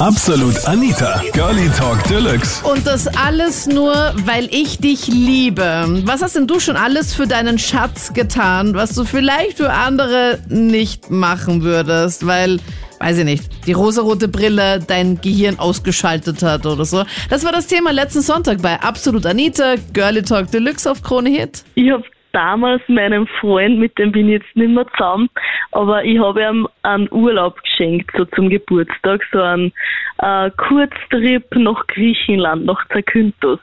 Absolut 0.00 0.64
Anita, 0.66 1.20
Girlie 1.32 1.68
Talk 1.76 2.04
Deluxe. 2.04 2.64
Und 2.64 2.86
das 2.86 3.08
alles 3.08 3.66
nur, 3.66 3.92
weil 4.24 4.48
ich 4.52 4.78
dich 4.78 5.08
liebe. 5.08 6.02
Was 6.04 6.22
hast 6.22 6.36
denn 6.36 6.46
du 6.46 6.60
schon 6.60 6.76
alles 6.76 7.14
für 7.14 7.26
deinen 7.26 7.58
Schatz 7.58 8.12
getan, 8.12 8.74
was 8.74 8.94
du 8.94 9.04
vielleicht 9.04 9.56
für 9.56 9.72
andere 9.72 10.38
nicht 10.48 11.10
machen 11.10 11.62
würdest, 11.62 12.26
weil, 12.26 12.60
weiß 13.00 13.18
ich 13.18 13.24
nicht, 13.24 13.66
die 13.66 13.72
rosarote 13.72 14.28
Brille 14.28 14.78
dein 14.78 15.20
Gehirn 15.20 15.58
ausgeschaltet 15.58 16.44
hat 16.44 16.64
oder 16.64 16.84
so. 16.84 17.02
Das 17.28 17.44
war 17.44 17.50
das 17.50 17.66
Thema 17.66 17.90
letzten 17.90 18.22
Sonntag 18.22 18.62
bei 18.62 18.80
Absolut 18.80 19.26
Anita, 19.26 19.74
Girlie 19.92 20.22
Talk 20.22 20.52
Deluxe 20.52 20.88
auf 20.88 21.02
Krone 21.02 21.30
Hit. 21.30 21.64
Ich 21.74 21.90
habe 21.90 22.04
damals 22.32 22.82
meinem 22.88 23.26
Freund, 23.40 23.78
mit 23.78 23.96
dem 23.98 24.12
bin 24.12 24.28
ich 24.28 24.40
jetzt 24.42 24.56
nicht 24.56 24.70
mehr 24.70 24.86
zusammen, 24.96 25.28
aber 25.72 26.04
ich 26.04 26.18
habe 26.18 26.42
ihm 26.42 26.68
einen 26.82 27.08
Urlaub 27.10 27.60
geschenkt, 27.62 28.10
so 28.16 28.24
zum 28.26 28.48
Geburtstag, 28.50 29.22
so 29.32 29.40
einen 29.40 29.72
äh, 30.18 30.50
Kurztrip 30.56 31.44
nach 31.56 31.86
Griechenland, 31.88 32.64
nach 32.66 32.86
Zakynthos. 32.88 33.58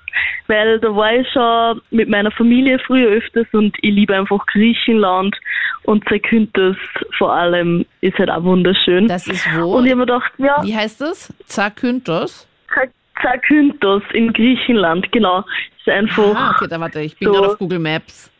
Weil 0.48 0.80
da 0.80 0.96
war 0.96 1.14
ich 1.14 1.28
schon 1.32 1.82
mit 1.92 2.10
meiner 2.10 2.32
Familie 2.32 2.80
früher 2.80 3.10
öfters 3.10 3.48
und 3.54 3.76
ich 3.82 3.94
liebe 3.94 4.16
einfach 4.16 4.46
Griechenland 4.48 5.36
und 5.84 6.08
Zakynthos 6.10 6.78
vor 7.18 7.34
allem 7.34 7.86
ist 8.02 8.18
halt 8.18 8.30
auch 8.30 8.44
wunderschön. 8.44 9.08
Das 9.08 9.28
ist 9.28 9.46
wo? 9.58 9.78
Und 9.78 9.86
ich 9.86 9.92
habe 9.92 10.02
mir 10.02 10.06
gedacht, 10.06 10.32
ja, 10.38 10.64
Wie 10.64 10.76
heißt 10.76 11.02
das? 11.02 11.34
Zakynthos? 11.46 12.48
Zakynthos 13.22 14.04
in 14.14 14.34
Griechenland, 14.34 15.12
genau. 15.12 15.44
Ist 15.80 15.90
einfach 15.90 16.36
Ah, 16.36 16.52
okay, 16.56 16.68
da 16.70 16.80
warte, 16.80 17.00
ich 17.02 17.18
bin 17.18 17.28
so- 17.28 17.34
gerade 17.34 17.48
auf 17.54 17.58
Google 17.58 17.80
Maps. 17.80 18.32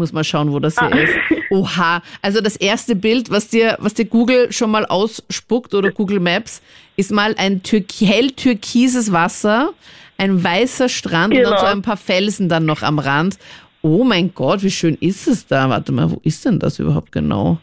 Muss 0.00 0.12
mal 0.14 0.24
schauen, 0.24 0.50
wo 0.50 0.58
das 0.60 0.78
hier 0.78 0.90
Ah. 0.90 0.96
ist. 0.98 1.14
Oha, 1.50 2.02
also 2.22 2.40
das 2.40 2.56
erste 2.56 2.96
Bild, 2.96 3.30
was 3.30 3.48
dir, 3.48 3.76
was 3.80 3.92
dir 3.94 4.06
Google 4.06 4.50
schon 4.50 4.70
mal 4.70 4.86
ausspuckt 4.86 5.74
oder 5.74 5.90
Google 5.90 6.18
Maps, 6.20 6.62
ist 6.96 7.10
mal 7.12 7.34
ein 7.36 7.62
türk 7.62 7.86
hell 8.00 8.30
türkises 8.30 9.12
Wasser, 9.12 9.74
ein 10.16 10.42
weißer 10.42 10.88
Strand 10.88 11.34
und 11.34 11.42
dann 11.42 11.50
Genau. 11.52 11.60
so 11.60 11.66
ein 11.66 11.82
paar 11.82 11.96
Felsen 11.98 12.48
dann 12.48 12.64
noch 12.64 12.82
am 12.82 12.98
Rand. 12.98 13.36
Oh 13.82 14.04
mein 14.04 14.32
Gott, 14.32 14.62
wie 14.62 14.70
schön 14.70 14.96
ist 15.00 15.26
es 15.26 15.46
da? 15.46 15.68
Warte 15.68 15.92
mal, 15.92 16.10
wo 16.10 16.20
ist 16.24 16.44
denn 16.46 16.58
das 16.58 16.78
überhaupt 16.78 17.12
genau? 17.12 17.58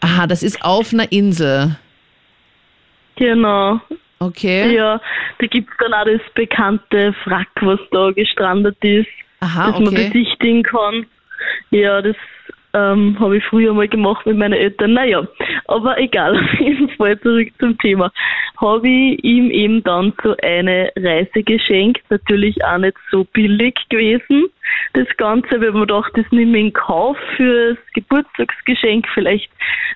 Aha, 0.00 0.26
das 0.26 0.42
ist 0.42 0.62
auf 0.64 0.92
einer 0.92 1.10
Insel. 1.12 1.76
genau. 3.16 3.80
Okay. 4.20 4.74
Ja, 4.74 5.00
da 5.38 5.46
gibt's 5.46 5.72
dann 5.78 5.92
auch 5.94 6.04
das 6.04 6.20
bekannte 6.34 7.14
Wrack, 7.26 7.48
was 7.60 7.78
da 7.92 8.10
gestrandet 8.10 8.76
ist, 8.82 9.06
Aha, 9.40 9.70
das 9.70 9.78
man 9.80 9.88
okay. 9.88 10.10
besichtigen 10.12 10.62
kann. 10.64 11.06
Ja, 11.70 12.00
das 12.00 12.16
ähm, 12.74 13.16
habe 13.18 13.38
ich 13.38 13.44
früher 13.44 13.72
mal 13.72 13.88
gemacht 13.88 14.26
mit 14.26 14.36
meinen 14.36 14.54
Eltern. 14.54 14.92
Naja, 14.92 15.26
aber 15.66 15.98
egal, 15.98 16.36
auf 16.38 16.60
jeden 16.60 16.88
Fall 16.90 17.18
zurück 17.20 17.48
zum 17.58 17.78
Thema. 17.78 18.10
Habe 18.58 18.88
ich 18.88 19.24
ihm 19.24 19.50
eben 19.50 19.82
dann 19.84 20.12
so 20.22 20.34
eine 20.42 20.90
Reise 20.96 21.42
geschenkt, 21.42 22.02
natürlich 22.10 22.62
auch 22.64 22.78
nicht 22.78 22.96
so 23.10 23.24
billig 23.24 23.76
gewesen. 23.88 24.46
Das 24.94 25.06
Ganze, 25.16 25.60
weil 25.60 25.72
man 25.72 25.86
gedacht, 25.86 26.12
das 26.14 26.26
nehme 26.30 26.58
ich 26.58 26.64
in 26.66 26.72
Kauf 26.72 27.16
fürs 27.36 27.78
Geburtstagsgeschenk. 27.94 29.06
Vielleicht 29.14 29.50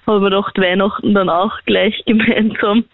habe 0.07 0.19
ich 0.19 0.23
mir 0.23 0.31
gedacht, 0.31 0.59
Weihnachten 0.59 1.15
dann 1.15 1.29
auch 1.29 1.59
gleich 1.67 2.03
gemeinsam. 2.07 2.85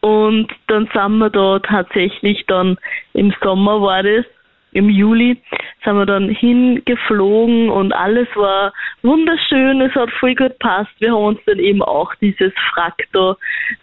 Und 0.00 0.48
dann 0.68 0.88
sind 0.94 1.18
wir 1.18 1.28
da 1.28 1.58
tatsächlich 1.58 2.44
dann 2.46 2.78
im 3.12 3.34
Sommer 3.42 3.82
war 3.82 4.02
das, 4.02 4.24
im 4.72 4.88
Juli, 4.88 5.40
sind 5.84 5.96
wir 5.96 6.06
dann 6.06 6.28
hingeflogen 6.28 7.70
und 7.70 7.92
alles 7.92 8.28
war 8.34 8.72
wunderschön, 9.02 9.80
es 9.80 9.94
hat 9.94 10.10
voll 10.12 10.34
gut 10.34 10.58
passt. 10.58 10.90
Wir 10.98 11.12
haben 11.12 11.24
uns 11.24 11.40
dann 11.46 11.58
eben 11.58 11.82
auch 11.82 12.14
dieses 12.16 12.52
Frack 12.72 13.06
da, 13.12 13.36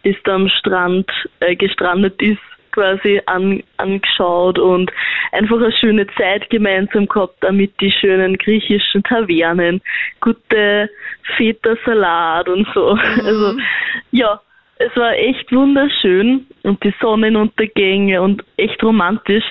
das 0.03 0.15
da 0.23 0.35
am 0.35 0.49
Strand 0.49 1.09
äh, 1.39 1.55
gestrandet 1.55 2.21
ist, 2.21 2.39
quasi 2.71 3.19
an, 3.25 3.63
angeschaut 3.77 4.59
und 4.59 4.91
einfach 5.31 5.58
eine 5.58 5.71
schöne 5.71 6.05
Zeit 6.15 6.47
gemeinsam 6.52 7.08
gehabt, 7.08 7.38
damit 7.41 7.73
die 7.81 7.91
schönen 7.91 8.38
griechischen 8.38 9.03
Tavernen, 9.03 9.81
gute 10.21 10.89
Feta-Salat 11.36 12.48
und 12.48 12.67
so. 12.73 12.89
Also 13.23 13.58
ja, 14.11 14.39
es 14.80 14.95
war 14.95 15.14
echt 15.14 15.52
wunderschön 15.52 16.45
und 16.64 16.83
die 16.83 16.93
Sonnenuntergänge 17.02 18.21
und 18.21 18.43
echt 18.58 18.82
romantisch. 18.83 19.45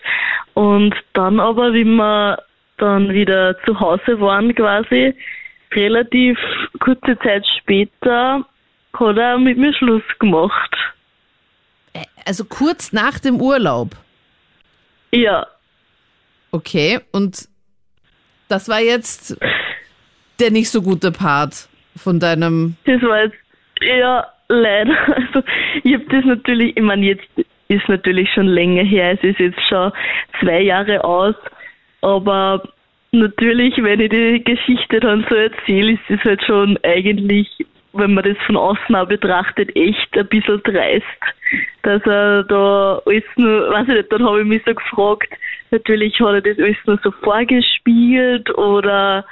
Und 0.54 0.94
dann 1.12 1.40
aber, 1.40 1.72
wie 1.72 1.84
wir 1.84 2.42
dann 2.78 3.12
wieder 3.12 3.56
zu 3.64 3.78
Hause 3.78 4.20
waren 4.20 4.54
quasi, 4.54 5.14
relativ 5.72 6.38
kurze 6.80 7.18
Zeit 7.18 7.46
später 7.58 8.44
hat 8.98 9.16
er 9.18 9.38
mit 9.38 9.58
mir 9.58 9.74
Schluss 9.74 10.02
gemacht. 10.18 10.74
Also 12.24 12.44
kurz 12.44 12.92
nach 12.92 13.18
dem 13.18 13.40
Urlaub. 13.40 13.90
Ja, 15.12 15.46
Okay, 16.56 17.00
und 17.12 17.48
das 18.48 18.68
war 18.68 18.80
jetzt 18.80 19.36
der 20.38 20.50
nicht 20.50 20.70
so 20.70 20.80
gute 20.80 21.12
Part 21.12 21.68
von 21.96 22.18
deinem. 22.18 22.76
das 22.84 23.02
war 23.02 23.24
jetzt, 23.24 23.36
ja, 23.82 24.26
leider. 24.48 24.96
Also, 25.06 25.42
ich 25.82 25.94
habe 25.94 26.04
das 26.10 26.24
natürlich, 26.24 26.76
ich 26.76 26.82
meine, 26.82 27.06
jetzt 27.06 27.28
ist 27.68 27.88
natürlich 27.88 28.30
schon 28.32 28.46
länger 28.46 28.84
her, 28.84 29.12
es 29.12 29.22
ist 29.22 29.40
jetzt 29.40 29.60
schon 29.68 29.92
zwei 30.40 30.60
Jahre 30.60 31.02
aus, 31.02 31.34
aber 32.00 32.62
natürlich, 33.12 33.74
wenn 33.82 34.00
ich 34.00 34.10
die 34.10 34.44
Geschichte 34.44 35.00
dann 35.00 35.26
so 35.28 35.34
erzähle, 35.34 35.92
ist 35.92 36.00
es 36.08 36.20
halt 36.24 36.42
schon 36.44 36.78
eigentlich, 36.82 37.48
wenn 37.92 38.14
man 38.14 38.24
das 38.24 38.36
von 38.46 38.56
außen 38.56 38.94
auch 38.94 39.08
betrachtet, 39.08 39.74
echt 39.74 40.16
ein 40.16 40.26
bisschen 40.28 40.62
dreist, 40.62 41.04
dass 41.82 42.02
er 42.04 42.44
da 42.44 43.00
alles 43.04 43.24
nur, 43.36 43.70
weiß 43.70 43.88
ich 43.88 43.94
nicht, 43.94 44.12
dann 44.12 44.24
habe 44.24 44.42
ich 44.42 44.46
mich 44.46 44.62
so 44.64 44.74
gefragt, 44.74 45.32
natürlich 45.70 46.20
hat 46.20 46.34
er 46.34 46.42
das 46.42 46.58
alles 46.58 46.76
nur 46.86 47.00
so 47.02 47.10
vorgespielt 47.10 48.50
oder 48.56 49.24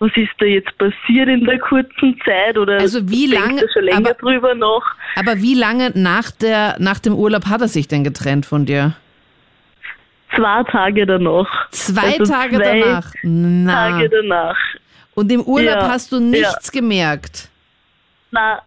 was 0.00 0.10
ist 0.16 0.30
da 0.38 0.46
jetzt 0.46 0.76
passiert 0.78 1.28
in 1.28 1.44
der 1.44 1.58
kurzen 1.58 2.16
Zeit 2.24 2.56
oder 2.56 2.78
Also 2.78 3.08
wie 3.10 3.26
lange- 3.26 3.64
schon 3.72 3.82
länger 3.84 3.98
aber- 3.98 4.14
drüber 4.14 4.54
nach? 4.54 4.94
Aber 5.16 5.36
wie 5.38 5.54
lange 5.54 5.90
nach, 5.94 6.30
der, 6.30 6.76
nach 6.78 6.98
dem 7.00 7.14
Urlaub 7.14 7.46
hat 7.46 7.60
er 7.60 7.68
sich 7.68 7.88
denn 7.88 8.04
getrennt 8.04 8.46
von 8.46 8.64
dir? 8.64 8.94
Zwei 10.36 10.62
Tage 10.64 11.06
danach. 11.06 11.48
Zwei 11.70 12.18
Also 12.18 12.24
Tage 12.32 12.56
zwei 12.56 12.80
danach. 12.80 13.12
Na. 13.22 13.90
Tage 13.90 14.08
danach. 14.10 14.56
Und 15.14 15.32
im 15.32 15.40
Urlaub 15.42 15.74
Ja, 15.82 15.88
hast 15.88 16.12
du 16.12 16.20
nichts 16.20 16.70
gemerkt. 16.70 17.48
Na, 18.30 18.60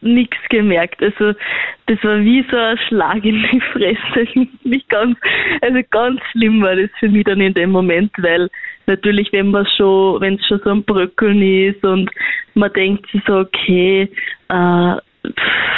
nix 0.00 0.36
gemerkt. 0.50 1.02
Also 1.02 1.38
das 1.86 2.02
war 2.04 2.20
wie 2.20 2.44
so 2.50 2.56
ein 2.56 2.78
Schlag 2.88 3.24
in 3.24 3.42
die 3.50 3.60
Fresse. 3.72 4.28
Nicht 4.64 4.88
ganz, 4.88 5.18
also 5.60 5.80
ganz 5.90 6.20
schlimm 6.32 6.62
war 6.62 6.76
das 6.76 6.90
für 6.98 7.08
mich 7.08 7.24
dann 7.24 7.40
in 7.40 7.54
dem 7.54 7.70
Moment, 7.70 8.12
weil 8.18 8.48
natürlich, 8.86 9.32
wenn 9.32 9.50
man 9.50 9.66
schon, 9.76 10.20
wenn 10.20 10.34
es 10.34 10.46
schon 10.46 10.60
so 10.64 10.70
ein 10.70 10.84
Bröckeln 10.84 11.42
ist 11.42 11.84
und 11.84 12.10
man 12.54 12.72
denkt 12.72 13.10
sich 13.10 13.22
so, 13.26 13.38
okay, 13.38 14.10
äh, 14.48 14.96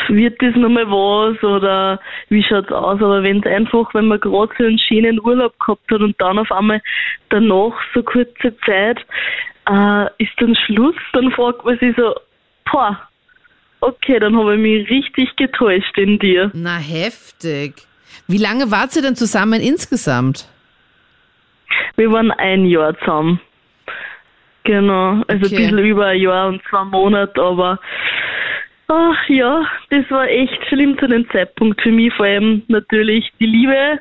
wird 0.08 0.40
das 0.42 0.54
nochmal 0.54 0.86
was 0.86 1.42
oder 1.42 2.00
wie 2.28 2.42
schaut's 2.42 2.70
aus? 2.70 3.00
Aber 3.00 3.22
wenn 3.22 3.40
es 3.40 3.46
einfach, 3.46 3.92
wenn 3.94 4.06
man 4.06 4.20
gerade 4.20 4.52
so 4.58 4.64
einen 4.64 4.78
schönen 4.78 5.20
Urlaub 5.20 5.58
gehabt 5.58 5.90
hat 5.90 6.00
und 6.00 6.20
dann 6.20 6.38
auf 6.38 6.52
einmal 6.52 6.80
danach 7.30 7.72
so 7.94 8.02
kurze 8.02 8.56
Zeit 8.66 8.98
äh, 9.68 10.06
ist 10.18 10.32
dann 10.38 10.54
Schluss, 10.54 10.96
dann 11.12 11.30
fragt 11.32 11.64
man 11.64 11.78
sich 11.78 11.94
so, 11.96 12.14
boah, 12.70 12.98
okay, 13.80 14.18
dann 14.18 14.36
habe 14.36 14.54
ich 14.54 14.60
mich 14.60 14.90
richtig 14.90 15.36
getäuscht 15.36 15.96
in 15.98 16.18
dir. 16.18 16.50
Na, 16.54 16.76
heftig. 16.78 17.74
Wie 18.28 18.38
lange 18.38 18.70
wart 18.70 18.94
ihr 18.96 19.02
denn 19.02 19.16
zusammen 19.16 19.60
insgesamt? 19.60 20.48
Wir 21.96 22.10
waren 22.12 22.30
ein 22.32 22.64
Jahr 22.66 22.98
zusammen. 22.98 23.40
Genau, 24.64 25.22
also 25.26 25.46
Okay. 25.46 25.56
ein 25.56 25.62
bisschen 25.62 25.78
über 25.78 26.06
ein 26.06 26.20
Jahr 26.20 26.48
und 26.48 26.62
zwei 26.68 26.84
Monate, 26.84 27.40
aber 27.40 27.78
ach 28.88 29.28
ja, 29.28 29.64
das 29.88 30.10
war 30.10 30.28
echt 30.28 30.58
schlimm 30.68 30.98
zu 30.98 31.06
dem 31.08 31.28
Zeitpunkt 31.30 31.80
für 31.80 31.90
mich, 31.90 32.12
vor 32.14 32.26
allem 32.26 32.62
natürlich 32.68 33.30
die 33.40 33.46
Liebe, 33.46 34.00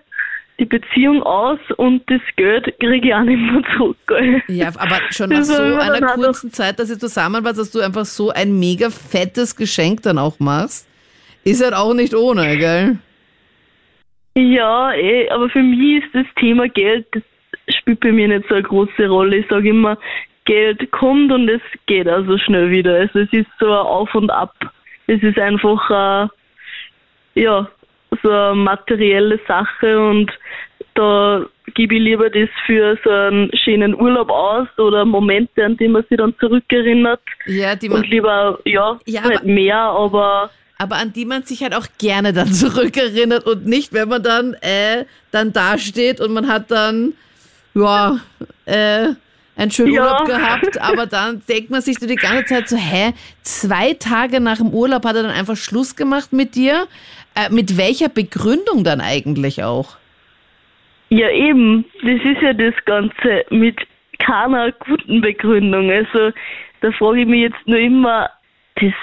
die 0.60 0.66
Beziehung 0.66 1.24
aus 1.24 1.60
und 1.78 2.04
das 2.10 2.22
Geld 2.36 2.66
kriege 2.80 3.08
ich 3.08 3.14
auch 3.14 3.24
nicht 3.24 3.40
mehr 3.40 3.62
zurück. 3.76 3.98
gell. 4.08 4.42
Ja, 4.48 4.68
aber 4.78 5.00
schon 5.10 5.30
nach 5.30 5.40
Das 5.40 5.48
so 5.48 5.62
einer 5.62 6.12
auch 6.12 6.16
kurzen 6.16 6.52
Zeit, 6.52 6.80
dass 6.80 6.90
ihr 6.90 7.00
zusammen 7.00 7.44
wart, 7.44 7.58
dass 7.58 7.72
du 7.72 7.80
einfach 7.80 8.06
so 8.06 8.30
ein 8.30 8.60
mega 8.60 8.90
fettes 8.90 9.56
Geschenk 9.56 10.02
dann 10.04 10.18
auch 10.18 10.40
machst, 10.40 10.88
ist 11.44 11.64
halt 11.64 11.74
auch 11.74 11.94
nicht 11.94 12.14
ohne, 12.14 12.58
gell? 12.58 12.98
Ja, 14.36 14.94
eh, 14.94 15.30
aber 15.30 15.50
für 15.50 15.64
mich 15.64 16.04
ist 16.04 16.14
das 16.14 16.26
Thema 16.40 16.68
Geld, 16.68 17.08
das 17.12 17.24
spielt 17.78 18.02
bei 18.02 18.12
mir 18.12 18.28
nicht 18.28 18.48
so 18.48 18.56
eine 18.56 18.64
große 18.64 19.08
Rolle. 19.08 19.38
Ich 19.38 19.48
sage 19.48 19.70
immer, 19.70 19.98
Geld 20.46 20.92
kommt 20.92 21.32
und 21.32 21.50
es 21.50 21.62
geht 21.86 22.08
also 22.08 22.38
schnell 22.38 22.70
wieder. 22.70 22.96
Also 22.96 23.20
es 23.20 23.32
ist 23.32 23.48
so 23.60 23.68
ein 23.68 23.86
Auf 23.86 24.14
und 24.16 24.30
Ab. 24.30 24.56
Es 25.08 25.22
ist 25.24 25.38
einfach 25.38 26.28
äh, 27.36 27.42
ja, 27.42 27.70
so 28.24 28.30
eine 28.32 28.56
materielle 28.56 29.40
Sache 29.48 30.00
und 30.00 30.32
da 30.96 31.46
gebe 31.76 31.96
ich 31.96 32.02
lieber 32.02 32.30
das 32.30 32.50
für 32.66 32.98
so 33.04 33.10
einen 33.10 33.52
schönen 33.64 33.94
Urlaub 34.00 34.30
aus 34.30 34.68
oder 34.78 35.06
Momente, 35.06 35.64
an 35.64 35.78
die 35.78 35.88
man 35.88 36.04
sich 36.10 36.18
dann 36.18 36.34
zurückerinnert 36.40 37.22
Ja, 37.46 37.76
die 37.76 37.90
man, 37.90 38.00
und 38.00 38.10
lieber, 38.10 38.60
ja, 38.66 39.00
Ja, 39.06 39.24
halt 39.24 39.38
aber- 39.38 39.46
mehr, 39.46 39.78
aber 39.78 40.50
aber 40.82 40.96
an 40.96 41.12
die 41.12 41.26
man 41.26 41.44
sich 41.44 41.62
halt 41.62 41.76
auch 41.76 41.88
gerne 41.98 42.32
dann 42.34 42.48
zurückerinnert 42.54 43.46
und 43.46 43.66
nicht, 43.66 43.92
wenn 43.94 44.08
man 44.10 44.24
dann, 44.24 44.54
äh, 44.62 45.06
dann 45.32 45.52
dasteht 45.54 46.22
und 46.22 46.32
man 46.34 46.48
hat 46.48 46.72
dann, 46.72 47.14
ja, 47.76 48.18
äh, 48.66 49.10
einen 49.58 49.72
schönen 49.72 49.92
Ja. 49.94 50.04
Urlaub 50.04 50.26
gehabt, 50.26 50.82
aber 50.82 51.06
dann 51.06 51.42
denkt 51.50 51.70
man 51.70 51.82
sich 51.82 52.00
so 52.00 52.08
die 52.08 52.16
ganze 52.16 52.46
Zeit 52.46 52.70
so, 52.70 52.78
hä, 52.78 53.12
zwei 53.42 53.94
Tage 53.94 54.40
nach 54.40 54.58
dem 54.58 54.70
Urlaub 54.70 55.04
hat 55.06 55.18
er 55.18 55.24
dann 55.24 55.32
einfach 55.34 55.58
Schluss 55.58 55.98
gemacht 55.98 56.32
mit 56.32 56.56
dir? 56.56 56.88
Äh, 57.36 57.54
mit 57.54 57.78
welcher 57.78 58.10
Begründung 58.10 58.84
dann 58.84 59.02
eigentlich 59.02 59.64
auch? 59.64 59.98
Ja, 61.10 61.30
eben. 61.30 61.86
Das 62.02 62.22
ist 62.24 62.42
ja 62.42 62.54
das 62.54 62.74
Ganze 62.86 63.46
mit 63.50 63.78
keiner 64.20 64.72
guten 64.72 65.22
Begründung. 65.22 65.90
Also, 65.90 66.32
da 66.82 66.92
frage 66.92 67.22
ich 67.22 67.28
mich 67.28 67.42
jetzt 67.42 67.68
nur 67.68 67.80
immer, 67.80 68.30
das, 68.76 68.94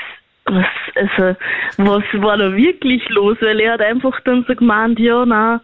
was, 0.45 0.67
also, 0.95 1.37
was 1.79 2.05
war 2.23 2.37
da 2.37 2.55
wirklich 2.55 3.09
los? 3.11 3.37
Weil 3.41 3.61
er 3.61 3.73
hat 3.73 3.81
einfach 3.81 4.21
dann 4.21 4.45
so 4.47 4.55
gemeint, 4.55 4.99
ja, 4.99 5.25
na, 5.27 5.61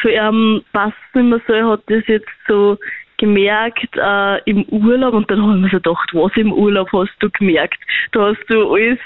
für 0.00 0.10
ihn 0.10 0.62
passt 0.72 0.96
es 1.08 1.14
nicht 1.14 1.30
mehr 1.30 1.40
so, 1.46 1.52
er 1.52 1.68
hat 1.68 1.82
das 1.86 2.06
jetzt 2.06 2.28
so 2.48 2.76
gemerkt 3.18 3.96
äh, 3.96 4.38
im 4.50 4.64
Urlaub 4.64 5.14
und 5.14 5.30
dann 5.30 5.40
haben 5.40 5.62
wir 5.62 5.70
so 5.70 5.76
gedacht, 5.76 6.10
was 6.12 6.32
im 6.36 6.52
Urlaub 6.52 6.90
hast 6.92 7.14
du 7.20 7.30
gemerkt? 7.30 7.78
Da 8.12 8.30
hast 8.30 8.44
du 8.48 8.74
alles, 8.74 8.98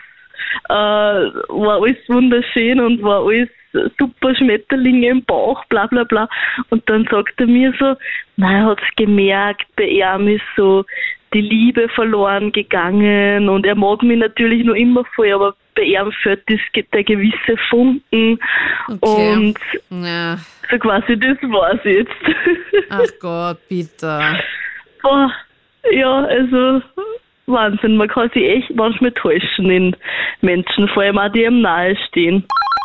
äh, 0.68 0.72
war 0.72 1.82
alles 1.82 1.96
wunderschön 2.08 2.80
und 2.80 3.02
war 3.02 3.24
alles 3.26 3.48
super 3.98 4.34
Schmetterlinge 4.34 5.08
im 5.08 5.24
Bauch, 5.24 5.64
bla 5.66 5.86
bla 5.86 6.04
bla. 6.04 6.28
Und 6.70 6.88
dann 6.88 7.06
sagt 7.10 7.34
er 7.38 7.46
mir 7.46 7.72
so, 7.78 7.94
nein, 8.36 8.56
er 8.62 8.66
hat 8.66 8.80
gemerkt, 8.96 9.66
bei 9.76 9.84
ihm 9.84 10.28
ist 10.28 10.42
so 10.56 10.84
die 11.34 11.42
Liebe 11.42 11.88
verloren 11.90 12.52
gegangen 12.52 13.50
und 13.50 13.66
er 13.66 13.74
mag 13.74 14.02
mich 14.02 14.18
natürlich 14.18 14.64
noch 14.64 14.74
immer 14.74 15.04
voll, 15.14 15.30
aber 15.32 15.54
bei 15.74 15.82
ihm 15.82 16.10
fällt 16.22 16.42
das, 16.48 16.58
der 16.92 17.04
gewisse 17.04 17.56
Funken 17.68 18.38
Okay. 18.88 19.32
und 19.36 19.58
Ja, 19.90 20.38
so 20.70 20.78
quasi 20.78 21.18
das 21.18 21.36
war's 21.42 21.80
jetzt. 21.84 22.10
ach 22.88 23.04
Gott, 23.20 23.58
bitte. 23.68 24.20
Boah, 25.02 25.30
ja, 25.92 26.24
also 26.24 26.80
Wahnsinn, 27.48 27.96
man 27.96 28.08
kann 28.08 28.30
sich 28.30 28.44
echt 28.44 28.74
manchmal 28.74 29.12
täuschen 29.12 29.70
in 29.70 29.96
Menschen, 30.40 30.88
vor 30.88 31.02
allem 31.02 31.18
auch 31.18 31.32
die 31.32 31.44
ihm 31.44 31.60
nahestehen. 31.60 32.44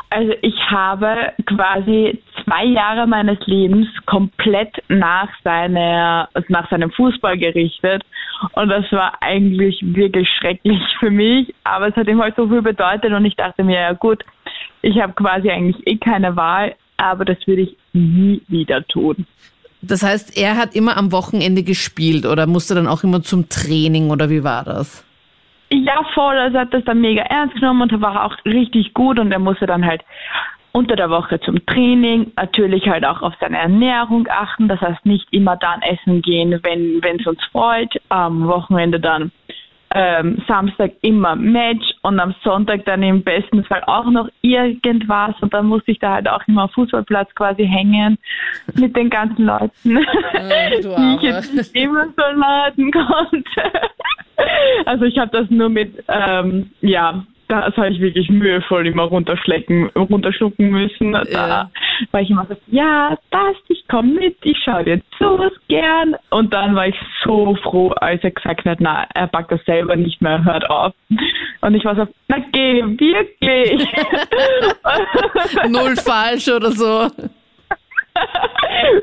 Also 0.09 0.33
ich 0.41 0.55
habe 0.69 1.33
quasi 1.47 2.21
zwei 2.43 2.65
Jahre 2.65 3.07
meines 3.07 3.39
Lebens 3.47 3.87
komplett 4.05 4.71
nach 4.87 5.29
seiner, 5.43 6.29
also 6.33 6.45
nach 6.49 6.69
seinem 6.69 6.91
Fußball 6.91 7.37
gerichtet. 7.37 8.03
Und 8.53 8.69
das 8.69 8.91
war 8.91 9.13
eigentlich 9.21 9.79
wirklich 9.81 10.29
schrecklich 10.29 10.81
für 10.99 11.09
mich. 11.09 11.53
Aber 11.63 11.87
es 11.87 11.95
hat 11.95 12.07
ihm 12.07 12.21
halt 12.21 12.35
so 12.35 12.47
viel 12.47 12.61
bedeutet 12.61 13.11
und 13.11 13.25
ich 13.25 13.35
dachte 13.35 13.63
mir, 13.63 13.79
ja 13.79 13.93
gut, 13.93 14.23
ich 14.83 15.01
habe 15.01 15.13
quasi 15.13 15.49
eigentlich 15.49 15.87
eh 15.87 15.97
keine 15.97 16.35
Wahl, 16.35 16.75
aber 16.97 17.25
das 17.25 17.37
würde 17.47 17.63
ich 17.63 17.77
nie 17.93 18.41
wieder 18.47 18.85
tun. 18.85 19.25
Das 19.85 20.01
heißt, 20.01 20.37
er 20.37 20.57
hat 20.57 20.75
immer 20.75 20.95
am 20.95 21.11
Wochenende 21.11 21.61
gespielt 21.61 22.25
oder 22.25 22.47
musste 22.47 22.73
dann 22.73 22.87
auch 22.87 23.03
immer 23.03 23.21
zum 23.21 23.49
Training 23.49 24.11
oder 24.11 24.29
wie 24.29 24.43
war 24.43 24.63
das? 24.63 25.03
Ja, 25.69 26.03
voll. 26.13 26.37
Also 26.37 26.57
er 26.57 26.61
hat 26.61 26.73
das 26.73 26.85
dann 26.85 27.01
mega 27.01 27.23
ernst 27.23 27.55
genommen 27.55 27.81
und 27.81 28.01
war 28.01 28.25
auch 28.25 28.35
richtig 28.45 28.93
gut 28.93 29.19
und 29.19 29.31
er 29.31 29.39
musste 29.39 29.65
dann 29.65 29.85
halt 29.85 30.01
unter 30.71 30.95
der 30.95 31.09
Woche 31.09 31.39
zum 31.41 31.63
Training, 31.65 32.31
natürlich 32.35 32.87
halt 32.87 33.05
auch 33.05 33.21
auf 33.21 33.33
seine 33.39 33.59
Ernährung 33.59 34.27
achten, 34.27 34.67
das 34.67 34.81
heißt 34.81 35.05
nicht 35.05 35.27
immer 35.31 35.55
dann 35.55 35.81
essen 35.83 36.21
gehen, 36.21 36.59
wenn 36.63 37.19
es 37.19 37.27
uns 37.27 37.43
freut, 37.51 37.93
am 38.09 38.47
Wochenende 38.47 38.99
dann 38.99 39.31
ähm, 39.93 40.41
Samstag 40.47 40.91
immer 41.01 41.35
Match 41.35 41.85
und 42.01 42.19
am 42.19 42.33
Sonntag 42.43 42.83
dann 42.85 43.03
im 43.03 43.23
besten 43.23 43.63
Fall 43.63 43.83
auch 43.85 44.05
noch 44.05 44.27
irgendwas 44.41 45.35
und 45.41 45.53
dann 45.53 45.67
musste 45.67 45.91
ich 45.91 45.99
da 45.99 46.13
halt 46.13 46.27
auch 46.27 46.41
immer 46.47 46.63
am 46.63 46.69
Fußballplatz 46.69 47.33
quasi 47.35 47.65
hängen 47.65 48.17
mit 48.75 48.95
den 48.95 49.09
ganzen 49.09 49.45
Leuten, 49.45 49.71
du 49.83 49.99
die 50.97 51.15
ich 51.15 51.21
jetzt 51.21 51.53
nicht 51.53 51.75
immer 51.75 52.05
so 52.05 52.39
laden 52.39 52.91
konnte. 52.91 53.71
Also 54.85 55.05
ich 55.05 55.17
habe 55.17 55.31
das 55.31 55.49
nur 55.51 55.69
mit, 55.69 56.03
ähm, 56.07 56.71
ja, 56.81 57.23
das 57.61 57.77
habe 57.77 57.89
ich 57.89 57.99
wirklich 57.99 58.29
mühevoll 58.29 58.87
immer 58.87 59.03
runterschlecken, 59.03 59.87
runterschlucken 59.95 60.69
müssen. 60.69 61.13
Ja. 61.13 61.23
Da 61.23 61.69
war 62.11 62.21
ich 62.21 62.29
immer 62.29 62.45
so, 62.47 62.55
ja, 62.67 63.17
das, 63.31 63.55
ich 63.67 63.87
komme 63.87 64.13
mit, 64.13 64.37
ich 64.43 64.57
schaue 64.63 64.83
dir 64.83 65.01
zu, 65.17 65.51
gern. 65.67 66.15
Und 66.29 66.53
dann 66.53 66.75
war 66.75 66.87
ich 66.87 66.95
so 67.23 67.55
froh, 67.63 67.89
als 67.91 68.23
er 68.23 68.31
gesagt 68.31 68.65
hat, 68.65 68.79
na, 68.79 69.05
er 69.13 69.27
packt 69.27 69.51
das 69.51 69.63
selber 69.65 69.95
nicht 69.95 70.21
mehr, 70.21 70.43
hört 70.43 70.69
auf. 70.69 70.93
Und 71.61 71.75
ich 71.75 71.85
war 71.85 71.95
so, 71.95 72.07
na 72.27 72.37
geh, 72.51 72.83
wirklich. 72.83 73.87
Null 75.69 75.95
falsch 75.95 76.47
oder 76.47 76.71
so. 76.71 77.07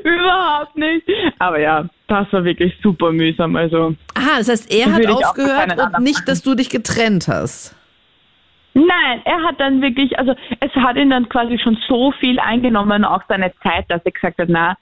Überhaupt 0.03 0.77
nicht. 0.77 1.07
Aber 1.39 1.59
ja, 1.59 1.85
das 2.07 2.31
war 2.31 2.43
wirklich 2.43 2.73
super 2.81 3.11
mühsam. 3.11 3.55
Also 3.55 3.95
Aha, 4.15 4.37
das 4.37 4.49
heißt, 4.49 4.73
er 4.73 4.93
hat 4.93 5.05
aufgehört 5.07 5.77
und 5.77 6.03
nicht, 6.03 6.27
dass 6.27 6.41
du 6.41 6.55
dich 6.55 6.69
getrennt 6.69 7.27
hast. 7.27 7.75
Nein, 8.73 9.21
er 9.25 9.43
hat 9.43 9.59
dann 9.59 9.81
wirklich, 9.81 10.17
also 10.17 10.33
es 10.59 10.73
hat 10.75 10.95
ihn 10.95 11.09
dann 11.09 11.27
quasi 11.27 11.59
schon 11.59 11.77
so 11.87 12.11
viel 12.13 12.39
eingenommen, 12.39 13.03
auch 13.03 13.23
seine 13.27 13.51
Zeit, 13.63 13.85
dass 13.89 14.01
er 14.05 14.11
gesagt 14.11 14.39
hat, 14.39 14.49
na, 14.49 14.77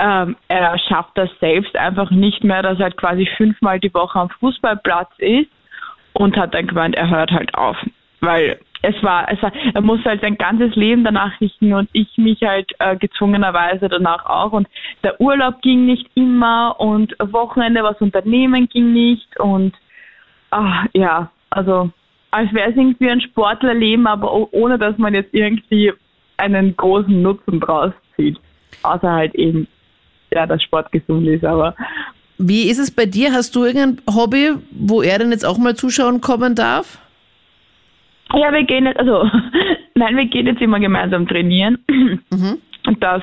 ähm, 0.00 0.36
er 0.48 0.78
schafft 0.78 1.16
das 1.16 1.30
selbst 1.40 1.76
einfach 1.76 2.10
nicht 2.10 2.44
mehr, 2.44 2.62
dass 2.62 2.78
er 2.78 2.84
halt 2.84 2.96
quasi 2.96 3.28
fünfmal 3.36 3.80
die 3.80 3.92
Woche 3.94 4.18
am 4.18 4.30
Fußballplatz 4.30 5.10
ist 5.18 5.50
und 6.12 6.36
hat 6.36 6.54
dann 6.54 6.66
gemeint, 6.66 6.96
er 6.96 7.10
hört 7.10 7.30
halt 7.30 7.54
auf. 7.54 7.76
Weil 8.20 8.58
es 8.82 9.00
war, 9.02 9.30
es 9.30 9.40
war, 9.42 9.52
er 9.74 9.80
muss 9.80 10.04
halt 10.04 10.20
sein 10.20 10.36
ganzes 10.36 10.74
Leben 10.76 11.04
danach 11.04 11.40
richten 11.40 11.72
und 11.72 11.88
ich 11.92 12.16
mich 12.16 12.42
halt 12.42 12.72
äh, 12.78 12.96
gezwungenerweise 12.96 13.88
danach 13.88 14.26
auch. 14.26 14.52
Und 14.52 14.68
der 15.02 15.20
Urlaub 15.20 15.62
ging 15.62 15.86
nicht 15.86 16.08
immer 16.14 16.76
und 16.78 17.14
Wochenende 17.18 17.82
was 17.82 18.00
unternehmen 18.00 18.68
ging 18.68 18.92
nicht 18.92 19.38
und 19.38 19.74
ah, 20.50 20.84
ja, 20.92 21.30
also 21.50 21.90
als 22.30 22.52
wäre 22.52 22.70
es 22.70 22.76
irgendwie 22.76 23.10
ein 23.10 23.20
Sportlerleben, 23.20 24.06
aber 24.06 24.52
ohne 24.52 24.78
dass 24.78 24.96
man 24.98 25.14
jetzt 25.14 25.32
irgendwie 25.32 25.92
einen 26.36 26.76
großen 26.76 27.22
Nutzen 27.22 27.60
draus 27.60 27.92
zieht. 28.16 28.38
Außer 28.82 29.10
halt 29.10 29.34
eben, 29.34 29.66
ja, 30.32 30.46
dass 30.46 30.62
Sport 30.62 30.92
gesund 30.92 31.26
ist, 31.26 31.44
aber 31.44 31.74
Wie 32.38 32.70
ist 32.70 32.78
es 32.78 32.90
bei 32.90 33.06
dir? 33.06 33.32
Hast 33.32 33.56
du 33.56 33.64
irgendein 33.64 34.02
Hobby, 34.14 34.52
wo 34.70 35.02
er 35.02 35.18
denn 35.18 35.32
jetzt 35.32 35.44
auch 35.44 35.58
mal 35.58 35.74
zuschauen 35.74 36.20
kommen 36.20 36.54
darf? 36.54 36.98
Ja, 38.32 38.52
wir 38.52 38.64
gehen 38.64 38.86
jetzt, 38.86 39.00
also, 39.00 39.24
nein, 39.94 40.16
wir 40.16 40.26
gehen 40.26 40.46
jetzt 40.46 40.60
immer 40.60 40.78
gemeinsam 40.78 41.26
trainieren. 41.26 41.78
Und 42.86 43.02
das 43.02 43.22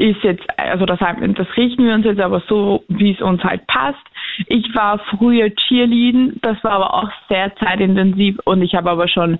ist 0.00 0.22
jetzt, 0.22 0.42
also 0.56 0.86
das, 0.86 0.98
das 0.98 1.56
richten 1.58 1.84
wir 1.84 1.94
uns 1.94 2.06
jetzt 2.06 2.20
aber 2.20 2.42
so, 2.48 2.82
wie 2.88 3.12
es 3.12 3.20
uns 3.20 3.44
halt 3.44 3.66
passt. 3.66 4.00
Ich 4.46 4.74
war 4.74 4.98
früher 4.98 5.54
Cheerleading, 5.54 6.40
das 6.40 6.56
war 6.64 6.72
aber 6.72 6.94
auch 6.94 7.10
sehr 7.28 7.54
zeitintensiv 7.56 8.38
und 8.44 8.62
ich 8.62 8.74
habe 8.74 8.90
aber 8.90 9.08
schon 9.08 9.38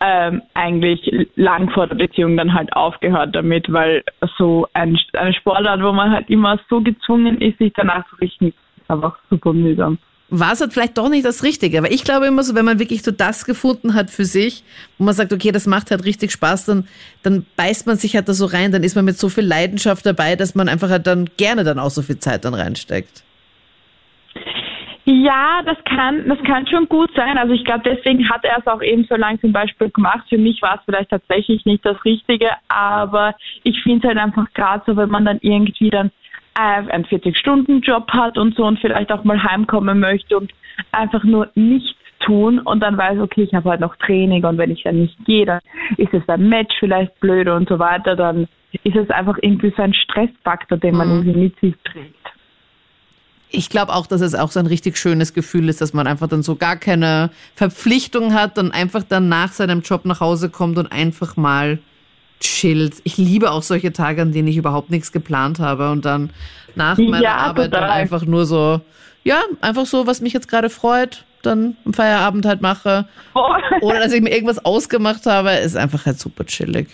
ähm, 0.00 0.40
eigentlich 0.54 1.28
lang 1.36 1.68
vor 1.70 1.88
der 1.88 1.96
Beziehung 1.96 2.38
dann 2.38 2.54
halt 2.54 2.72
aufgehört 2.72 3.34
damit, 3.34 3.70
weil 3.70 4.02
so 4.38 4.66
ein, 4.72 4.98
eine 5.12 5.34
Sportart, 5.34 5.82
wo 5.82 5.92
man 5.92 6.10
halt 6.10 6.30
immer 6.30 6.58
so 6.70 6.80
gezwungen 6.80 7.38
ist, 7.42 7.58
sich 7.58 7.74
danach 7.76 8.08
zu 8.08 8.16
richten, 8.16 8.46
ist 8.46 8.90
einfach 8.90 9.18
super 9.28 9.52
mühsam. 9.52 9.98
War 10.30 10.52
es 10.52 10.60
halt 10.60 10.74
vielleicht 10.74 10.98
doch 10.98 11.08
nicht 11.08 11.24
das 11.24 11.42
Richtige? 11.42 11.78
Aber 11.78 11.90
ich 11.90 12.04
glaube 12.04 12.26
immer 12.26 12.42
so, 12.42 12.54
wenn 12.54 12.64
man 12.64 12.78
wirklich 12.78 13.02
so 13.02 13.10
das 13.10 13.46
gefunden 13.46 13.94
hat 13.94 14.10
für 14.10 14.26
sich, 14.26 14.62
wo 14.98 15.04
man 15.04 15.14
sagt, 15.14 15.32
okay, 15.32 15.52
das 15.52 15.66
macht 15.66 15.90
halt 15.90 16.04
richtig 16.04 16.32
Spaß, 16.32 16.66
dann, 16.66 16.86
dann 17.22 17.46
beißt 17.56 17.86
man 17.86 17.96
sich 17.96 18.14
halt 18.14 18.28
da 18.28 18.34
so 18.34 18.44
rein, 18.44 18.70
dann 18.70 18.82
ist 18.82 18.94
man 18.94 19.06
mit 19.06 19.18
so 19.18 19.30
viel 19.30 19.44
Leidenschaft 19.44 20.04
dabei, 20.04 20.36
dass 20.36 20.54
man 20.54 20.68
einfach 20.68 20.90
halt 20.90 21.06
dann 21.06 21.30
gerne 21.38 21.64
dann 21.64 21.78
auch 21.78 21.90
so 21.90 22.02
viel 22.02 22.18
Zeit 22.18 22.44
dann 22.44 22.52
reinsteckt. 22.52 23.22
Ja, 25.10 25.62
das 25.64 25.78
kann, 25.84 26.28
das 26.28 26.38
kann 26.44 26.66
schon 26.66 26.86
gut 26.86 27.10
sein. 27.16 27.38
Also 27.38 27.54
ich 27.54 27.64
glaube, 27.64 27.80
deswegen 27.82 28.28
hat 28.28 28.44
er 28.44 28.58
es 28.58 28.66
auch 28.66 28.82
eben 28.82 29.06
so 29.08 29.16
lang 29.16 29.40
zum 29.40 29.52
Beispiel 29.52 29.88
gemacht. 29.88 30.26
Für 30.28 30.36
mich 30.36 30.60
war 30.60 30.74
es 30.74 30.82
vielleicht 30.84 31.08
tatsächlich 31.08 31.64
nicht 31.64 31.82
das 31.86 32.04
Richtige, 32.04 32.50
aber 32.68 33.34
ich 33.62 33.82
finde 33.82 34.00
es 34.00 34.04
halt 34.04 34.18
einfach 34.18 34.44
gerade 34.52 34.82
so, 34.86 34.94
wenn 34.98 35.08
man 35.08 35.24
dann 35.24 35.38
irgendwie 35.40 35.88
dann 35.88 36.10
einen 36.58 37.04
40-Stunden-Job 37.04 38.10
hat 38.10 38.36
und 38.36 38.56
so 38.56 38.64
und 38.64 38.78
vielleicht 38.80 39.12
auch 39.12 39.24
mal 39.24 39.42
heimkommen 39.42 40.00
möchte 40.00 40.36
und 40.36 40.52
einfach 40.92 41.24
nur 41.24 41.48
nichts 41.54 41.96
tun 42.20 42.58
und 42.58 42.80
dann 42.80 42.98
weiß, 42.98 43.20
okay, 43.20 43.42
ich 43.44 43.54
habe 43.54 43.70
halt 43.70 43.80
noch 43.80 43.94
Training 43.96 44.44
und 44.44 44.58
wenn 44.58 44.70
ich 44.72 44.82
dann 44.82 45.02
nicht 45.02 45.16
gehe, 45.24 45.46
dann 45.46 45.60
ist 45.96 46.12
es 46.12 46.28
ein 46.28 46.48
Match 46.48 46.74
vielleicht 46.80 47.18
blöd 47.20 47.48
und 47.48 47.68
so 47.68 47.78
weiter, 47.78 48.16
dann 48.16 48.48
ist 48.84 48.96
es 48.96 49.08
einfach 49.10 49.38
irgendwie 49.40 49.72
so 49.76 49.82
ein 49.82 49.94
Stressfaktor, 49.94 50.78
den 50.78 50.96
man 50.96 51.08
Mhm. 51.08 51.14
irgendwie 51.14 51.40
mit 51.40 51.60
sich 51.60 51.74
trägt. 51.84 52.14
Ich 53.50 53.70
glaube 53.70 53.94
auch, 53.94 54.06
dass 54.06 54.20
es 54.20 54.34
auch 54.34 54.50
so 54.50 54.60
ein 54.60 54.66
richtig 54.66 54.98
schönes 54.98 55.32
Gefühl 55.32 55.68
ist, 55.68 55.80
dass 55.80 55.94
man 55.94 56.06
einfach 56.06 56.28
dann 56.28 56.42
so 56.42 56.56
gar 56.56 56.76
keine 56.76 57.30
Verpflichtung 57.54 58.34
hat 58.34 58.58
und 58.58 58.72
einfach 58.72 59.04
dann 59.04 59.28
nach 59.28 59.52
seinem 59.52 59.80
Job 59.80 60.04
nach 60.04 60.20
Hause 60.20 60.50
kommt 60.50 60.76
und 60.76 60.92
einfach 60.92 61.36
mal 61.36 61.78
chillt. 62.40 62.94
Ich 63.04 63.16
liebe 63.16 63.50
auch 63.50 63.62
solche 63.62 63.92
Tage, 63.92 64.22
an 64.22 64.32
denen 64.32 64.48
ich 64.48 64.56
überhaupt 64.56 64.90
nichts 64.90 65.12
geplant 65.12 65.58
habe 65.58 65.90
und 65.90 66.04
dann 66.04 66.30
nach 66.74 66.98
meiner 66.98 67.22
Ja, 67.22 67.36
Arbeit 67.36 67.72
dann 67.74 67.84
einfach 67.84 68.24
nur 68.24 68.46
so, 68.46 68.80
ja, 69.24 69.42
einfach 69.60 69.86
so, 69.86 70.06
was 70.06 70.20
mich 70.20 70.32
jetzt 70.32 70.48
gerade 70.48 70.70
freut, 70.70 71.24
dann 71.42 71.76
am 71.84 71.92
Feierabend 71.92 72.46
halt 72.46 72.62
mache. 72.62 73.06
Voll. 73.32 73.62
Oder 73.80 74.00
dass 74.00 74.12
ich 74.12 74.22
mir 74.22 74.30
irgendwas 74.30 74.64
ausgemacht 74.64 75.26
habe, 75.26 75.50
ist 75.50 75.76
einfach 75.76 76.06
halt 76.06 76.18
super 76.18 76.44
chillig. 76.44 76.88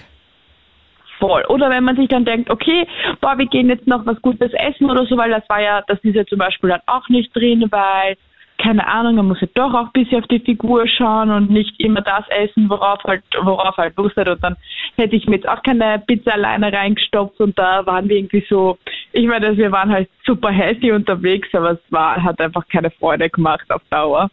Voll. 1.18 1.44
Oder 1.48 1.70
wenn 1.70 1.84
man 1.84 1.96
sich 1.96 2.08
dann 2.08 2.24
denkt, 2.24 2.50
okay, 2.50 2.86
boah, 3.20 3.38
wir 3.38 3.46
gehen 3.46 3.68
jetzt 3.68 3.86
noch 3.86 4.04
was 4.04 4.20
Gutes 4.20 4.52
essen 4.52 4.90
oder 4.90 5.06
so, 5.06 5.16
weil 5.16 5.30
das 5.30 5.48
war 5.48 5.60
ja, 5.60 5.82
das 5.86 5.98
ist 6.02 6.14
ja 6.14 6.26
zum 6.26 6.38
Beispiel 6.38 6.70
dann 6.70 6.80
auch 6.86 7.08
nicht 7.08 7.34
drin, 7.34 7.64
weil, 7.70 8.16
keine 8.64 8.86
Ahnung, 8.86 9.16
man 9.16 9.28
muss 9.28 9.40
ja 9.42 9.48
doch 9.54 9.74
auch 9.74 9.86
ein 9.86 9.92
bisschen 9.92 10.22
auf 10.22 10.28
die 10.28 10.40
Figur 10.40 10.88
schauen 10.88 11.30
und 11.30 11.50
nicht 11.50 11.78
immer 11.78 12.00
das 12.00 12.24
essen, 12.30 12.70
worauf 12.70 13.04
halt, 13.04 13.22
worauf 13.42 13.76
halt 13.76 13.94
Lust 13.96 14.16
hat. 14.16 14.28
Und 14.28 14.42
dann 14.42 14.56
hätte 14.96 15.16
ich 15.16 15.26
mir 15.26 15.36
jetzt 15.36 15.48
auch 15.48 15.62
keine 15.62 16.02
Pizza 16.06 16.32
alleine 16.32 16.72
reingestopft 16.72 17.38
und 17.40 17.58
da 17.58 17.84
waren 17.84 18.08
wir 18.08 18.16
irgendwie 18.16 18.44
so, 18.48 18.78
ich 19.12 19.26
meine, 19.26 19.54
wir 19.56 19.70
waren 19.70 19.92
halt 19.92 20.08
super 20.24 20.50
healthy 20.50 20.92
unterwegs, 20.92 21.48
aber 21.52 21.72
es 21.72 21.80
war, 21.90 22.22
hat 22.22 22.40
einfach 22.40 22.66
keine 22.68 22.90
Freude 22.90 23.28
gemacht 23.28 23.70
auf 23.70 23.82
Dauer. 23.90 24.30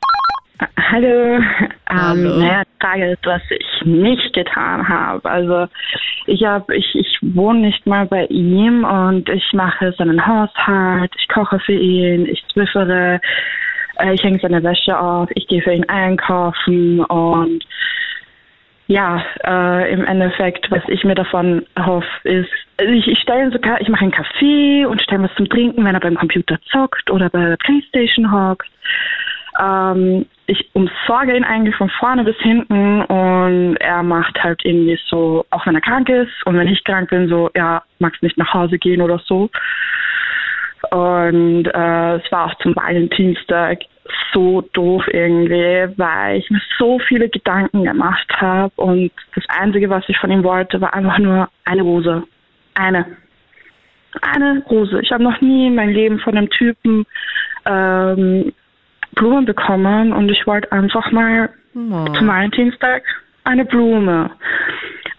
Hallo. 0.91 1.43
Hallo. 1.89 2.21
Ähm, 2.21 2.39
naja, 2.39 2.63
die 2.63 2.85
Frage 2.85 3.11
ist, 3.11 3.25
was 3.25 3.41
ich 3.49 3.85
nicht 3.85 4.33
getan 4.33 4.87
habe. 4.87 5.29
Also 5.29 5.67
ich 6.27 6.45
habe, 6.45 6.75
ich, 6.75 6.95
ich 6.95 7.17
wohne 7.21 7.59
nicht 7.61 7.85
mal 7.85 8.05
bei 8.05 8.25
ihm 8.27 8.85
und 8.85 9.27
ich 9.27 9.51
mache 9.53 9.93
seinen 9.97 10.25
Haushalt, 10.25 11.11
ich 11.17 11.27
koche 11.27 11.59
für 11.59 11.73
ihn, 11.73 12.27
ich 12.27 12.41
zwiffere, 12.53 13.19
ich 14.13 14.23
hänge 14.23 14.39
seine 14.39 14.63
Wäsche 14.63 14.99
auf, 14.99 15.29
ich 15.35 15.47
gehe 15.47 15.61
für 15.61 15.73
ihn 15.73 15.87
einkaufen 15.87 17.03
und 17.05 17.65
ja, 18.87 19.23
äh, 19.45 19.93
im 19.93 20.03
Endeffekt, 20.03 20.69
was 20.69 20.83
ich 20.89 21.05
mir 21.05 21.15
davon 21.15 21.65
erhoffe, 21.75 22.07
ist, 22.23 22.49
also 22.77 22.91
ich, 22.91 23.07
ich 23.07 23.19
stelle 23.19 23.49
sogar, 23.49 23.79
ich 23.79 23.87
mache 23.87 24.01
einen 24.01 24.11
Kaffee 24.11 24.85
und 24.85 25.01
stelle 25.01 25.23
was 25.23 25.35
zum 25.35 25.47
Trinken, 25.47 25.85
wenn 25.85 25.95
er 25.95 26.01
beim 26.01 26.17
Computer 26.17 26.59
zockt 26.69 27.09
oder 27.09 27.29
bei 27.29 27.45
der 27.45 27.57
Playstation 27.57 28.29
hockt. 28.29 28.67
Ähm, 29.61 30.25
ich 30.47 30.69
umsorge 30.73 31.37
ihn 31.37 31.45
eigentlich 31.45 31.75
von 31.75 31.89
vorne 31.89 32.25
bis 32.25 32.35
hinten 32.39 33.01
und 33.03 33.77
er 33.77 34.03
macht 34.03 34.43
halt 34.43 34.59
irgendwie 34.65 34.99
so, 35.07 35.45
auch 35.51 35.65
wenn 35.65 35.75
er 35.75 35.81
krank 35.81 36.09
ist 36.09 36.45
und 36.45 36.57
wenn 36.57 36.67
ich 36.67 36.83
krank 36.83 37.09
bin, 37.11 37.29
so, 37.29 37.49
ja, 37.55 37.83
magst 37.99 38.21
nicht 38.21 38.37
nach 38.37 38.53
Hause 38.53 38.77
gehen 38.77 39.01
oder 39.01 39.19
so. 39.25 39.49
Und 40.89 41.65
äh, 41.67 42.15
es 42.15 42.31
war 42.31 42.47
auch 42.47 42.57
zum 42.59 42.75
Valentinstag 42.75 43.79
so 44.33 44.61
doof 44.73 45.03
irgendwie, 45.07 45.93
weil 45.97 46.39
ich 46.39 46.49
mir 46.49 46.61
so 46.77 46.99
viele 46.99 47.29
Gedanken 47.29 47.83
gemacht 47.83 48.27
habe 48.35 48.73
und 48.75 49.11
das 49.35 49.43
Einzige, 49.47 49.89
was 49.89 50.03
ich 50.09 50.17
von 50.17 50.31
ihm 50.31 50.43
wollte, 50.43 50.81
war 50.81 50.93
einfach 50.93 51.19
nur 51.19 51.49
eine 51.65 51.81
Rose. 51.83 52.23
Eine. 52.73 53.05
Eine 54.21 54.63
Rose. 54.69 54.99
Ich 55.01 55.11
habe 55.11 55.23
noch 55.23 55.39
nie 55.39 55.67
in 55.67 55.75
meinem 55.75 55.93
Leben 55.93 56.19
von 56.19 56.37
einem 56.37 56.49
Typen 56.49 57.05
ähm, 57.65 58.51
Blumen 59.15 59.45
bekommen 59.45 60.11
und 60.11 60.29
ich 60.29 60.45
wollte 60.47 60.71
einfach 60.71 61.11
mal 61.11 61.49
Oh. 61.73 62.05
zum 62.17 62.27
Valentinstag 62.27 63.03
eine 63.45 63.63
Blume. 63.65 64.29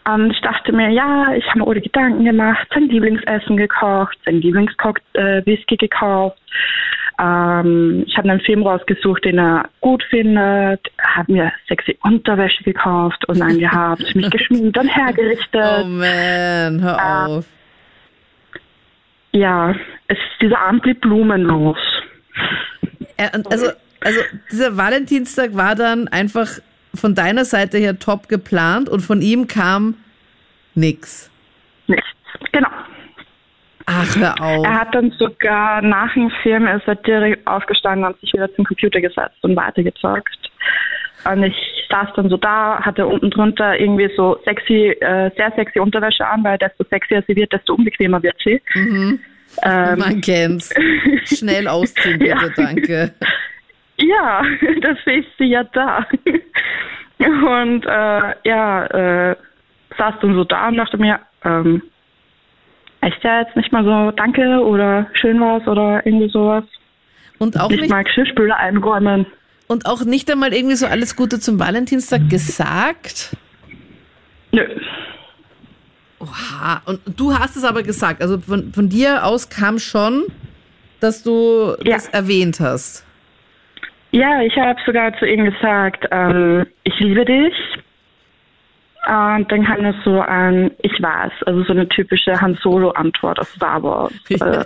Und 0.04 0.32
ich 0.32 0.40
dachte 0.40 0.72
mir, 0.72 0.88
ja, 0.90 1.32
ich 1.34 1.46
habe 1.48 1.60
mir 1.60 1.66
ohne 1.66 1.80
Gedanken 1.80 2.24
gemacht, 2.24 2.66
sein 2.74 2.88
Lieblingsessen 2.88 3.56
gekocht, 3.56 4.18
sein 4.24 4.40
Lieblingswhisky 4.40 5.74
äh, 5.74 5.76
gekauft. 5.78 6.38
Ähm, 7.20 8.04
ich 8.06 8.16
habe 8.16 8.30
einen 8.30 8.40
Film 8.40 8.66
rausgesucht, 8.66 9.24
den 9.24 9.38
er 9.38 9.68
gut 9.80 10.02
findet, 10.10 10.80
habe 11.00 11.32
mir 11.32 11.52
sexy 11.68 11.96
Unterwäsche 12.02 12.64
gekauft 12.64 13.24
und 13.28 13.40
angehabt, 13.40 14.14
mich 14.16 14.28
geschminkt 14.30 14.76
und 14.76 14.88
hergerichtet. 14.88 15.62
Oh 15.82 15.84
man, 15.84 16.80
hör 16.82 16.98
Ah. 16.98 17.26
auf. 17.26 17.46
Ja, 19.32 19.74
es, 20.08 20.18
dieser 20.40 20.58
Abend 20.58 20.82
blieb 20.82 21.00
blumenlos. 21.00 21.78
Also, 23.50 23.70
also 24.00 24.20
dieser 24.50 24.76
Valentinstag 24.76 25.54
war 25.54 25.74
dann 25.74 26.08
einfach 26.08 26.48
von 26.94 27.14
deiner 27.14 27.44
Seite 27.44 27.78
her 27.78 27.98
top 27.98 28.28
geplant 28.28 28.88
und 28.88 29.00
von 29.00 29.22
ihm 29.22 29.46
kam 29.48 29.96
nix. 30.74 31.30
Nichts. 31.86 32.06
Genau. 32.52 32.68
Ach, 33.86 34.16
hör 34.16 34.40
auf. 34.40 34.64
Er 34.64 34.80
hat 34.80 34.94
dann 34.94 35.10
sogar 35.18 35.82
nach 35.82 36.12
dem 36.14 36.30
Film 36.42 36.66
ist 36.66 36.86
er 36.86 36.94
direkt 36.96 37.46
aufgestanden 37.46 38.04
und 38.06 38.18
sich 38.20 38.32
wieder 38.32 38.52
zum 38.54 38.64
Computer 38.64 39.00
gesetzt 39.00 39.36
und 39.42 39.56
weitergezockt. 39.56 40.50
Und 41.24 41.42
ich 41.44 41.54
saß 41.90 42.08
dann 42.16 42.28
so 42.28 42.36
da, 42.36 42.80
hatte 42.80 43.06
unten 43.06 43.30
drunter 43.30 43.78
irgendwie 43.78 44.10
so 44.16 44.38
sexy, 44.44 44.88
äh, 45.00 45.30
sehr 45.36 45.52
sexy 45.56 45.78
Unterwäsche 45.80 46.26
an, 46.26 46.42
weil 46.44 46.58
desto 46.58 46.84
sexier 46.84 47.22
sie 47.26 47.36
wird, 47.36 47.52
desto 47.52 47.74
unbequemer 47.74 48.22
wird 48.22 48.36
sie. 48.44 48.60
Ähm, 48.74 49.18
Man 49.62 50.20
kennt's. 50.20 50.72
Schnell 51.26 51.68
ausziehen, 51.68 52.18
bitte, 52.18 52.30
Ja. 52.30 52.48
danke. 52.56 53.14
ja, 53.98 54.42
dafür 54.80 55.12
ist 55.14 55.28
sie 55.38 55.44
ja 55.46 55.64
da. 55.64 56.06
Und 57.18 57.84
äh, 57.86 58.34
ja, 58.44 58.86
äh, 59.30 59.36
saß 59.96 60.14
dann 60.20 60.34
so 60.34 60.42
da 60.44 60.68
und 60.68 60.76
dachte 60.76 60.96
mir, 60.98 61.20
ähm, 61.44 61.82
echt 63.00 63.22
ja 63.22 63.42
jetzt 63.42 63.54
nicht 63.54 63.70
mal 63.70 63.84
so 63.84 64.10
Danke 64.16 64.58
oder 64.60 65.06
schön 65.12 65.38
was 65.40 65.64
oder 65.68 66.04
irgendwie 66.04 66.28
sowas. 66.30 66.64
Und 67.38 67.60
auch 67.60 67.68
nicht 67.68 67.82
nicht, 67.82 67.90
mal 67.90 68.02
Geschirrspüler 68.02 68.56
einräumen. 68.56 69.26
und 69.68 69.86
auch 69.86 70.04
nicht 70.04 70.28
einmal 70.32 70.52
irgendwie 70.52 70.74
so 70.74 70.86
alles 70.86 71.14
Gute 71.14 71.38
zum 71.38 71.60
Valentinstag 71.60 72.28
gesagt. 72.28 73.36
Nö. 74.50 74.66
Oha. 76.18 76.82
Und 76.86 77.00
du 77.16 77.38
hast 77.38 77.56
es 77.56 77.64
aber 77.64 77.82
gesagt. 77.84 78.20
Also 78.22 78.38
von, 78.38 78.72
von 78.72 78.88
dir 78.88 79.24
aus 79.24 79.48
kam 79.48 79.78
schon, 79.78 80.24
dass 81.00 81.22
du 81.22 81.76
Ja. 81.84 81.94
das 81.94 82.08
erwähnt 82.08 82.58
hast. 82.60 83.04
Ja, 84.12 84.42
ich 84.42 84.56
habe 84.56 84.78
sogar 84.84 85.16
zu 85.18 85.26
ihm 85.26 85.44
gesagt, 85.44 86.06
ähm, 86.10 86.66
ich 86.84 86.98
liebe 87.00 87.24
dich. 87.24 87.54
Und 89.06 89.50
dann 89.50 89.64
kam 89.64 89.84
es 89.84 89.96
so 90.04 90.20
ein, 90.20 90.70
ich 90.80 91.02
weiß, 91.02 91.32
also 91.46 91.64
so 91.64 91.72
eine 91.72 91.88
typische 91.88 92.40
Han 92.40 92.56
Solo-Antwort 92.62 93.40
aus 93.40 93.52
Star 93.54 93.82
Wars. 93.82 94.12
Äh, 94.30 94.64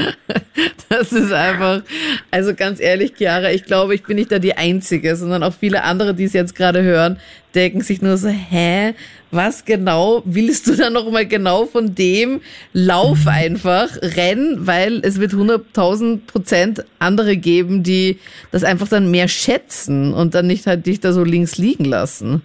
Das 0.88 1.12
ist 1.12 1.32
einfach, 1.32 1.82
also 2.32 2.52
ganz 2.52 2.80
ehrlich, 2.80 3.14
Chiara, 3.16 3.52
ich 3.52 3.64
glaube, 3.64 3.94
ich 3.94 4.02
bin 4.02 4.16
nicht 4.16 4.32
da 4.32 4.40
die 4.40 4.56
Einzige, 4.56 5.14
sondern 5.14 5.44
auch 5.44 5.52
viele 5.52 5.84
andere, 5.84 6.14
die 6.14 6.24
es 6.24 6.32
jetzt 6.32 6.56
gerade 6.56 6.82
hören, 6.82 7.16
denken 7.54 7.80
sich 7.80 8.02
nur 8.02 8.16
so, 8.16 8.28
hä, 8.28 8.94
was 9.30 9.64
genau 9.64 10.22
willst 10.24 10.66
du 10.66 10.74
da 10.74 10.90
noch 10.90 11.08
mal 11.10 11.26
genau 11.26 11.66
von 11.66 11.94
dem? 11.94 12.40
Lauf 12.72 13.28
einfach, 13.28 13.88
renn, 14.02 14.66
weil 14.66 15.00
es 15.04 15.20
wird 15.20 15.32
100.000 15.32 16.26
Prozent 16.26 16.84
andere 16.98 17.36
geben, 17.36 17.84
die 17.84 18.18
das 18.50 18.64
einfach 18.64 18.88
dann 18.88 19.12
mehr 19.12 19.28
schätzen 19.28 20.12
und 20.12 20.34
dann 20.34 20.48
nicht 20.48 20.66
halt 20.66 20.86
dich 20.86 20.98
da 20.98 21.12
so 21.12 21.22
links 21.22 21.56
liegen 21.56 21.84
lassen. 21.84 22.42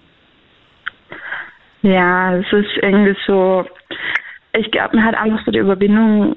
ja, 1.82 2.36
es 2.36 2.46
ist 2.52 2.76
irgendwie 2.80 3.16
so, 3.26 3.64
ich 4.52 4.70
glaube, 4.70 4.96
mir 4.96 5.04
hat 5.04 5.16
einfach 5.16 5.44
so 5.44 5.50
die 5.50 5.58
Überwindung, 5.58 6.36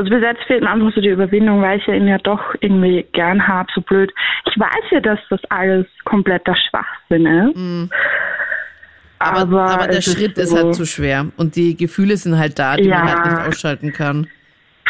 also 0.00 0.10
bis 0.10 0.22
jetzt 0.22 0.42
fehlt 0.44 0.62
mir 0.62 0.70
einfach 0.70 0.92
so 0.94 1.00
die 1.00 1.08
Überwindung, 1.10 1.60
weil 1.62 1.78
ich 1.78 1.86
ja 1.86 1.94
ihn 1.94 2.08
ja 2.08 2.18
doch 2.18 2.54
irgendwie 2.60 3.06
gern 3.12 3.46
habe, 3.46 3.68
so 3.74 3.80
blöd. 3.82 4.12
Ich 4.50 4.58
weiß 4.58 4.84
ja, 4.90 5.00
dass 5.00 5.18
das 5.28 5.40
alles 5.50 5.86
kompletter 6.04 6.56
Schwachsinn 6.56 7.26
ist. 7.26 7.90
Aber, 9.18 9.40
Aber, 9.40 9.62
aber, 9.70 9.86
der 9.88 9.98
ist 9.98 10.10
Schritt 10.12 10.38
ist 10.38 10.50
so- 10.50 10.56
halt 10.56 10.74
zu 10.74 10.86
schwer 10.86 11.26
und 11.36 11.54
die 11.56 11.76
Gefühle 11.76 12.16
sind 12.16 12.38
halt 12.38 12.58
da, 12.58 12.76
die 12.76 12.88
man 12.88 13.06
Ja. 13.06 13.14
halt 13.14 13.26
nicht 13.26 13.48
ausschalten 13.48 13.92
kann. 13.92 14.26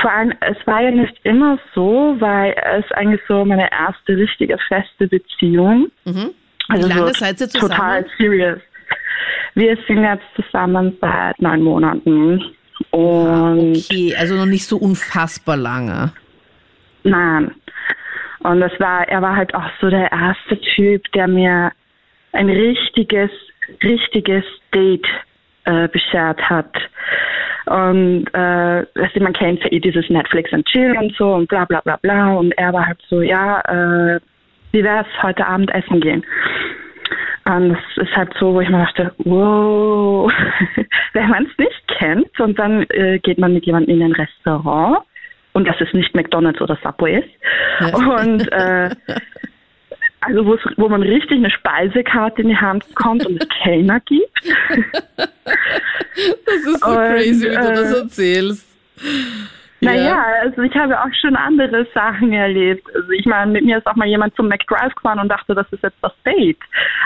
Vor 0.00 0.10
allem, 0.12 0.32
es 0.40 0.56
war 0.66 0.80
ja 0.82 0.90
nicht 0.92 1.14
immer 1.24 1.58
so, 1.74 2.16
weil 2.20 2.54
es 2.78 2.90
eigentlich 2.92 3.20
so 3.28 3.44
meine 3.44 3.68
erste 3.72 4.16
richtige 4.16 4.56
feste 4.68 5.08
Beziehung. 5.08 5.90
Mhm. 6.04 6.30
Also 6.68 6.88
Wie 6.88 6.92
lange 6.92 7.06
so 7.08 7.12
seid 7.14 7.40
ihr 7.40 7.48
zusammen? 7.48 7.72
Total 7.72 8.06
serious. 8.16 8.60
Wir 9.56 9.76
sind 9.88 10.04
jetzt 10.04 10.24
zusammen 10.36 10.96
seit 11.00 11.42
neun 11.42 11.62
Monaten. 11.62 12.40
Und 12.90 13.76
Okay, 13.76 14.14
also 14.16 14.34
noch 14.34 14.46
nicht 14.46 14.66
so 14.66 14.76
unfassbar 14.76 15.56
lange. 15.56 16.12
nein. 17.04 17.54
Und 18.42 18.60
das 18.60 18.72
war, 18.80 19.06
er 19.06 19.20
war 19.20 19.36
halt 19.36 19.54
auch 19.54 19.70
so 19.82 19.90
der 19.90 20.10
erste 20.10 20.58
Typ, 20.74 21.02
der 21.12 21.28
mir 21.28 21.72
ein 22.32 22.48
richtiges, 22.48 23.30
richtiges 23.82 24.44
Date 24.74 25.06
äh, 25.64 25.88
beschert 25.88 26.40
hat. 26.48 26.74
Und 27.66 28.26
äh, 28.32 28.86
du, 28.94 29.20
man 29.20 29.34
kennt 29.34 29.62
ja 29.62 29.70
eh 29.70 29.78
dieses 29.80 30.08
Netflix 30.08 30.52
und 30.52 30.66
Chill 30.66 30.96
und 30.96 31.14
so 31.16 31.34
und 31.34 31.48
bla 31.48 31.66
bla 31.66 31.80
bla 31.82 31.96
bla. 31.96 32.32
Und 32.32 32.52
er 32.52 32.72
war 32.72 32.86
halt 32.86 32.98
so, 33.08 33.20
ja, 33.20 33.60
äh, 33.60 34.20
wie 34.72 34.82
wär's 34.82 35.06
heute 35.22 35.46
Abend 35.46 35.70
essen 35.74 36.00
gehen? 36.00 36.24
Und 37.44 37.70
das 37.70 38.06
ist 38.06 38.16
halt 38.16 38.32
so, 38.38 38.54
wo 38.54 38.60
ich 38.60 38.68
mir 38.68 38.78
dachte, 38.78 39.12
wow, 39.18 40.30
wenn 41.14 41.28
man 41.28 41.46
es 41.46 41.58
nicht 41.58 41.88
kennt 41.88 42.38
und 42.38 42.58
dann 42.58 42.82
äh, 42.90 43.18
geht 43.18 43.38
man 43.38 43.54
mit 43.54 43.66
jemandem 43.66 43.96
in 43.96 44.02
ein 44.02 44.12
Restaurant 44.12 44.98
und 45.52 45.66
das 45.66 45.80
ist 45.80 45.94
nicht 45.94 46.14
McDonalds 46.14 46.60
oder 46.60 46.78
Subway 46.82 47.18
ist. 47.18 47.94
Und 47.96 48.46
äh, 48.52 48.90
also 50.20 50.58
wo 50.76 50.88
man 50.88 51.02
richtig 51.02 51.38
eine 51.38 51.50
Speisekarte 51.50 52.42
in 52.42 52.48
die 52.48 52.56
Hand 52.56 52.86
bekommt 52.88 53.26
und 53.26 53.42
es 53.42 53.48
Kellner 53.62 54.00
gibt. 54.00 54.30
Das 56.46 56.56
ist 56.56 56.80
so 56.80 56.90
Und, 56.90 56.96
crazy, 56.96 57.50
wie 57.50 57.54
du 57.54 57.72
das 57.72 57.92
äh, 57.92 57.98
erzählst. 58.00 58.66
Naja, 59.80 60.22
also 60.42 60.60
ich 60.62 60.74
habe 60.74 61.00
auch 61.00 61.08
schon 61.20 61.36
andere 61.36 61.86
Sachen 61.94 62.32
erlebt. 62.32 62.86
Also 62.94 63.10
ich 63.10 63.24
meine, 63.24 63.50
mit 63.50 63.64
mir 63.64 63.78
ist 63.78 63.86
auch 63.86 63.96
mal 63.96 64.06
jemand 64.06 64.36
zum 64.36 64.48
McDrive 64.48 64.94
gefahren 64.94 65.18
und 65.18 65.28
dachte, 65.28 65.54
das 65.54 65.66
ist 65.70 65.82
jetzt 65.82 65.96
das 66.02 66.12
Date. 66.24 66.58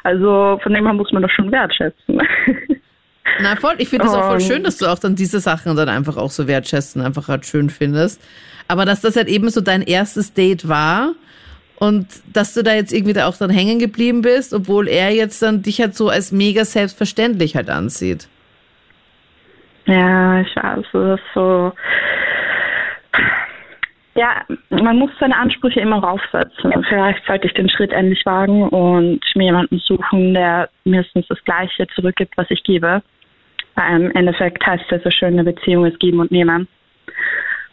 Also 0.02 0.58
von 0.62 0.72
dem 0.72 0.84
her 0.84 0.94
muss 0.94 1.12
man 1.12 1.22
das 1.22 1.30
schon 1.30 1.52
wertschätzen. 1.52 2.20
Na 3.40 3.56
voll, 3.56 3.74
ich 3.78 3.88
finde 3.88 4.06
es 4.06 4.12
auch 4.12 4.28
voll 4.28 4.40
schön, 4.40 4.64
dass 4.64 4.78
du 4.78 4.86
auch 4.86 4.98
dann 4.98 5.14
diese 5.16 5.40
Sachen 5.40 5.74
dann 5.76 5.88
einfach 5.88 6.16
auch 6.16 6.30
so 6.30 6.46
wertschätzen, 6.46 7.00
einfach 7.02 7.28
halt 7.28 7.46
schön 7.46 7.70
findest. 7.70 8.20
Aber 8.68 8.84
dass 8.84 9.00
das 9.00 9.16
halt 9.16 9.28
eben 9.28 9.48
so 9.50 9.60
dein 9.60 9.82
erstes 9.82 10.34
Date 10.34 10.68
war 10.68 11.14
und 11.78 12.06
dass 12.32 12.54
du 12.54 12.62
da 12.62 12.74
jetzt 12.74 12.92
irgendwie 12.92 13.12
da 13.12 13.26
auch 13.26 13.36
dann 13.36 13.50
hängen 13.50 13.78
geblieben 13.78 14.22
bist, 14.22 14.52
obwohl 14.54 14.88
er 14.88 15.10
jetzt 15.10 15.42
dann 15.42 15.62
dich 15.62 15.80
halt 15.80 15.94
so 15.94 16.08
als 16.08 16.32
mega 16.32 16.64
selbstverständlich 16.64 17.56
halt 17.56 17.70
ansieht. 17.70 18.28
Ja, 19.86 20.40
ich 20.40 20.56
weiß, 20.56 20.84
das 20.92 21.20
ist 21.20 21.26
so. 21.34 21.72
Ja, 24.16 24.44
man 24.70 24.96
muss 24.98 25.10
seine 25.18 25.36
Ansprüche 25.36 25.80
immer 25.80 25.98
raufsetzen. 25.98 26.72
Vielleicht 26.88 27.26
sollte 27.26 27.48
ich 27.48 27.54
den 27.54 27.68
Schritt 27.68 27.92
endlich 27.92 28.24
wagen 28.24 28.68
und 28.68 29.20
mir 29.34 29.44
jemanden 29.44 29.78
suchen, 29.80 30.34
der 30.34 30.68
mindestens 30.84 31.26
das 31.28 31.42
Gleiche 31.44 31.86
zurückgibt, 31.94 32.36
was 32.36 32.50
ich 32.50 32.62
gebe. 32.62 33.02
Weil 33.74 34.02
im 34.02 34.10
Endeffekt 34.12 34.64
heißt 34.64 34.84
es 34.90 35.02
so 35.02 35.10
schön, 35.10 35.34
eine 35.34 35.44
Beziehung 35.44 35.84
ist 35.84 35.98
geben 35.98 36.20
und 36.20 36.30
nehmen. 36.30 36.68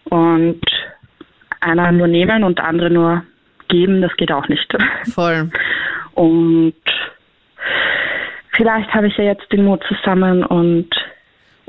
Und 0.05 0.61
einer 1.59 1.91
nur 1.91 2.07
nehmen 2.07 2.43
und 2.43 2.57
der 2.57 2.65
andere 2.65 2.89
nur 2.89 3.23
geben, 3.67 4.01
das 4.01 4.15
geht 4.17 4.31
auch 4.31 4.47
nicht. 4.47 4.75
Voll. 5.13 5.49
Und 6.15 6.73
vielleicht 8.51 8.91
habe 8.93 9.07
ich 9.07 9.17
ja 9.17 9.25
jetzt 9.25 9.51
den 9.51 9.65
Mut 9.65 9.83
zusammen 9.87 10.43
und 10.43 10.89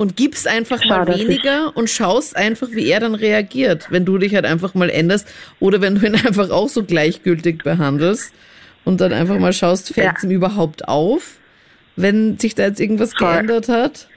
Und 0.03 0.17
gibst 0.17 0.49
einfach 0.49 0.81
Schau, 0.83 0.89
mal 0.89 1.07
weniger 1.07 1.77
und 1.77 1.89
schaust 1.89 2.35
einfach, 2.35 2.69
wie 2.73 2.89
er 2.89 2.99
dann 2.99 3.15
reagiert, 3.15 3.87
wenn 3.91 4.05
du 4.05 4.19
dich 4.19 4.35
halt 4.35 4.45
einfach 4.45 4.75
mal 4.75 4.91
änderst 4.91 5.29
oder 5.61 5.81
wenn 5.81 5.95
du 5.95 6.05
ihn 6.05 6.15
einfach 6.27 6.51
auch 6.51 6.69
so 6.69 6.83
gleichgültig 6.83 7.63
behandelst 7.63 8.33
und 8.85 9.01
dann 9.01 9.13
einfach 9.13 9.39
mal 9.39 9.53
schaust, 9.53 9.95
fällt 9.95 10.17
es 10.17 10.23
Ja. 10.25 10.29
ihm 10.29 10.35
überhaupt 10.35 10.89
auf, 10.89 11.37
wenn 11.95 12.37
sich 12.37 12.57
da 12.57 12.65
jetzt 12.65 12.81
irgendwas 12.81 13.13
Voll. 13.15 13.33
geändert 13.33 13.69
hat, 13.69 14.09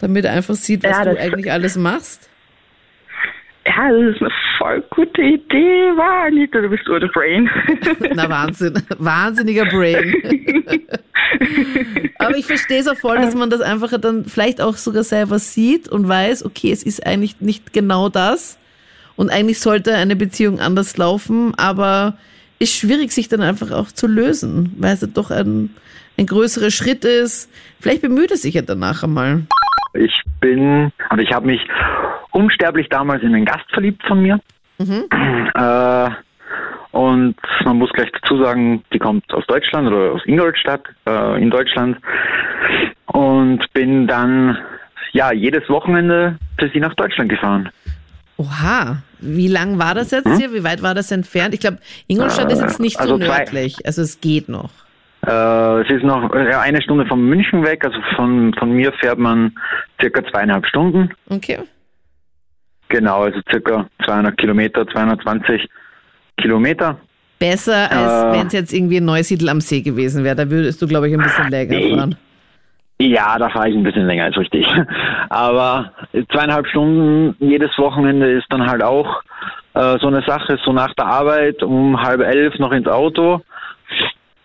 damit 0.00 0.26
er 0.26 0.32
einfach 0.32 0.54
sieht, 0.54 0.82
was 0.84 0.98
Ja, 0.98 1.04
du 1.04 1.18
eigentlich 1.18 1.50
alles 1.50 1.76
machst. 1.76 2.28
Ja, 3.76 3.90
das 3.90 4.14
ist 4.14 4.20
eine 4.20 4.30
voll 4.58 4.84
gute 4.90 5.22
Idee, 5.22 5.96
war 5.96 6.26
Anita, 6.26 6.60
du 6.60 6.68
bist 6.68 6.84
so 6.84 6.98
the 6.98 7.06
brain. 7.06 7.48
Na 8.14 8.28
Wahnsinn, 8.28 8.74
wahnsinniger 8.98 9.64
Brain. 9.66 10.14
Aber 12.18 12.36
ich 12.36 12.46
verstehe 12.46 12.80
es 12.80 12.88
auch 12.88 12.96
voll, 12.96 13.16
dass 13.16 13.34
man 13.34 13.50
das 13.50 13.60
einfach 13.60 13.98
dann 13.98 14.24
vielleicht 14.26 14.60
auch 14.60 14.76
sogar 14.76 15.04
selber 15.04 15.38
sieht 15.38 15.88
und 15.88 16.08
weiß, 16.08 16.44
okay, 16.44 16.70
es 16.70 16.82
ist 16.82 17.06
eigentlich 17.06 17.40
nicht 17.40 17.72
genau 17.72 18.08
das 18.08 18.58
und 19.16 19.30
eigentlich 19.30 19.60
sollte 19.60 19.94
eine 19.94 20.16
Beziehung 20.16 20.60
anders 20.60 20.96
laufen, 20.96 21.54
aber 21.56 22.16
ist 22.58 22.76
schwierig, 22.76 23.12
sich 23.12 23.28
dann 23.28 23.40
einfach 23.40 23.70
auch 23.70 23.90
zu 23.90 24.06
lösen, 24.06 24.74
weil 24.78 24.94
es 24.94 25.00
ja 25.00 25.08
doch 25.12 25.30
ein, 25.30 25.70
ein 26.18 26.26
größerer 26.26 26.70
Schritt 26.70 27.04
ist. 27.04 27.50
Vielleicht 27.80 28.02
bemüht 28.02 28.30
es 28.30 28.42
sich 28.42 28.54
ja 28.54 28.62
danach 28.62 29.02
einmal. 29.02 29.42
Ich 29.94 30.22
bin, 30.40 30.92
oder 31.10 31.22
ich 31.22 31.32
habe 31.32 31.46
mich 31.46 31.60
unsterblich 32.32 32.88
damals 32.88 33.22
in 33.22 33.34
einen 33.34 33.44
Gast 33.44 33.70
verliebt 33.72 34.02
von 34.06 34.22
mir. 34.22 34.40
Äh, 35.54 36.08
und 36.92 37.36
man 37.64 37.78
muss 37.78 37.90
gleich 37.92 38.10
dazu 38.12 38.42
sagen, 38.42 38.82
die 38.92 38.98
kommt 38.98 39.32
aus 39.32 39.46
Deutschland 39.46 39.88
oder 39.88 40.12
aus 40.12 40.22
Ingolstadt 40.26 40.82
äh, 41.06 41.42
in 41.42 41.50
Deutschland. 41.50 41.98
Und 43.06 43.60
bin 43.72 44.06
dann 44.06 44.58
ja 45.12 45.32
jedes 45.32 45.68
Wochenende 45.68 46.38
für 46.58 46.68
sie 46.70 46.80
nach 46.80 46.94
Deutschland 46.94 47.30
gefahren. 47.30 47.68
Oha, 48.36 49.02
wie 49.20 49.48
lang 49.48 49.78
war 49.78 49.94
das 49.94 50.10
jetzt 50.10 50.36
hier? 50.38 50.52
Wie 50.52 50.64
weit 50.64 50.82
war 50.82 50.94
das 50.94 51.10
entfernt? 51.12 51.54
Ich 51.54 51.60
glaube, 51.60 51.78
Ingolstadt 52.08 52.50
ist 52.50 52.60
jetzt 52.60 52.80
nicht 52.80 52.96
so 52.96 53.02
also 53.02 53.18
zwei- 53.18 53.38
nördlich, 53.38 53.86
also 53.86 54.02
es 54.02 54.20
geht 54.20 54.48
noch. 54.48 54.70
Äh, 55.26 55.82
es 55.82 55.90
ist 55.90 56.02
noch 56.02 56.32
äh, 56.34 56.54
eine 56.54 56.82
Stunde 56.82 57.06
von 57.06 57.22
München 57.22 57.64
weg, 57.64 57.84
also 57.84 57.98
von, 58.16 58.52
von 58.54 58.72
mir 58.72 58.92
fährt 58.94 59.18
man 59.18 59.54
circa 60.00 60.24
zweieinhalb 60.30 60.66
Stunden. 60.66 61.10
Okay. 61.28 61.58
Genau, 62.92 63.22
also 63.22 63.40
circa 63.50 63.86
200 64.04 64.36
Kilometer, 64.36 64.86
220 64.86 65.66
Kilometer. 66.36 66.98
Besser, 67.38 67.90
als 67.90 68.12
Äh. 68.36 68.38
wenn 68.38 68.46
es 68.48 68.52
jetzt 68.52 68.72
irgendwie 68.72 68.98
in 68.98 69.06
Neusiedl 69.06 69.48
am 69.48 69.60
See 69.62 69.80
gewesen 69.80 70.24
wäre. 70.24 70.36
Da 70.36 70.50
würdest 70.50 70.80
du, 70.82 70.86
glaube 70.86 71.08
ich, 71.08 71.14
ein 71.14 71.20
bisschen 71.22 71.48
länger 71.48 71.74
Nee. 71.74 71.96
fahren. 71.96 72.14
Ja, 73.00 73.38
da 73.38 73.48
fahre 73.48 73.70
ich 73.70 73.74
ein 73.74 73.82
bisschen 73.82 74.06
länger 74.06 74.24
als 74.24 74.36
richtig. 74.36 74.66
Aber 75.30 75.92
zweieinhalb 76.30 76.66
Stunden 76.68 77.34
jedes 77.40 77.70
Wochenende 77.78 78.30
ist 78.30 78.46
dann 78.50 78.66
halt 78.70 78.82
auch 78.82 79.22
äh, 79.74 79.98
so 79.98 80.06
eine 80.08 80.22
Sache, 80.26 80.58
so 80.64 80.72
nach 80.72 80.92
der 80.94 81.06
Arbeit 81.06 81.62
um 81.62 82.00
halb 82.00 82.20
elf 82.20 82.56
noch 82.58 82.72
ins 82.72 82.86
Auto, 82.86 83.40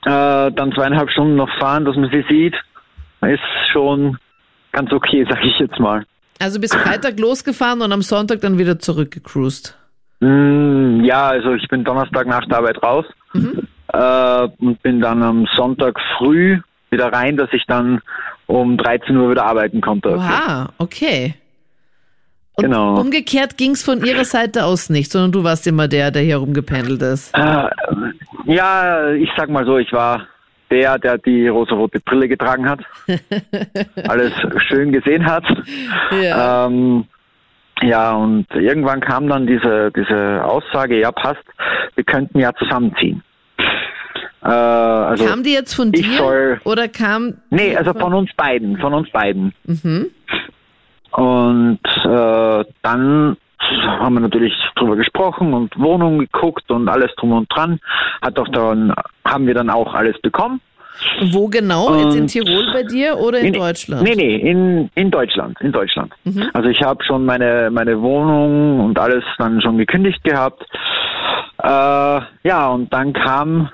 äh, 0.05 0.51
dann 0.53 0.71
zweieinhalb 0.73 1.11
Stunden 1.11 1.35
noch 1.35 1.49
fahren, 1.59 1.83
dass 1.85 1.97
man 1.97 2.09
sie 2.11 2.23
sieht, 2.29 2.55
ist 3.21 3.41
schon 3.73 4.17
ganz 4.71 4.91
okay, 4.93 5.25
sag 5.29 5.43
ich 5.43 5.59
jetzt 5.59 5.79
mal. 5.79 6.05
Also 6.39 6.59
bis 6.59 6.73
Freitag 6.73 7.19
losgefahren 7.19 7.81
und 7.81 7.91
am 7.91 8.01
Sonntag 8.01 8.41
dann 8.41 8.57
wieder 8.57 8.79
zurückgecruised. 8.79 9.77
Mm, 10.19 11.03
ja, 11.03 11.27
also 11.27 11.53
ich 11.53 11.67
bin 11.67 11.83
Donnerstag 11.83 12.27
nach 12.27 12.45
der 12.45 12.57
Arbeit 12.57 12.81
raus 12.83 13.05
äh, 13.93 14.47
und 14.59 14.81
bin 14.81 14.99
dann 15.01 15.21
am 15.23 15.47
Sonntag 15.55 15.99
früh 16.17 16.59
wieder 16.89 17.11
rein, 17.11 17.37
dass 17.37 17.49
ich 17.53 17.63
dann 17.67 18.01
um 18.45 18.77
13 18.77 19.15
Uhr 19.17 19.31
wieder 19.31 19.45
arbeiten 19.45 19.81
konnte. 19.81 20.15
Oha, 20.15 20.69
okay. 20.77 21.35
Und 22.55 22.65
Genau. 22.65 22.99
umgekehrt 22.99 23.57
ging 23.57 23.71
es 23.71 23.83
von 23.83 24.03
ihrer 24.03 24.25
Seite 24.25 24.65
aus 24.65 24.89
nicht, 24.89 25.11
sondern 25.11 25.31
du 25.31 25.43
warst 25.43 25.67
immer 25.67 25.87
der, 25.87 26.09
der 26.09 26.23
hier 26.23 26.37
rumgependelt 26.37 27.01
ist. 27.03 27.35
Äh, 27.37 27.67
ja, 28.45 29.11
ich 29.11 29.29
sag 29.37 29.49
mal 29.49 29.65
so, 29.65 29.77
ich 29.77 29.91
war 29.93 30.27
der, 30.69 30.99
der 30.99 31.17
die 31.17 31.47
rosarote 31.47 31.99
Brille 31.99 32.27
getragen 32.27 32.69
hat, 32.69 32.79
alles 34.07 34.33
schön 34.67 34.91
gesehen 34.91 35.25
hat. 35.25 35.43
Ja. 36.11 36.65
Ähm, 36.67 37.05
ja, 37.81 38.11
und 38.13 38.47
irgendwann 38.51 39.01
kam 39.01 39.27
dann 39.27 39.45
diese, 39.45 39.91
diese 39.95 40.43
Aussage, 40.43 40.99
ja 40.99 41.11
passt, 41.11 41.43
wir 41.95 42.03
könnten 42.03 42.39
ja 42.39 42.51
zusammenziehen. 42.53 43.23
Äh, 44.43 44.47
also, 44.47 45.25
kam 45.25 45.43
die 45.43 45.53
jetzt 45.53 45.73
von 45.73 45.91
dir 45.91 46.17
soll- 46.17 46.61
oder 46.63 46.87
kam 46.87 47.35
nee, 47.49 47.75
also 47.75 47.93
von 47.93 48.13
uns 48.13 48.31
beiden, 48.35 48.77
von 48.77 48.93
uns 48.93 49.09
beiden. 49.11 49.53
Mhm. 49.65 50.07
Und 51.11 51.79
äh, 52.05 52.65
dann 52.81 53.37
haben 53.85 54.15
wir 54.15 54.21
natürlich 54.21 54.53
drüber 54.75 54.95
gesprochen 54.95 55.53
und 55.53 55.77
Wohnung 55.79 56.19
geguckt 56.19 56.69
und 56.71 56.87
alles 56.89 57.13
drum 57.17 57.31
und 57.33 57.47
dran. 57.53 57.79
Hat 58.21 58.37
auch 58.39 58.47
dann, 58.49 58.93
haben 59.25 59.47
wir 59.47 59.53
dann 59.53 59.69
auch 59.69 59.93
alles 59.93 60.19
bekommen. 60.21 60.61
Wo 61.31 61.47
genau? 61.47 61.95
Jetzt 61.95 62.15
in 62.15 62.21
Und- 62.21 62.27
Tirol 62.27 62.65
bei 62.73 62.81
dir 62.83 63.17
oder 63.19 63.39
in 63.39 63.51
Nee, 63.51 63.59
Deutschland? 63.59 64.01
Nee, 64.01 64.15
nee, 64.15 64.35
in, 64.37 64.89
in 64.95 65.11
Deutschland, 65.11 65.55
in 65.61 65.71
Deutschland. 65.71 66.11
Also 66.53 66.69
ich 66.69 66.81
habe 66.81 67.03
schon 67.03 67.23
meine, 67.23 67.69
meine 67.71 68.01
Wohnung 68.01 68.79
und 68.79 68.97
alles 68.97 69.23
dann 69.37 69.61
schon 69.61 69.77
gekündigt 69.77 70.23
gehabt. 70.23 70.63
Äh, 71.61 71.67
ja, 72.43 72.67
und 72.69 72.91
dann 72.91 73.13
kam, 73.13 73.69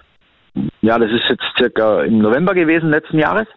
ja, 0.82 0.98
das 1.00 1.12
ist 1.12 1.24
jetzt 1.30 1.44
circa 1.58 2.04
im 2.04 2.20
November 2.20 2.54
gewesen 2.54 2.90
letzten 2.90 3.20
Jahres, 3.20 3.48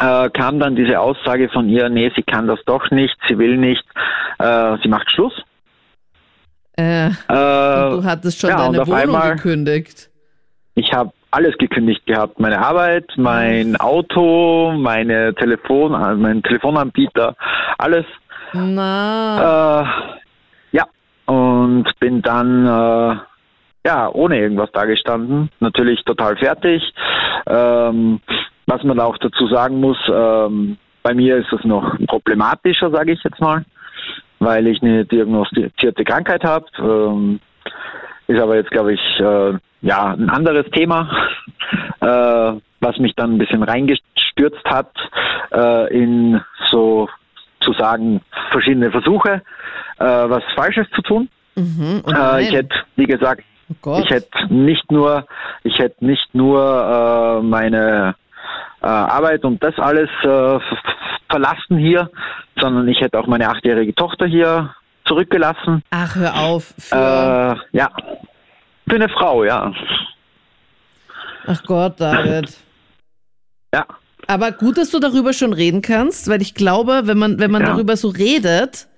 äh, 0.00 0.30
kam 0.30 0.58
dann 0.60 0.76
diese 0.76 0.98
Aussage 1.00 1.48
von 1.48 1.68
ihr, 1.68 1.88
nee, 1.88 2.10
sie 2.16 2.22
kann 2.22 2.46
das 2.46 2.60
doch 2.66 2.90
nicht, 2.90 3.16
sie 3.28 3.38
will 3.38 3.56
nicht, 3.56 3.84
äh, 4.38 4.76
sie 4.82 4.88
macht 4.88 5.10
Schluss. 5.10 5.34
Äh, 6.76 7.08
Äh, 7.08 7.10
du 7.28 8.04
hattest 8.04 8.38
schon 8.40 8.50
ja, 8.50 8.56
deine 8.58 8.82
auf 8.82 8.88
Wohnung 8.88 9.00
einmal- 9.00 9.34
gekündigt. 9.36 10.08
Ich 10.74 10.92
habe 10.92 11.10
alles 11.32 11.58
gekündigt 11.58 12.06
gehabt. 12.06 12.38
Meine 12.38 12.64
Arbeit, 12.64 13.10
mein 13.16 13.74
Auto, 13.76 14.72
meine 14.78 15.34
Telefon, 15.34 15.92
äh, 15.92 16.14
mein 16.14 16.42
Telefonanbieter, 16.42 17.34
alles. 17.78 18.06
Na, 18.52 19.82
Äh, 19.82 20.76
ja. 20.76 20.86
Und 21.26 21.84
bin 21.98 22.22
dann 22.22 23.20
ja 23.84 24.08
ohne 24.12 24.38
irgendwas 24.38 24.70
dagestanden. 24.72 25.50
Natürlich 25.60 26.02
total 26.04 26.36
fertig. 26.36 26.82
Ähm, 27.46 28.20
was 28.68 28.84
man 28.84 29.00
auch 29.00 29.16
dazu 29.18 29.48
sagen 29.48 29.80
muss, 29.80 29.96
ähm, 30.12 30.76
bei 31.02 31.14
mir 31.14 31.38
ist 31.38 31.52
es 31.52 31.64
noch 31.64 31.96
problematischer, 32.06 32.90
sage 32.90 33.12
ich 33.12 33.22
jetzt 33.24 33.40
mal, 33.40 33.64
weil 34.40 34.66
ich 34.66 34.82
eine 34.82 35.06
diagnostizierte 35.06 36.04
Krankheit 36.04 36.44
habe. 36.44 36.66
Ähm, 36.78 37.40
ist 38.26 38.38
aber 38.38 38.56
jetzt, 38.56 38.70
glaube 38.70 38.92
ich, 38.92 39.00
äh, 39.20 39.54
ja, 39.80 40.12
ein 40.12 40.28
anderes 40.28 40.66
Thema, 40.72 41.10
äh, 42.00 42.52
was 42.80 42.98
mich 42.98 43.14
dann 43.16 43.34
ein 43.34 43.38
bisschen 43.38 43.62
reingestürzt 43.62 44.64
hat 44.66 44.92
äh, 45.50 45.96
in 45.96 46.40
so 46.70 47.08
zu 47.60 47.72
sagen 47.72 48.20
verschiedene 48.50 48.90
Versuche, 48.90 49.42
äh, 49.98 50.04
was 50.04 50.42
Falsches 50.54 50.86
zu 50.94 51.00
tun. 51.00 51.30
mhm. 51.56 52.02
Äh, 52.06 52.42
ich 52.42 52.52
hätte, 52.52 52.74
wie 52.96 53.06
gesagt, 53.06 53.44
oh 53.86 53.98
ich 54.04 54.10
hätte 54.10 54.52
nicht 54.52 54.92
nur, 54.92 55.24
ich 55.64 55.78
hätte 55.78 56.04
nicht 56.04 56.34
nur 56.34 56.60
äh, 56.60 57.42
meine 57.42 58.14
Arbeit 58.86 59.44
und 59.44 59.62
das 59.62 59.74
alles 59.78 60.08
äh, 60.22 60.58
verlassen 61.30 61.78
hier, 61.78 62.10
sondern 62.60 62.86
ich 62.88 63.00
hätte 63.00 63.18
auch 63.18 63.26
meine 63.26 63.48
achtjährige 63.48 63.94
Tochter 63.94 64.26
hier 64.26 64.74
zurückgelassen. 65.06 65.82
Ach, 65.90 66.14
hör 66.16 66.36
auf. 66.38 66.74
Für, 66.78 67.56
Äh, 67.72 67.76
ja. 67.76 67.90
Für 68.88 68.94
eine 68.94 69.08
Frau, 69.08 69.44
ja. 69.44 69.72
ach 71.46 71.62
Gott, 71.64 72.00
David. 72.00 72.56
Ja. 73.74 73.84
Aber 74.26 74.50
gut, 74.52 74.78
dass 74.78 74.90
du 74.90 74.98
darüber 74.98 75.34
schon 75.34 75.52
reden 75.52 75.82
kannst, 75.82 76.28
weil 76.28 76.40
ich 76.40 76.54
glaube, 76.54 77.02
wenn 77.04 77.18
man, 77.18 77.38
wenn 77.38 77.50
man 77.50 77.60
Ja. 77.60 77.68
darüber 77.72 77.98
so 77.98 78.08
redet, 78.08 78.88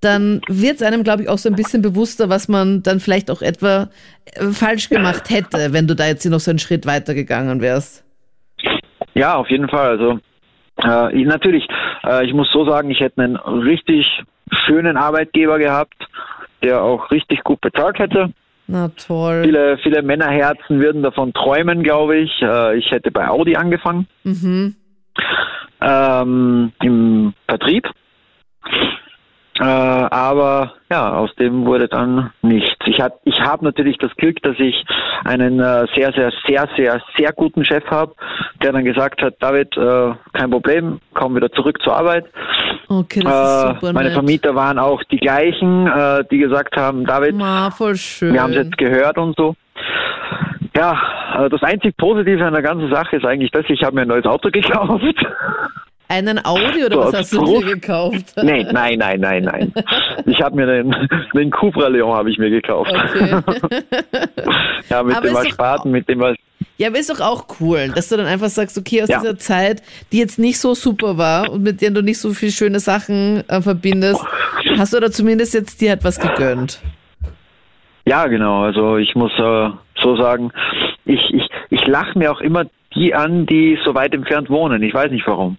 dann 0.00 0.40
wird 0.46 0.76
es 0.76 0.82
einem, 0.82 1.02
glaube 1.02 1.22
ich, 1.22 1.28
auch 1.28 1.38
so 1.38 1.48
ein 1.48 1.56
bisschen 1.56 1.82
bewusster, 1.82 2.28
was 2.28 2.46
man 2.46 2.84
dann 2.84 3.00
vielleicht 3.00 3.32
auch 3.32 3.42
etwa 3.42 3.88
äh, 4.34 4.46
falsch 4.52 4.88
gemacht 4.90 5.28
hätte, 5.28 5.72
wenn 5.72 5.88
du 5.88 5.96
da 5.96 6.06
jetzt 6.06 6.24
noch 6.26 6.38
so 6.38 6.52
einen 6.52 6.60
Schritt 6.60 6.86
weiter 6.86 7.14
gegangen 7.14 7.60
wärst. 7.60 8.04
Ja, 9.14 9.34
auf 9.36 9.50
jeden 9.50 9.68
Fall. 9.68 9.88
Also 9.90 10.18
äh, 10.82 11.20
ich, 11.20 11.26
natürlich, 11.26 11.66
äh, 12.04 12.24
ich 12.26 12.32
muss 12.32 12.50
so 12.52 12.64
sagen, 12.64 12.90
ich 12.90 13.00
hätte 13.00 13.22
einen 13.22 13.36
richtig 13.36 14.06
schönen 14.66 14.96
Arbeitgeber 14.96 15.58
gehabt, 15.58 15.94
der 16.62 16.82
auch 16.82 17.10
richtig 17.10 17.42
gut 17.44 17.60
bezahlt 17.60 17.98
hätte. 17.98 18.32
Na 18.68 18.88
toll. 18.88 19.42
Viele, 19.44 19.76
viele 19.78 20.02
Männerherzen 20.02 20.80
würden 20.80 21.02
davon 21.02 21.32
träumen, 21.32 21.82
glaube 21.82 22.16
ich. 22.18 22.40
Äh, 22.42 22.78
ich 22.78 22.90
hätte 22.90 23.10
bei 23.10 23.28
Audi 23.28 23.56
angefangen, 23.56 24.06
Mhm. 24.24 24.76
ähm, 25.80 26.72
im 26.82 27.34
Vertrieb. 27.48 27.88
Äh, 29.60 29.64
aber 29.64 30.72
ja, 30.90 31.12
aus 31.14 31.34
dem 31.34 31.66
wurde 31.66 31.86
dann 31.86 32.30
nichts. 32.40 32.74
Ich 32.86 33.00
habe 33.00 33.14
ich 33.24 33.38
hab 33.40 33.60
natürlich 33.60 33.98
das 33.98 34.10
Glück, 34.16 34.42
dass 34.42 34.58
ich 34.58 34.82
einen 35.24 35.60
äh, 35.60 35.86
sehr, 35.94 36.10
sehr, 36.14 36.32
sehr, 36.46 36.68
sehr, 36.76 37.02
sehr 37.18 37.32
guten 37.32 37.64
Chef 37.64 37.84
habe, 37.90 38.14
der 38.62 38.72
dann 38.72 38.84
gesagt 38.84 39.20
hat, 39.22 39.34
David, 39.40 39.76
äh, 39.76 40.12
kein 40.32 40.50
Problem, 40.50 41.00
komm 41.14 41.36
wieder 41.36 41.50
zurück 41.52 41.80
zur 41.82 41.94
Arbeit. 41.96 42.24
Okay, 42.88 43.20
das 43.20 43.32
ist 43.34 43.64
Äh, 43.64 43.74
super 43.74 43.92
meine 43.92 44.04
nett. 44.08 44.14
Vermieter 44.14 44.54
waren 44.54 44.78
auch 44.78 45.02
die 45.04 45.18
gleichen, 45.18 45.86
äh, 45.86 46.24
die 46.30 46.38
gesagt 46.38 46.74
haben, 46.76 47.04
David, 47.04 47.34
Ma, 47.36 47.70
voll 47.70 47.96
schön. 47.96 48.32
wir 48.32 48.42
haben 48.42 48.50
es 48.52 48.56
jetzt 48.56 48.78
gehört 48.78 49.18
und 49.18 49.36
so. 49.36 49.54
Ja, 50.74 50.98
äh, 51.44 51.50
das 51.50 51.62
einzig 51.62 51.94
Positive 51.98 52.42
an 52.44 52.54
der 52.54 52.62
ganzen 52.62 52.90
Sache 52.90 53.16
ist 53.16 53.26
eigentlich 53.26 53.50
das, 53.50 53.64
ich 53.68 53.82
habe 53.84 53.96
mir 53.96 54.02
ein 54.02 54.08
neues 54.08 54.24
Auto 54.24 54.48
gekauft. 54.50 55.02
Einen 56.12 56.44
Audi 56.44 56.84
oder 56.84 56.98
was 56.98 57.14
hast 57.14 57.32
du 57.32 57.42
dir 57.44 57.64
gekauft? 57.74 58.34
nee, 58.42 58.64
nein, 58.70 58.98
nein, 58.98 59.18
nein, 59.20 59.44
nein. 59.44 59.72
Ich 60.26 60.42
habe 60.42 60.56
mir 60.56 60.66
den, 60.66 60.94
den 61.34 61.50
Cupra 61.50 61.88
Leon 61.88 62.12
habe 62.14 62.30
ich 62.30 62.36
mir 62.38 62.50
gekauft. 62.50 62.92
Okay. 62.92 63.40
Ja, 64.90 65.02
mit 65.02 65.16
Aber 65.16 65.28
dem 65.28 65.36
Ersparten, 65.36 65.90
mit 65.90 66.06
dem 66.08 66.20
was. 66.20 66.36
Ja, 66.76 66.88
aber 66.88 66.98
ist 66.98 67.08
doch 67.08 67.20
auch 67.20 67.46
cool, 67.60 67.90
dass 67.94 68.08
du 68.10 68.16
dann 68.18 68.26
einfach 68.26 68.48
sagst, 68.48 68.76
okay, 68.76 69.02
aus 69.02 69.08
Ja. 69.08 69.20
dieser 69.20 69.38
Zeit, 69.38 69.82
die 70.10 70.18
jetzt 70.18 70.38
nicht 70.38 70.58
so 70.58 70.74
super 70.74 71.16
war 71.16 71.50
und 71.50 71.62
mit 71.62 71.80
der 71.80 71.90
du 71.92 72.02
nicht 72.02 72.18
so 72.18 72.34
viele 72.34 72.52
schöne 72.52 72.78
Sachen 72.80 73.42
äh, 73.48 73.62
verbindest, 73.62 74.22
hast 74.76 74.92
du 74.92 75.00
da 75.00 75.10
zumindest 75.10 75.54
jetzt 75.54 75.80
dir 75.80 75.92
etwas 75.92 76.20
gegönnt. 76.20 76.80
Ja, 78.04 78.26
genau. 78.26 78.64
Also 78.64 78.96
ich 78.98 79.14
muss 79.14 79.32
äh, 79.38 79.70
so 80.02 80.16
sagen, 80.16 80.50
ich, 81.06 81.20
ich, 81.32 81.48
ich 81.70 81.86
lache 81.86 82.18
mir 82.18 82.32
auch 82.32 82.40
immer 82.40 82.64
die 82.94 83.14
an, 83.14 83.46
die 83.46 83.78
so 83.84 83.94
weit 83.94 84.12
entfernt 84.12 84.50
wohnen. 84.50 84.82
Ich 84.82 84.92
weiß 84.92 85.10
nicht 85.10 85.26
warum. 85.26 85.56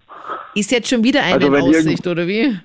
Ist 0.55 0.71
jetzt 0.71 0.89
schon 0.89 1.03
wieder 1.03 1.21
eine 1.23 1.45
Also 1.45 1.55
Aussicht, 1.55 2.05
oder 2.07 2.27
wie? 2.27 2.57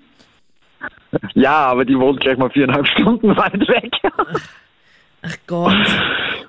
Ja, 1.34 1.66
aber 1.66 1.84
die 1.84 1.98
wohnt 1.98 2.20
gleich 2.20 2.36
mal 2.36 2.50
viereinhalb 2.50 2.86
Stunden 2.98 3.36
weit 3.36 3.60
weg. 3.68 3.90
Ach 5.22 5.34
Gott. 5.46 5.74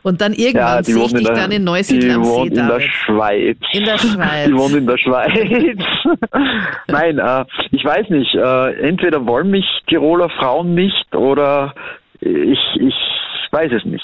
Und 0.04 0.22
dann 0.22 0.34
irgendwann 0.34 0.84
sehe 0.84 1.04
ich 1.04 1.14
dich 1.14 1.26
der- 1.28 1.36
dann 1.36 1.52
in 1.52 1.64
Neusiedl 1.64 2.08
die 2.08 2.14
am 2.14 2.24
See, 2.24 2.30
wohnt 2.30 2.52
in 2.58 2.68
der. 2.68 2.80
Schweiz. 2.82 3.58
In 3.74 3.84
der 3.86 3.98
Schweiz. 3.98 4.48
Die 4.48 4.54
wohnt 4.56 4.76
in 4.76 4.88
der 4.88 4.98
Schweiz. 4.98 5.80
Nein, 6.88 7.18
äh, 7.20 7.46
ich 7.72 7.84
weiß 7.84 8.10
nicht. 8.10 8.34
Äh, 8.36 8.74
entweder 8.88 9.26
wollen 9.26 9.50
mich 9.50 9.66
Tiroler 9.88 10.30
Frauen 10.30 10.74
nicht 10.76 11.16
oder 11.16 11.74
ich, 12.22 12.60
ich 12.80 12.94
weiß 13.52 13.72
es 13.72 13.86
nicht. 13.86 14.04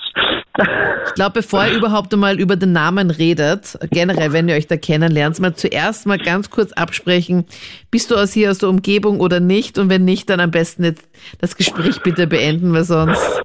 Ich 1.08 1.14
glaube, 1.16 1.34
bevor 1.34 1.66
ihr 1.66 1.78
überhaupt 1.78 2.14
einmal 2.14 2.40
über 2.40 2.56
den 2.56 2.72
Namen 2.72 3.12
redet, 3.12 3.78
generell, 3.92 4.32
wenn 4.34 4.48
ihr 4.48 4.56
euch 4.56 4.68
da 4.68 4.78
kennenlernt, 4.78 5.40
mal 5.40 5.54
zuerst 5.54 6.06
mal 6.08 6.18
ganz 6.18 6.50
kurz 6.50 6.72
absprechen, 6.74 7.46
bist 7.92 8.12
du 8.12 8.16
aus 8.16 8.34
hier 8.34 8.52
aus 8.52 8.60
der 8.60 8.70
Umgebung 8.70 9.20
oder 9.20 9.40
nicht? 9.40 9.78
Und 9.78 9.90
wenn 9.90 10.06
nicht, 10.06 10.30
dann 10.30 10.40
am 10.40 10.52
besten 10.52 10.84
jetzt 10.84 11.10
das 11.42 11.58
Gespräch 11.58 12.02
bitte 12.02 12.28
beenden, 12.28 12.74
weil 12.74 12.84
sonst. 12.84 13.42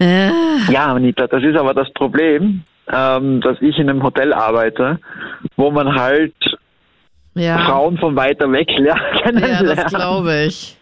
Äh, 0.00 0.30
Ja, 0.70 0.94
Anita, 0.94 1.26
das 1.26 1.42
ist 1.42 1.56
aber 1.56 1.74
das 1.74 1.92
Problem, 1.94 2.62
ähm, 2.92 3.40
dass 3.40 3.56
ich 3.60 3.78
in 3.78 3.88
einem 3.90 4.02
Hotel 4.02 4.32
arbeite, 4.32 4.98
wo 5.56 5.70
man 5.70 5.94
halt 5.94 6.34
ja, 7.34 7.58
Frauen 7.58 7.98
von 7.98 8.14
weiter 8.16 8.50
weg 8.52 8.68
lernt. 8.78 9.00
ja, 9.24 9.30
das 9.30 9.42
kennenlernt. 9.42 9.88
glaube 9.88 10.44
ich. 10.46 10.76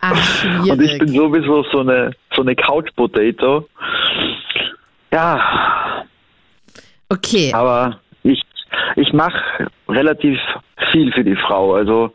Ach, 0.00 0.44
Und 0.68 0.80
ich 0.82 0.98
bin 0.98 1.08
sowieso 1.08 1.62
so 1.72 1.80
eine 1.80 2.12
so 2.34 2.42
eine 2.42 2.54
Couch 2.56 2.88
Potato. 2.96 3.68
Ja, 5.12 5.40
Okay, 7.12 7.52
aber 7.52 7.98
ich 8.22 8.40
ich 8.96 9.12
mache 9.12 9.66
relativ 9.88 10.38
viel 10.92 11.12
für 11.12 11.24
die 11.24 11.34
Frau. 11.36 11.74
Also 11.74 12.12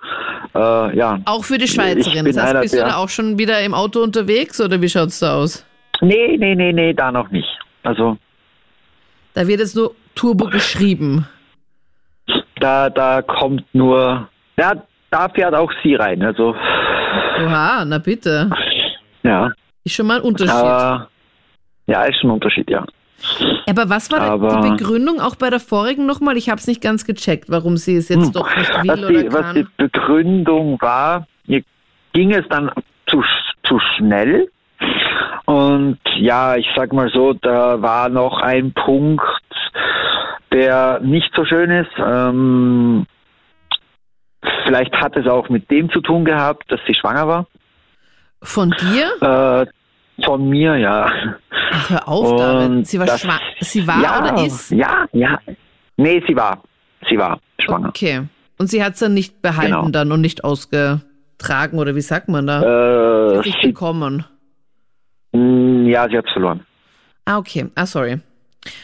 äh, 0.56 0.98
ja. 0.98 1.19
auch 1.26 1.43
für 1.43 1.58
die 1.58 1.67
Schweizerin. 1.67 2.26
Das 2.26 2.38
heißt, 2.41 2.62
bist 2.62 2.74
du 2.76 2.80
da 2.80 2.95
auch 2.95 3.10
schon 3.10 3.38
wieder 3.38 3.60
im 3.62 3.74
Auto 3.74 4.02
unterwegs 4.02 4.60
oder 4.62 4.82
wie 4.82 4.88
schaut's 4.89 5.19
da 5.19 5.36
aus? 5.36 5.65
Nee, 6.02 6.38
nee, 6.38 6.56
nee, 6.56 6.71
nee, 6.71 6.93
da 6.93 7.12
noch 7.12 7.30
nicht. 7.30 7.48
Also 7.84 8.17
Da 9.34 9.45
wird 9.48 9.60
jetzt 9.60 9.76
nur 9.76 9.93
Turbo 10.15 10.45
geschrieben. 10.45 11.28
da 12.62 12.89
da 12.89 13.21
kommt 13.21 13.65
nur 13.74 14.30
ja, 14.58 14.71
da 15.12 15.28
fährt 15.28 15.54
auch 15.54 15.71
sie 15.84 15.95
rein. 15.95 16.24
Also 16.24 16.56
Oha, 17.43 17.86
na 17.86 17.98
bitte. 17.98 18.50
ja. 19.24 19.52
Ist 19.84 19.93
schon 19.95 20.08
mal 20.08 20.17
ein 20.17 20.24
Unterschied. 20.24 20.54
Aber 20.56 21.10
ja, 21.88 22.04
ist 22.06 22.19
schon 22.19 22.30
ein 22.32 22.34
Unterschied, 22.34 22.69
ja. 22.69 22.84
Aber 23.67 23.89
was 23.89 24.12
war 24.12 24.21
Aber- 24.21 24.62
die 24.62 24.69
Begründung 24.71 25.19
auch 25.19 25.36
bei 25.36 25.50
der 25.50 25.60
vorigen 25.60 26.06
nochmal? 26.06 26.38
Ich 26.38 26.50
habe 26.50 26.60
es 26.60 26.67
nicht 26.67 26.82
ganz 26.82 27.06
gecheckt, 27.06 27.45
warum 27.50 27.78
sie 27.78 27.95
es 27.95 28.10
jetzt 28.10 28.26
Hm. 28.28 28.32
doch 28.34 28.56
nicht 28.56 28.69
will 28.84 28.88
Was 28.89 29.00
oder 29.00 29.08
die, 29.10 29.34
was 29.34 29.41
kann. 29.41 29.56
die 29.56 29.67
Begründung 29.78 30.78
war, 30.82 31.28
ihr 31.48 31.62
ging 32.13 32.34
es 32.34 32.48
dann 32.50 32.71
zu, 33.08 33.24
zu 33.63 33.80
schnell. 33.95 34.50
Und 35.45 36.00
ja, 36.17 36.56
ich 36.56 36.67
sag 36.76 36.91
mal 36.91 37.10
so, 37.12 37.34
da 37.34 37.80
war 37.82 38.10
noch 38.10 38.41
ein 38.41 38.74
Punkt, 38.74 39.24
der 40.52 41.00
nicht 41.02 41.32
so 41.36 41.45
schön 41.45 41.69
ist. 41.69 41.91
Ähm, 41.98 43.06
vielleicht 44.66 44.94
hat 44.96 45.16
es 45.18 45.28
auch 45.28 45.50
mit 45.50 45.70
dem 45.72 45.90
zu 45.90 46.02
tun 46.02 46.26
gehabt, 46.26 46.72
dass 46.72 46.80
sie 46.88 46.94
schwanger 46.94 47.28
war. 47.28 47.48
Von 48.42 48.72
dir? 48.80 49.66
Äh, 49.68 50.24
von 50.24 50.48
mir, 50.50 50.76
ja. 50.78 51.12
Ach, 51.72 51.90
hör 51.90 52.08
auf, 52.08 52.36
David. 52.38 52.70
Und 52.70 52.88
Sie 52.88 53.00
war 53.00 53.06
das- 53.08 53.22
schwanger. 53.22 53.40
Sie 53.60 53.88
war 53.88 54.02
ja, 54.02 54.20
oder 54.22 54.46
ist? 54.46 54.72
Ja, 54.72 55.06
ja. 55.14 55.40
Nee, 55.98 56.24
sie 56.28 56.36
war. 56.36 56.62
Sie 57.10 57.18
war 57.18 57.40
schwanger. 57.60 57.90
Okay. 57.90 58.22
Und 58.58 58.68
sie 58.68 58.84
hat 58.84 58.94
es 58.94 59.00
dann 59.00 59.14
nicht 59.14 59.42
behalten 59.42 59.74
Genau. 59.74 59.90
dann 59.90 60.12
und 60.12 60.22
nicht 60.22 60.44
ausgetragen 60.44 61.78
oder 61.80 61.96
wie 61.96 62.02
sagt 62.02 62.30
man 62.30 62.48
da? 62.48 63.32
Äh, 63.34 63.38
nicht 63.40 63.58
sie, 63.62 63.68
bekommen. 63.68 64.26
mh, 65.34 65.90
ja, 65.90 66.08
sie 66.10 66.18
hat 66.18 66.30
verloren. 66.32 66.66
Ah, 67.26 67.38
okay. 67.38 67.66
Ah, 67.76 67.86
sorry. 67.86 68.20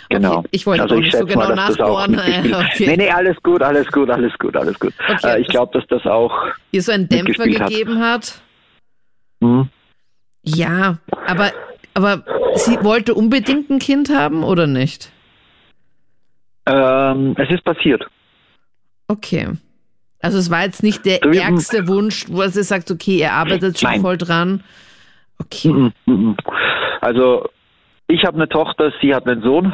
Genau. 0.10 0.38
Okay. 0.40 0.48
Ich 0.52 0.66
wollte 0.66 0.84
also 0.84 0.96
ich 0.96 1.02
nicht 1.02 1.12
so 1.18 1.20
mal, 1.26 1.28
genau 1.28 1.56
das 1.56 1.80
auch 1.80 2.08
nachbohren. 2.08 2.16
mitgespielt- 2.16 2.66
Okay. 2.74 2.86
Nee, 2.88 2.98
nee, 2.98 3.10
alles 3.10 3.38
gut, 3.42 3.62
alles 3.64 3.88
gut, 3.92 4.10
alles 4.10 4.34
gut, 4.38 4.56
alles 4.56 4.80
gut. 4.80 4.94
Okay, 5.10 5.28
äh, 5.38 5.42
ich 5.42 5.48
glaube, 5.48 5.78
dass 5.80 5.88
das 5.88 6.06
auch. 6.06 6.34
Ihr 6.72 6.82
so 6.82 6.92
einen 6.92 7.10
Dämpfer 7.10 7.46
mitgespielt 7.46 7.60
hat. 7.62 7.70
gegeben 7.70 8.00
hat. 8.00 8.42
Hm, 9.42 9.70
Ja, 10.44 10.98
aber, 11.28 11.52
aber 11.94 12.24
sie 12.56 12.78
wollte 12.84 13.14
unbedingt 13.16 13.70
ein 13.70 13.80
Kind 13.80 14.10
haben 14.10 14.44
oder 14.44 14.68
nicht? 14.68 15.12
ähm, 16.68 17.36
es 17.38 17.50
ist 17.50 17.64
passiert. 17.64 18.06
Okay. 19.08 19.50
Also 20.20 20.38
es 20.38 20.52
war 20.52 20.64
jetzt 20.64 20.84
nicht 20.84 21.06
der 21.06 21.20
So 21.24 21.30
ärgste 21.32 21.88
Wunsch, 21.88 22.26
wo 22.30 22.46
sie 22.48 22.64
sagt, 22.64 22.92
okay, 22.92 23.18
ihr 23.18 23.32
arbeitet 23.34 23.80
schon 23.80 23.90
Nein. 23.90 24.02
voll 24.02 24.18
dran. 24.18 24.64
Okay. 25.40 25.92
Also 27.02 27.50
ich 28.12 28.26
habe 28.26 28.36
eine 28.36 28.50
Tochter, 28.50 28.92
sie 29.02 29.14
hat 29.14 29.28
einen 29.28 29.42
Sohn 29.42 29.74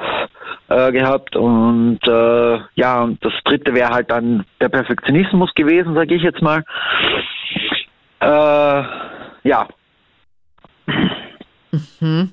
äh, 0.70 0.92
gehabt 0.92 1.36
und 1.36 2.00
äh, 2.08 2.60
ja, 2.76 3.04
und 3.04 3.24
das 3.24 3.34
dritte 3.44 3.74
wäre 3.74 3.90
halt 3.90 4.12
dann 4.12 4.46
der 4.62 4.70
Perfektionismus 4.70 5.54
gewesen, 5.56 5.94
sage 5.96 6.16
ich 6.16 6.24
jetzt 6.24 6.42
mal. 6.42 6.64
Äh, 8.20 8.84
ja, 9.44 9.68
Hm. 12.00 12.32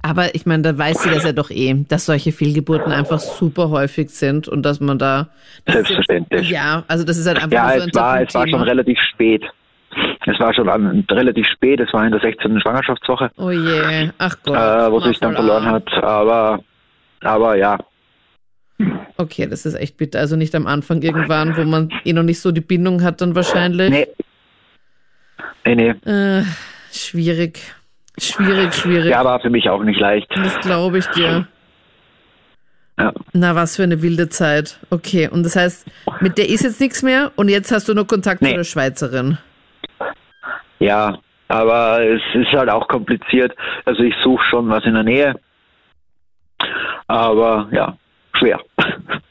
Aber 0.00 0.34
ich 0.34 0.46
meine, 0.46 0.62
da 0.62 0.78
weiß 0.78 1.02
sie 1.02 1.10
das 1.10 1.24
ja 1.24 1.32
doch 1.32 1.50
eh, 1.50 1.74
dass 1.88 2.06
solche 2.06 2.30
Fehlgeburten 2.32 2.92
einfach 2.92 3.18
super 3.18 3.68
häufig 3.70 4.10
sind 4.10 4.48
und 4.48 4.62
dass 4.62 4.80
man 4.80 4.98
da. 4.98 5.28
das 5.64 5.74
ist 5.74 5.86
Selbstverständlich. 5.86 6.50
Ja, 6.50 6.84
also 6.86 7.04
das 7.04 7.18
ist 7.18 7.26
halt 7.26 7.42
einfach 7.42 7.52
ja, 7.52 7.76
so 7.76 7.82
ein 7.82 7.88
es 7.88 7.94
war, 7.94 8.22
es 8.22 8.34
war 8.34 8.48
schon 8.48 8.62
relativ 8.62 8.98
spät. 9.12 9.44
Es 10.26 10.38
war 10.38 10.52
schon 10.54 10.68
an, 10.68 11.04
relativ 11.10 11.46
spät, 11.46 11.80
es 11.80 11.92
war 11.92 12.04
in 12.04 12.12
der 12.12 12.20
16. 12.20 12.60
Schwangerschaftswoche. 12.60 13.30
Oh 13.38 13.50
je, 13.50 14.10
ach 14.18 14.36
Gott. 14.44 14.54
äh, 14.56 14.90
wo 14.92 15.00
sich 15.00 15.18
dann 15.18 15.34
verloren 15.34 15.64
arm. 15.64 15.74
hat. 15.76 15.92
Aber, 16.02 16.60
aber 17.22 17.56
ja, 17.56 17.78
Okay, 19.16 19.48
das 19.48 19.66
ist 19.66 19.74
echt 19.74 19.96
bitter. 19.96 20.20
Also 20.20 20.36
nicht 20.36 20.54
am 20.54 20.68
Anfang 20.68 21.02
irgendwann, 21.02 21.56
wo 21.56 21.64
man 21.64 21.90
eh 22.04 22.12
noch 22.12 22.22
nicht 22.22 22.40
so 22.40 22.52
die 22.52 22.60
Bindung 22.60 23.02
hat, 23.02 23.20
dann 23.20 23.34
wahrscheinlich. 23.34 23.90
nee. 23.90 24.06
Nee, 25.66 25.74
nee. 26.04 26.10
Äh, 26.10 26.44
Schwierig. 26.92 27.60
Schwierig, 28.18 28.72
schwierig. 28.74 29.10
Ja, 29.10 29.24
war 29.24 29.40
für 29.40 29.50
mich 29.50 29.68
auch 29.68 29.82
nicht 29.82 29.98
leicht. 29.98 30.28
Das 30.34 30.58
glaube 30.60 30.98
ich 30.98 31.06
dir. 31.08 31.46
Ja. 32.98 33.12
Na, 33.32 33.54
was 33.54 33.76
für 33.76 33.82
eine 33.82 34.00
wilde 34.02 34.28
Zeit. 34.28 34.78
Okay, 34.90 35.28
und 35.28 35.42
das 35.44 35.56
heißt, 35.56 35.86
mit 36.20 36.38
der 36.38 36.48
ist 36.48 36.62
jetzt 36.62 36.80
nichts 36.80 37.02
mehr 37.02 37.32
und 37.36 37.48
jetzt 37.48 37.70
hast 37.72 37.88
du 37.88 37.94
nur 37.94 38.06
Kontakt 38.06 38.42
Nee. 38.42 38.50
zu 38.50 38.56
der 38.56 38.64
Schweizerin. 38.64 39.38
Ja, 40.78 41.18
aber 41.48 42.02
es 42.02 42.22
ist 42.34 42.52
halt 42.52 42.70
auch 42.70 42.86
kompliziert. 42.88 43.54
Also 43.84 44.02
ich 44.02 44.14
suche 44.22 44.44
schon 44.50 44.68
was 44.68 44.84
in 44.84 44.94
der 44.94 45.02
Nähe. 45.02 45.34
Aber 47.06 47.68
ja, 47.72 47.96
schwer. 48.34 48.60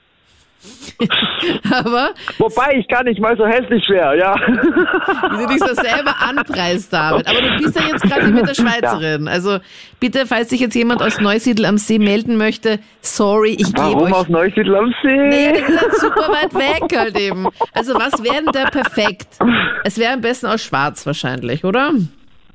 Aber 1.72 2.10
Wobei 2.40 2.78
ich 2.80 2.88
gar 2.88 3.04
nicht 3.04 3.20
mal 3.20 3.38
so 3.38 3.46
hässlich 3.46 3.88
wäre, 3.90 4.18
ja. 4.18 4.36
wie 4.48 5.46
du 5.46 5.48
dich 5.48 5.60
so 5.60 5.74
selber 5.74 6.16
anpreist, 6.20 6.92
David. 6.92 7.28
Aber 7.28 7.42
du 7.42 7.64
bist 7.64 7.76
ja 7.76 7.88
jetzt 7.88 8.04
gerade 8.04 8.28
mit 8.28 8.48
der 8.48 8.56
Schweizerin. 8.56 9.28
Also 9.28 9.60
bitte, 10.00 10.26
falls 10.26 10.50
sich 10.50 10.60
jetzt 10.60 10.76
jemand 10.76 11.02
aus 11.04 11.20
Neusiedl 11.20 11.66
am 11.66 11.78
See 11.78 12.00
melden 12.00 12.38
möchte, 12.38 12.80
sorry, 13.02 13.52
ich 13.52 13.74
gebe 13.74 13.78
Warum 13.78 14.04
euch 14.04 14.14
aus 14.14 14.30
Neusiedl 14.30 14.76
am 14.76 14.94
See? 15.04 15.28
Nee, 15.28 15.54
das 15.54 15.70
ist 15.70 15.82
halt 15.82 15.96
super 15.96 16.30
weit 16.30 16.54
weg 16.56 16.98
halt 16.98 17.20
eben. 17.20 17.48
Also 17.74 17.94
was 17.94 18.24
wäre 18.24 18.44
denn 18.44 18.52
da 18.52 18.70
perfekt? 18.70 19.38
Es 19.84 20.00
wäre 20.00 20.14
am 20.14 20.22
besten 20.22 20.48
aus 20.48 20.64
Schwarz 20.64 21.06
wahrscheinlich, 21.06 21.64
oder? 21.64 21.92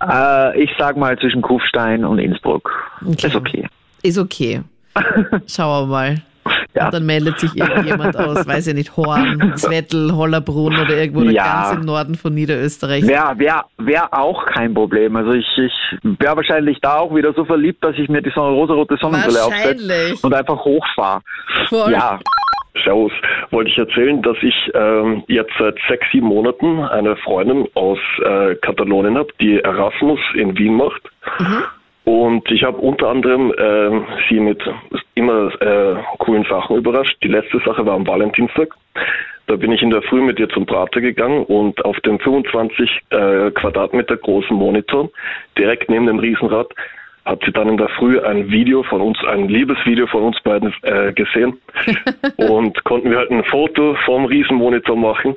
Äh, 0.02 0.62
ich 0.62 0.70
sag 0.78 0.96
mal 0.96 1.16
zwischen 1.18 1.42
Kufstein 1.42 2.05
und 2.05 2.18
Innsbruck. 2.18 2.70
Okay. 3.07 3.26
Ist 3.26 3.37
okay. 3.37 3.68
Ist 4.02 4.18
okay. 4.18 4.62
Schauen 5.46 5.88
wir 5.88 5.92
mal. 5.92 6.22
Ja. 6.74 6.87
Und 6.87 6.94
dann 6.94 7.07
meldet 7.07 7.38
sich 7.38 7.55
irgendjemand 7.57 8.16
aus, 8.16 8.46
weiß 8.46 8.66
ich 8.68 8.74
nicht, 8.74 8.96
Horn, 8.96 9.52
Zwettl, 9.57 10.12
Hollerbrunn 10.14 10.78
oder 10.78 10.96
irgendwo 10.96 11.22
Ja. 11.22 11.44
ganz 11.44 11.81
im 11.81 11.87
Norden 11.87 12.14
von 12.14 12.35
Niederösterreich. 12.35 13.07
Wäre 13.07 13.38
wär, 13.38 13.64
wär 13.78 14.12
auch 14.14 14.46
kein 14.46 14.72
Problem. 14.72 15.14
Also 15.16 15.33
ich, 15.33 15.46
ich 15.59 15.72
wäre 16.02 16.37
wahrscheinlich 16.37 16.78
da 16.81 16.96
auch 16.98 17.14
wieder 17.14 17.33
so 17.35 17.44
verliebt, 17.44 17.85
dass 17.85 17.96
ich 17.98 18.09
mir 18.09 18.22
die 18.22 18.31
rosarote 18.31 18.96
Sonnenbrille 19.00 19.44
aufsetze 19.44 19.88
Wahrscheinlich. 19.88 20.24
und 20.24 20.35
einfach 20.35 20.64
hochfahre. 20.64 21.20
Ja, 21.70 22.18
Servus. 22.85 23.12
Wollte 23.50 23.70
ich 23.70 23.76
erzählen, 23.78 24.22
dass 24.22 24.37
ich 24.40 24.55
ähm, 24.74 25.22
jetzt 25.28 25.52
seit 25.59 25.76
sechs, 25.88 26.07
sieben 26.11 26.26
Monaten 26.28 26.81
eine 26.81 27.16
Freundin 27.16 27.68
aus 27.74 27.98
äh, 28.24 28.55
Katalonien 28.57 29.18
habe, 29.18 29.28
die 29.40 29.61
Erasmus 29.61 30.18
in 30.35 30.57
Wien 30.57 30.74
macht. 30.76 31.02
Und 32.05 32.51
ich 32.51 32.65
habe 32.65 32.79
unter 32.79 33.09
anderem 33.09 33.53
ähm, 33.57 34.05
sie 34.29 34.41
mit 34.41 34.61
immer 35.15 35.53
äh, 35.61 35.97
coolen 36.19 36.45
Sachen 36.45 36.77
überrascht. 36.77 37.17
Die 37.23 37.29
letzte 37.29 37.59
Sache 37.61 37.87
war 37.87 37.95
am 37.95 38.07
Valentinstag. 38.07 38.75
Da 39.47 39.57
bin 39.57 39.73
ich 39.73 39.83
in 39.83 39.91
der 39.91 40.03
Früh 40.03 40.21
mit 40.21 40.38
ihr 40.38 40.49
zum 40.49 40.67
Prater 40.67 41.01
gegangen 41.01 41.45
und 41.45 41.85
auf 41.85 41.99
dem 42.01 42.19
25 42.19 42.91
äh, 43.11 43.51
Quadratmeter 43.51 44.17
großen 44.17 44.57
Monitor, 44.57 45.11
direkt 45.59 45.91
neben 45.91 46.07
dem 46.07 46.19
Riesenrad, 46.19 46.69
hat 47.25 47.41
sie 47.45 47.53
dann 47.53 47.69
in 47.69 47.77
der 47.77 47.88
Früh 47.91 48.19
ein 48.21 48.51
Video 48.51 48.83
von 48.83 49.01
uns, 49.01 49.19
ein 49.25 49.49
Liebesvideo 49.49 50.07
von 50.09 50.25
uns 50.25 50.41
beiden 50.41 50.75
äh, 50.83 51.12
gesehen. 51.12 51.59
und 52.37 52.83
konnten 52.85 53.11
wir 53.11 53.19
halt 53.19 53.31
ein 53.31 53.45
Foto 53.45 53.97
vom 54.05 54.25
Riesenmonitor 54.25 54.97
machen. 54.97 55.35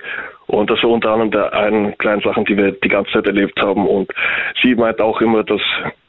Und 0.47 0.69
das 0.69 0.81
war 0.84 0.91
unter 0.91 1.10
anderem 1.10 1.31
der 1.31 1.53
einen 1.53 1.97
kleinen 1.97 2.21
Sachen, 2.21 2.45
die 2.45 2.58
wir 2.58 2.71
die 2.71 2.88
ganze 2.88 3.12
Zeit 3.13 3.25
erlebt 3.25 3.60
haben. 3.60 3.88
Und 3.88 4.12
sie 4.62 4.75
meint 4.75 5.01
auch 5.01 5.21
immer, 5.21 5.43
dass 5.43 5.62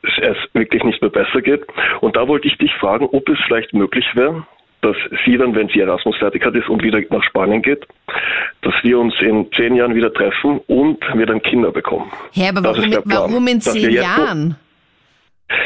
es 0.02 0.36
wirklich 0.52 0.84
nicht 0.84 1.00
mehr 1.00 1.10
besser 1.10 1.40
geht. 1.40 1.64
Und 2.00 2.16
da 2.16 2.28
wollte 2.28 2.46
ich 2.46 2.58
dich 2.58 2.72
fragen, 2.74 3.06
ob 3.06 3.28
es 3.28 3.38
vielleicht 3.46 3.72
möglich 3.72 4.04
wäre, 4.14 4.46
dass 4.82 4.96
sie 5.24 5.36
dann, 5.38 5.54
wenn 5.54 5.68
sie 5.68 5.80
Erasmus 5.80 6.16
fertig 6.18 6.44
hat 6.44 6.54
ist 6.54 6.68
und 6.68 6.82
wieder 6.82 7.00
nach 7.10 7.24
Spanien 7.24 7.62
geht, 7.62 7.86
dass 8.62 8.74
wir 8.82 8.98
uns 8.98 9.14
in 9.20 9.50
zehn 9.52 9.74
Jahren 9.74 9.94
wieder 9.94 10.12
treffen 10.12 10.60
und 10.66 10.98
wir 11.14 11.26
dann 11.26 11.42
Kinder 11.42 11.70
bekommen. 11.70 12.10
Hä, 12.32 12.50
aber 12.50 12.62
warum, 12.62 13.02
warum 13.04 13.48
in 13.48 13.60
zehn 13.60 13.90
Jahren? 13.90 14.56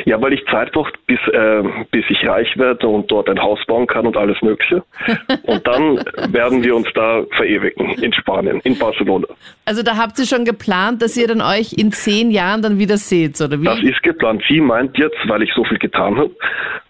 Ja, 0.05 0.21
weil 0.21 0.35
ich 0.35 0.45
Zeit 0.47 0.73
brauche, 0.73 0.93
bis, 1.07 1.19
äh, 1.33 1.63
bis 1.91 2.05
ich 2.11 2.27
reich 2.27 2.57
werde 2.59 2.87
und 2.87 3.11
dort 3.11 3.31
ein 3.31 3.41
Haus 3.41 3.59
bauen 3.67 3.87
kann 3.87 4.07
und 4.07 4.17
alles 4.17 4.41
Mögliche. 4.43 4.83
Und 5.45 5.67
dann 5.67 5.97
werden 6.33 6.63
wir 6.63 6.77
uns 6.77 6.87
da 6.95 7.23
verewigen, 7.37 7.91
in 8.03 8.13
Spanien, 8.13 8.61
in 8.65 8.79
Barcelona. 8.79 9.27
Also 9.65 9.83
da 9.83 9.97
habt 9.97 10.19
ihr 10.19 10.27
schon 10.27 10.45
geplant, 10.45 11.01
dass 11.01 11.17
ihr 11.17 11.27
dann 11.27 11.41
euch 11.41 11.73
in 11.73 11.93
zehn 11.93 12.31
Jahren 12.31 12.63
dann 12.63 12.79
wieder 12.79 12.99
seht, 12.99 13.41
oder 13.41 13.61
wie? 13.61 13.65
Das 13.65 13.83
ist 13.83 14.03
geplant. 14.03 14.43
Sie 14.49 14.61
meint 14.61 14.97
jetzt, 14.99 15.17
weil 15.27 15.43
ich 15.43 15.51
so 15.55 15.65
viel 15.65 15.79
getan 15.79 16.17
habe, 16.17 16.31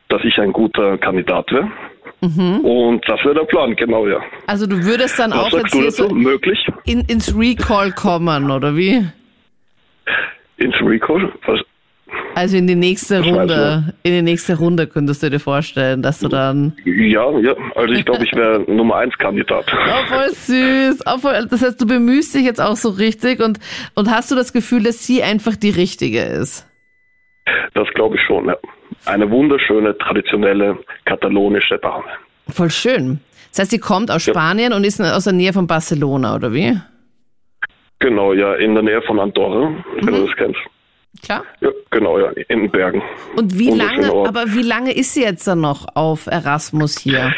dass 0.08 0.22
ich 0.24 0.36
ein 0.38 0.52
guter 0.52 0.98
Kandidat 0.98 1.50
wäre. 1.52 1.70
Und 2.22 3.00
das 3.08 3.24
wäre 3.24 3.34
der 3.34 3.44
Plan, 3.44 3.74
genau, 3.76 4.06
ja. 4.06 4.20
Also 4.46 4.66
du 4.66 4.84
würdest 4.84 5.18
dann 5.18 5.30
Was 5.30 5.38
auch 5.38 5.58
jetzt 5.58 5.72
hier 5.74 5.90
so 5.90 6.08
Möglich? 6.10 6.58
in, 6.84 7.00
ins 7.02 7.34
Recall 7.36 7.92
kommen, 7.92 8.50
oder 8.50 8.76
wie? 8.76 9.06
Ins 10.58 10.74
Recall? 10.82 11.32
Was? 11.46 11.60
Also 12.34 12.56
in 12.56 12.66
die 12.66 12.76
nächste 12.76 13.22
Runde, 13.22 13.92
in 14.02 14.12
die 14.12 14.22
nächste 14.22 14.56
Runde 14.56 14.86
könntest 14.86 15.22
du 15.22 15.30
dir 15.30 15.40
vorstellen, 15.40 16.00
dass 16.02 16.20
du 16.20 16.28
dann. 16.28 16.74
Ja, 16.84 17.28
ja. 17.40 17.54
Also 17.74 17.92
ich 17.92 18.04
glaube, 18.04 18.24
ich 18.24 18.32
wäre 18.34 18.60
Nummer 18.68 18.96
eins 18.96 19.16
Kandidat. 19.18 19.66
Oh, 19.72 20.06
voll 20.06 20.30
süß. 20.30 21.00
Oh, 21.06 21.18
voll, 21.18 21.46
das 21.50 21.62
heißt, 21.62 21.80
du 21.80 21.86
bemühst 21.86 22.34
dich 22.34 22.44
jetzt 22.44 22.60
auch 22.60 22.76
so 22.76 22.90
richtig 22.90 23.40
und, 23.40 23.58
und 23.94 24.10
hast 24.10 24.30
du 24.30 24.36
das 24.36 24.52
Gefühl, 24.52 24.82
dass 24.84 25.04
sie 25.04 25.22
einfach 25.22 25.56
die 25.56 25.70
richtige 25.70 26.22
ist? 26.22 26.66
Das 27.74 27.88
glaube 27.94 28.16
ich 28.16 28.22
schon, 28.26 28.46
ja. 28.46 28.56
Eine 29.06 29.30
wunderschöne, 29.30 29.96
traditionelle 29.98 30.78
katalonische 31.04 31.78
Dame. 31.78 32.04
Voll 32.48 32.70
schön. 32.70 33.20
Das 33.50 33.60
heißt, 33.60 33.70
sie 33.72 33.78
kommt 33.78 34.10
aus 34.10 34.24
Ja. 34.26 34.32
Spanien 34.32 34.72
und 34.72 34.84
ist 34.84 35.00
aus 35.00 35.24
der 35.24 35.32
Nähe 35.32 35.52
von 35.52 35.66
Barcelona, 35.66 36.36
oder 36.36 36.52
wie? 36.54 36.78
Genau, 37.98 38.32
ja, 38.32 38.54
in 38.54 38.74
der 38.74 38.82
Nähe 38.82 39.02
von 39.02 39.18
Andorra, 39.18 39.72
wenn 40.00 40.14
du 40.14 40.26
das 40.26 40.36
kennst. 40.36 40.60
Klar. 41.24 41.42
Ja, 41.60 41.70
genau, 41.90 42.18
ja, 42.18 42.30
in 42.48 42.60
den 42.62 42.70
Bergen. 42.70 43.02
Und 43.36 43.58
wie 43.58 43.70
lange, 43.70 44.12
Ort. 44.12 44.28
aber 44.28 44.44
wie 44.54 44.62
lange 44.62 44.92
ist 44.92 45.14
sie 45.14 45.22
jetzt 45.22 45.46
dann 45.46 45.60
noch 45.60 45.86
auf 45.94 46.26
Erasmus 46.26 46.98
hier? 46.98 47.32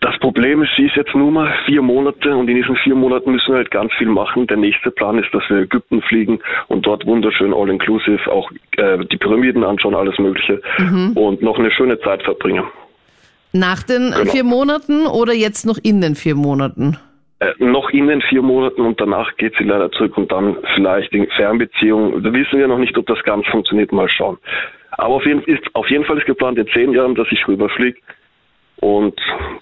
Das 0.00 0.18
Problem 0.20 0.62
ist, 0.62 0.70
sie 0.76 0.84
ist 0.84 0.96
jetzt 0.96 1.14
nur 1.14 1.30
mal 1.30 1.50
vier 1.64 1.80
Monate 1.80 2.36
und 2.36 2.48
in 2.48 2.56
diesen 2.56 2.76
vier 2.84 2.94
Monaten 2.94 3.32
müssen 3.32 3.48
wir 3.48 3.56
halt 3.56 3.70
ganz 3.70 3.90
viel 3.96 4.08
machen. 4.08 4.46
Der 4.46 4.58
nächste 4.58 4.90
Plan 4.90 5.18
ist, 5.18 5.32
dass 5.32 5.42
wir 5.48 5.58
Ägypten 5.62 6.02
fliegen 6.02 6.40
und 6.68 6.86
dort 6.86 7.06
wunderschön 7.06 7.54
all-inclusive 7.54 8.30
auch 8.30 8.50
äh, 8.76 8.98
die 9.06 9.16
Pyramiden 9.16 9.64
anschauen, 9.64 9.94
alles 9.94 10.18
Mögliche 10.18 10.60
und 11.14 11.40
noch 11.42 11.58
eine 11.58 11.70
schöne 11.70 11.98
Zeit 12.00 12.22
verbringen. 12.22 12.64
Nach 13.52 13.82
den 13.82 14.10
Genau. 14.10 14.30
vier 14.30 14.44
Monaten 14.44 15.06
oder 15.06 15.32
jetzt 15.32 15.64
noch 15.64 15.78
in 15.82 16.00
den 16.02 16.14
vier 16.16 16.34
Monaten? 16.34 16.98
Äh, 17.44 17.64
noch 17.64 17.90
in 17.90 18.08
den 18.08 18.20
vier 18.22 18.42
Monaten 18.42 18.80
und 18.82 19.00
danach 19.00 19.36
geht 19.36 19.54
sie 19.58 19.64
leider 19.64 19.90
zurück 19.92 20.16
und 20.16 20.30
dann 20.30 20.56
vielleicht 20.74 21.12
in 21.12 21.26
Fernbeziehung. 21.36 22.22
Da 22.22 22.32
wissen 22.32 22.58
wir 22.58 22.68
noch 22.68 22.78
nicht, 22.78 22.96
ob 22.96 23.06
das 23.06 23.22
ganz 23.24 23.46
funktioniert. 23.48 23.92
Mal 23.92 24.08
schauen. 24.08 24.38
Aber 24.92 25.14
auf 25.14 25.26
jeden, 25.26 25.42
ist, 25.44 25.62
auf 25.74 25.88
jeden 25.90 26.04
Fall 26.04 26.18
ist 26.18 26.26
geplant 26.26 26.58
in 26.58 26.66
zehn 26.68 26.92
Jahren, 26.92 27.14
dass 27.14 27.26
ich 27.30 27.46
rüberfliege 27.48 27.98
und 28.76 29.18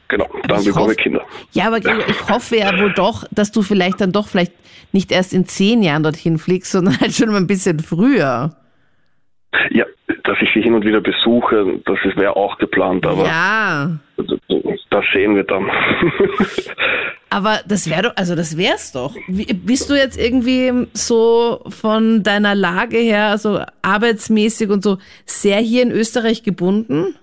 genau, 0.08 0.28
dann 0.48 0.60
ich 0.60 0.66
bekomme 0.66 0.84
hoffe- 0.86 0.92
ich 0.92 0.98
Kinder. 0.98 1.22
Ja, 1.52 1.68
aber 1.68 1.78
ich 1.78 2.28
hoffe 2.28 2.56
ja 2.56 2.78
wohl 2.78 2.92
doch, 2.92 3.24
dass 3.30 3.52
du 3.52 3.62
vielleicht 3.62 4.00
dann 4.00 4.12
doch 4.12 4.26
vielleicht 4.26 4.52
nicht 4.92 5.10
erst 5.10 5.32
in 5.32 5.46
zehn 5.46 5.82
Jahren 5.82 6.02
dorthin 6.02 6.38
fliegst, 6.38 6.72
sondern 6.72 7.00
halt 7.00 7.12
schon 7.12 7.28
mal 7.30 7.38
ein 7.38 7.46
bisschen 7.46 7.80
früher. 7.80 8.50
Ja, 9.70 9.84
dass 10.24 10.38
ich 10.40 10.50
sie 10.54 10.62
hin 10.62 10.74
und 10.74 10.84
wieder 10.84 11.00
besuche, 11.00 11.80
das 11.84 11.98
wäre 12.16 12.36
auch 12.36 12.58
geplant, 12.58 13.06
aber 13.06 13.24
Ja, 13.24 13.90
das 14.90 15.04
sehen 15.12 15.36
wir 15.36 15.44
dann. 15.44 15.70
aber 17.30 17.60
das 17.66 17.88
wäre 17.90 18.02
doch, 18.02 18.16
also 18.16 18.34
das 18.34 18.56
wär's 18.56 18.92
doch. 18.92 19.14
Wie, 19.28 19.52
bist 19.52 19.90
du 19.90 19.94
jetzt 19.94 20.18
irgendwie 20.18 20.86
so 20.92 21.60
von 21.68 22.22
deiner 22.22 22.54
Lage 22.54 22.98
her, 22.98 23.36
so 23.38 23.60
arbeitsmäßig 23.82 24.70
und 24.70 24.82
so 24.82 24.98
sehr 25.26 25.58
hier 25.58 25.82
in 25.82 25.90
Österreich 25.90 26.42
gebunden? 26.42 27.16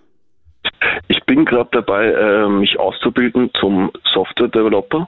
ich 1.08 1.24
bin 1.26 1.46
gerade 1.46 1.70
dabei, 1.72 2.06
äh, 2.08 2.48
mich 2.48 2.80
auszubilden 2.80 3.52
zum 3.60 3.92
Software 4.14 4.48
Developer, 4.48 5.08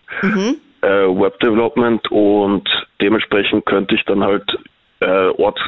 äh, 0.82 0.88
Web 0.88 1.40
Development 1.40 2.10
und 2.12 2.68
dementsprechend 3.00 3.66
könnte 3.66 3.96
ich 3.96 4.04
dann 4.06 4.24
halt 4.24 4.58
äh, 5.00 5.30
Ort, 5.30 5.60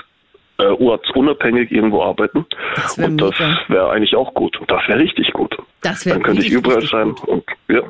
äh, 0.60 0.64
ortsunabhängig 0.66 1.72
irgendwo 1.72 2.04
arbeiten. 2.04 2.46
Das 2.76 2.98
und 2.98 3.18
das 3.18 3.34
wäre 3.68 3.90
eigentlich 3.90 4.16
auch 4.16 4.34
gut. 4.34 4.58
Das 4.68 4.82
wäre 4.88 5.00
richtig 5.00 5.32
gut. 5.34 5.56
Das 5.82 6.06
wäre 6.06 6.16
Dann 6.16 6.24
könnte 6.24 6.42
ich 6.46 6.52
überall 6.52 6.82
sein 6.84 7.10
gut. 7.16 7.28
und 7.28 7.44
ja. 7.70 7.82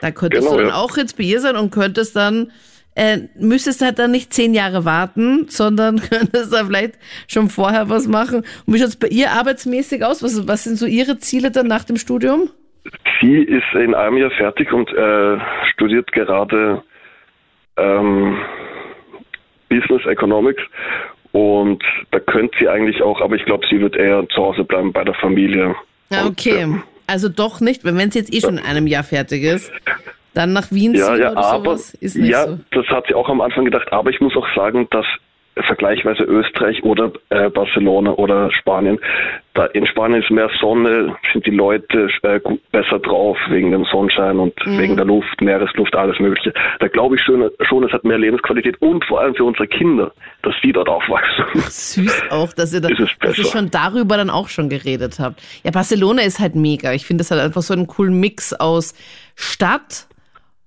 Da 0.00 0.10
könntest 0.10 0.42
Genau, 0.42 0.56
du 0.56 0.62
dann 0.64 0.72
ja. 0.72 0.80
auch 0.80 0.96
jetzt 0.96 1.16
bei 1.16 1.24
ihr 1.24 1.40
sein 1.40 1.56
und 1.56 1.70
könntest 1.70 2.16
dann, 2.16 2.50
äh, 2.96 3.18
müsstest 3.38 3.82
halt 3.82 3.98
dann 3.98 4.10
nicht 4.10 4.32
zehn 4.32 4.52
Jahre 4.54 4.84
warten, 4.84 5.46
sondern 5.48 6.00
könntest 6.10 6.52
da 6.52 6.64
vielleicht 6.64 6.94
schon 7.28 7.48
vorher 7.48 7.88
was 7.88 8.08
machen. 8.08 8.44
Und 8.66 8.74
wie 8.74 8.78
schaut 8.78 8.88
es 8.88 8.96
bei 8.98 9.08
ihr 9.08 9.30
arbeitsmäßig 9.32 10.04
aus? 10.04 10.22
Was, 10.22 10.46
was 10.48 10.64
sind 10.64 10.76
so 10.76 10.86
ihre 10.86 11.18
Ziele 11.18 11.50
dann 11.50 11.66
nach 11.68 11.84
dem 11.84 11.96
Studium? 11.96 12.50
Sie 13.20 13.36
ist 13.36 13.72
in 13.74 13.94
einem 13.94 14.16
Jahr 14.16 14.30
fertig 14.32 14.72
und 14.72 14.92
äh, 14.92 15.38
studiert 15.72 16.10
gerade 16.10 16.82
ähm, 17.76 18.36
Business 19.68 20.04
Economics 20.06 20.62
und 21.32 21.82
da 22.10 22.20
könnte 22.20 22.56
sie 22.60 22.68
eigentlich 22.68 23.02
auch, 23.02 23.20
aber 23.20 23.36
ich 23.36 23.44
glaube, 23.44 23.66
sie 23.68 23.80
wird 23.80 23.96
eher 23.96 24.26
zu 24.28 24.36
Hause 24.42 24.64
bleiben 24.64 24.92
bei 24.92 25.04
der 25.04 25.14
Familie. 25.14 25.74
Ja, 26.10 26.22
Und, 26.24 26.32
okay. 26.32 26.62
äh, 26.62 26.68
Also 27.06 27.28
doch 27.28 27.60
nicht, 27.60 27.84
wenn 27.84 27.96
es 27.96 28.14
jetzt 28.14 28.32
eh 28.32 28.40
schon 28.40 28.58
in 28.58 28.64
einem 28.64 28.86
Jahr 28.86 29.02
fertig 29.04 29.42
ist, 29.42 29.72
dann 30.34 30.52
nach 30.52 30.70
Wien 30.70 30.94
Ja, 30.94 31.06
ziehen 31.06 31.20
ja, 31.22 31.32
oder 31.32 31.44
aber 31.44 31.64
sowas 31.76 31.94
ist 31.94 32.16
nicht 32.16 32.30
ja, 32.30 32.46
so. 32.46 32.58
das 32.70 32.86
hat 32.88 33.06
sie 33.08 33.14
auch 33.14 33.28
am 33.28 33.40
Anfang 33.40 33.64
gedacht. 33.64 33.92
Aber 33.92 34.10
ich 34.10 34.20
muss 34.20 34.34
auch 34.36 34.46
sagen, 34.54 34.86
dass 34.90 35.04
vergleichsweise 35.66 36.22
Österreich 36.24 36.82
oder 36.82 37.12
äh, 37.28 37.50
Barcelona 37.50 38.12
oder 38.12 38.50
Spanien. 38.52 38.98
Da 39.54 39.66
in 39.66 39.86
Spanien 39.86 40.22
ist 40.22 40.30
mehr 40.30 40.48
Sonne, 40.60 41.14
sind 41.32 41.44
die 41.44 41.50
Leute 41.50 42.08
äh, 42.22 42.40
gut, 42.40 42.60
besser 42.72 42.98
drauf 42.98 43.36
wegen 43.50 43.70
dem 43.70 43.84
Sonnenschein 43.84 44.38
und 44.38 44.54
Mhm. 44.64 44.78
wegen 44.78 44.96
der 44.96 45.04
Luft, 45.04 45.40
Meeresluft, 45.40 45.94
alles 45.94 46.18
Mögliche. 46.20 46.54
Da 46.80 46.88
glaube 46.88 47.16
ich 47.16 47.22
schon, 47.22 47.50
schon, 47.68 47.84
es 47.84 47.92
hat 47.92 48.04
mehr 48.04 48.16
Lebensqualität 48.18 48.80
und 48.80 49.04
vor 49.04 49.20
allem 49.20 49.34
für 49.34 49.44
unsere 49.44 49.66
Kinder, 49.66 50.12
dass 50.42 50.54
die 50.64 50.72
dort 50.72 50.88
aufwachsen. 50.88 51.44
Süß 51.54 52.24
auch, 52.30 52.52
dass 52.54 52.72
ihr, 52.72 52.80
da, 52.80 52.88
dass 53.20 53.38
ihr 53.38 53.44
schon 53.44 53.70
darüber 53.70 54.16
dann 54.16 54.30
auch 54.30 54.48
schon 54.48 54.70
geredet 54.70 55.18
habt. 55.18 55.42
Ja, 55.64 55.70
Barcelona 55.70 56.22
ist 56.22 56.40
halt 56.40 56.54
mega. 56.54 56.92
Ich 56.92 57.04
finde, 57.04 57.22
es 57.22 57.30
hat 57.30 57.38
einfach 57.38 57.62
so 57.62 57.74
einen 57.74 57.86
coolen 57.86 58.18
Mix 58.18 58.54
aus 58.54 58.94
Stadt, 59.34 60.06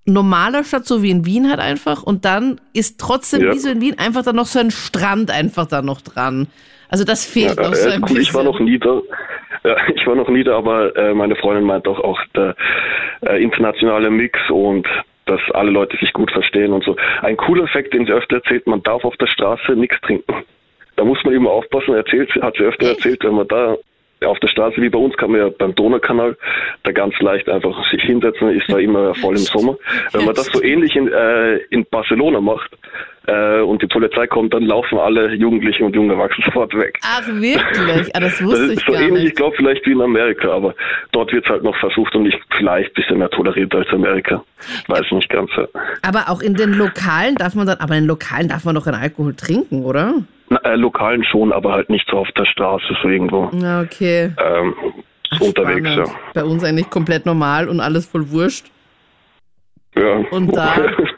normaler 0.06 0.64
Stadt, 0.64 0.86
so 0.86 1.02
wie 1.04 1.10
in 1.12 1.26
Wien 1.26 1.50
halt 1.50 1.60
einfach. 1.60 2.04
Und 2.04 2.26
dann 2.26 2.62
ist 2.74 3.00
trotzdem, 3.00 3.42
Ja. 3.44 3.54
wie 3.54 3.58
so 3.60 3.70
in 3.70 3.82
Wien, 3.82 3.98
einfach 3.98 4.24
dann 4.24 4.36
noch 4.36 4.46
so 4.46 4.60
ein 4.60 4.72
Strand 4.72 5.32
einfach 5.32 5.66
da 5.68 5.82
noch 5.82 6.02
dran. 6.02 6.48
Also 6.90 7.04
das 7.04 7.26
fehlt 7.26 7.58
Ja, 7.58 7.64
noch 7.64 7.74
so 7.76 7.90
äh, 7.90 7.94
ein 7.94 8.02
bisschen. 8.02 8.22
ich 8.22 8.34
war 8.34 8.44
noch 8.44 8.60
nie 8.60 8.78
da. 8.78 9.02
Ja, 9.64 9.76
ich 9.96 10.06
war 10.06 10.16
noch 10.16 10.30
nie 10.30 10.44
da, 10.44 10.58
aber 10.58 10.96
äh, 10.96 11.14
meine 11.16 11.36
Freundin 11.36 11.64
meint 11.66 11.88
auch, 11.88 12.00
auch 12.00 12.20
der 12.36 12.56
äh, 13.22 13.42
internationale 13.44 14.12
Mix 14.12 14.38
und 14.50 14.88
dass 15.26 15.42
alle 15.56 15.72
Leute 15.72 15.98
sich 15.98 16.14
gut 16.14 16.32
verstehen 16.32 16.72
und 16.72 16.84
so. 16.84 16.96
Ein 17.24 17.36
cooler 17.36 17.64
Effekt, 17.64 17.96
den 17.96 18.06
sie 18.06 18.12
öfter 18.12 18.36
erzählt, 18.36 18.68
man 18.68 18.84
darf 18.84 19.04
auf 19.04 19.18
der 19.18 19.26
Straße 19.26 19.72
nichts 19.72 20.00
trinken. 20.02 20.44
Da 20.98 21.04
muss 21.04 21.18
man 21.24 21.34
immer 21.34 21.50
aufpassen, 21.50 21.96
erzählt, 21.96 22.30
hat 22.44 22.56
sie 22.58 22.64
öfter 22.64 22.90
erzählt, 22.90 23.24
wenn 23.24 23.34
man 23.34 23.48
da 23.48 23.76
auf 24.24 24.40
der 24.40 24.48
Straße, 24.48 24.82
wie 24.82 24.90
bei 24.90 25.00
uns, 25.00 25.16
kann 25.18 25.32
man 25.32 25.42
ja 25.42 25.50
beim 25.50 25.76
Donaukanal 25.76 26.38
da 26.84 26.92
ganz 26.92 27.20
leicht 27.20 27.50
einfach 27.50 27.90
sich 27.92 28.02
hinsetzen, 28.02 28.50
ist 28.50 28.72
da 28.72 28.78
immer 28.78 29.14
voll 29.16 29.36
im 29.36 29.42
Sommer. 29.42 29.78
Wenn 30.14 30.26
man 30.26 30.36
das 30.36 30.48
so 30.48 30.62
ähnlich 30.64 30.96
in, 30.96 31.12
äh, 31.12 31.58
in 31.70 31.86
Barcelona 31.86 32.40
macht 32.42 32.72
äh, 33.28 33.62
und 33.62 33.82
die 33.82 33.88
Polizei 33.88 34.28
kommt, 34.28 34.54
dann 34.54 34.64
laufen 34.64 34.98
alle 35.00 35.34
Jugendlichen 35.34 35.84
und 35.84 35.96
junge 35.96 36.14
Erwachsene 36.14 36.46
sofort 36.46 36.74
weg. 36.74 37.00
Ach, 37.04 37.26
wirklich? 37.28 38.16
Ah, 38.16 38.20
das 38.20 38.38
Das 38.38 38.44
wusste 38.44 38.64
ist 38.66 38.80
ich 38.80 38.86
so 38.86 38.92
gar 38.94 39.02
ähnlich, 39.02 39.18
ich 39.20 39.24
nicht. 39.26 39.36
glaube 39.38 39.56
vielleicht 39.58 39.86
wie 39.86 39.92
in 39.92 40.02
Amerika, 40.02 40.52
aber 40.52 40.74
dort 41.12 41.32
wird 41.34 41.46
es 41.46 41.50
halt 41.50 41.64
noch 41.64 41.76
versucht 41.78 42.16
und 42.16 42.24
nicht 42.24 42.40
vielleicht 42.58 42.90
ein 42.92 42.94
bisschen 42.94 43.18
mehr 43.20 43.30
toleriert 43.30 43.74
als 43.76 43.88
Amerika. 43.90 44.44
Weiß 44.88 45.06
nicht 45.12 45.30
ganz. 45.30 45.50
Ja. 45.58 45.68
Aber 46.02 46.30
auch 46.30 46.42
in 46.42 46.54
den 46.56 46.74
Lokalen 46.74 47.36
darf 47.36 47.56
man 47.56 47.68
dann, 47.68 47.78
aber 47.80 47.96
in 47.96 48.04
den 48.04 48.08
Lokalen 48.08 48.48
darf 48.48 48.66
man 48.66 48.76
doch 48.76 48.86
keinen 48.86 49.02
Alkohol 49.02 49.34
trinken, 49.36 49.84
oder? 49.84 50.14
Na, 50.50 50.58
äh, 50.64 50.76
Lokalen 50.76 51.24
schon, 51.24 51.52
aber 51.52 51.72
halt 51.74 51.90
nicht 51.90 52.08
so 52.10 52.18
auf 52.18 52.32
der 52.34 52.46
Straße, 52.46 52.86
so 53.02 53.10
irgendwo 53.10 53.50
Na, 53.54 53.82
okay. 53.82 54.32
ähm, 54.38 54.76
Ach, 55.32 55.42
unterwegs. 55.42 55.90
spannend. 55.90 56.12
Bei 56.36 56.44
uns 56.44 56.64
eigentlich 56.64 56.90
komplett 56.92 57.26
normal 57.26 57.68
und 57.68 57.80
alles 57.80 58.06
voll 58.06 58.30
wurscht. 58.30 58.68
Ja. 59.96 60.20
ja. 60.20 60.26
Und 60.32 60.56
da- 60.56 60.76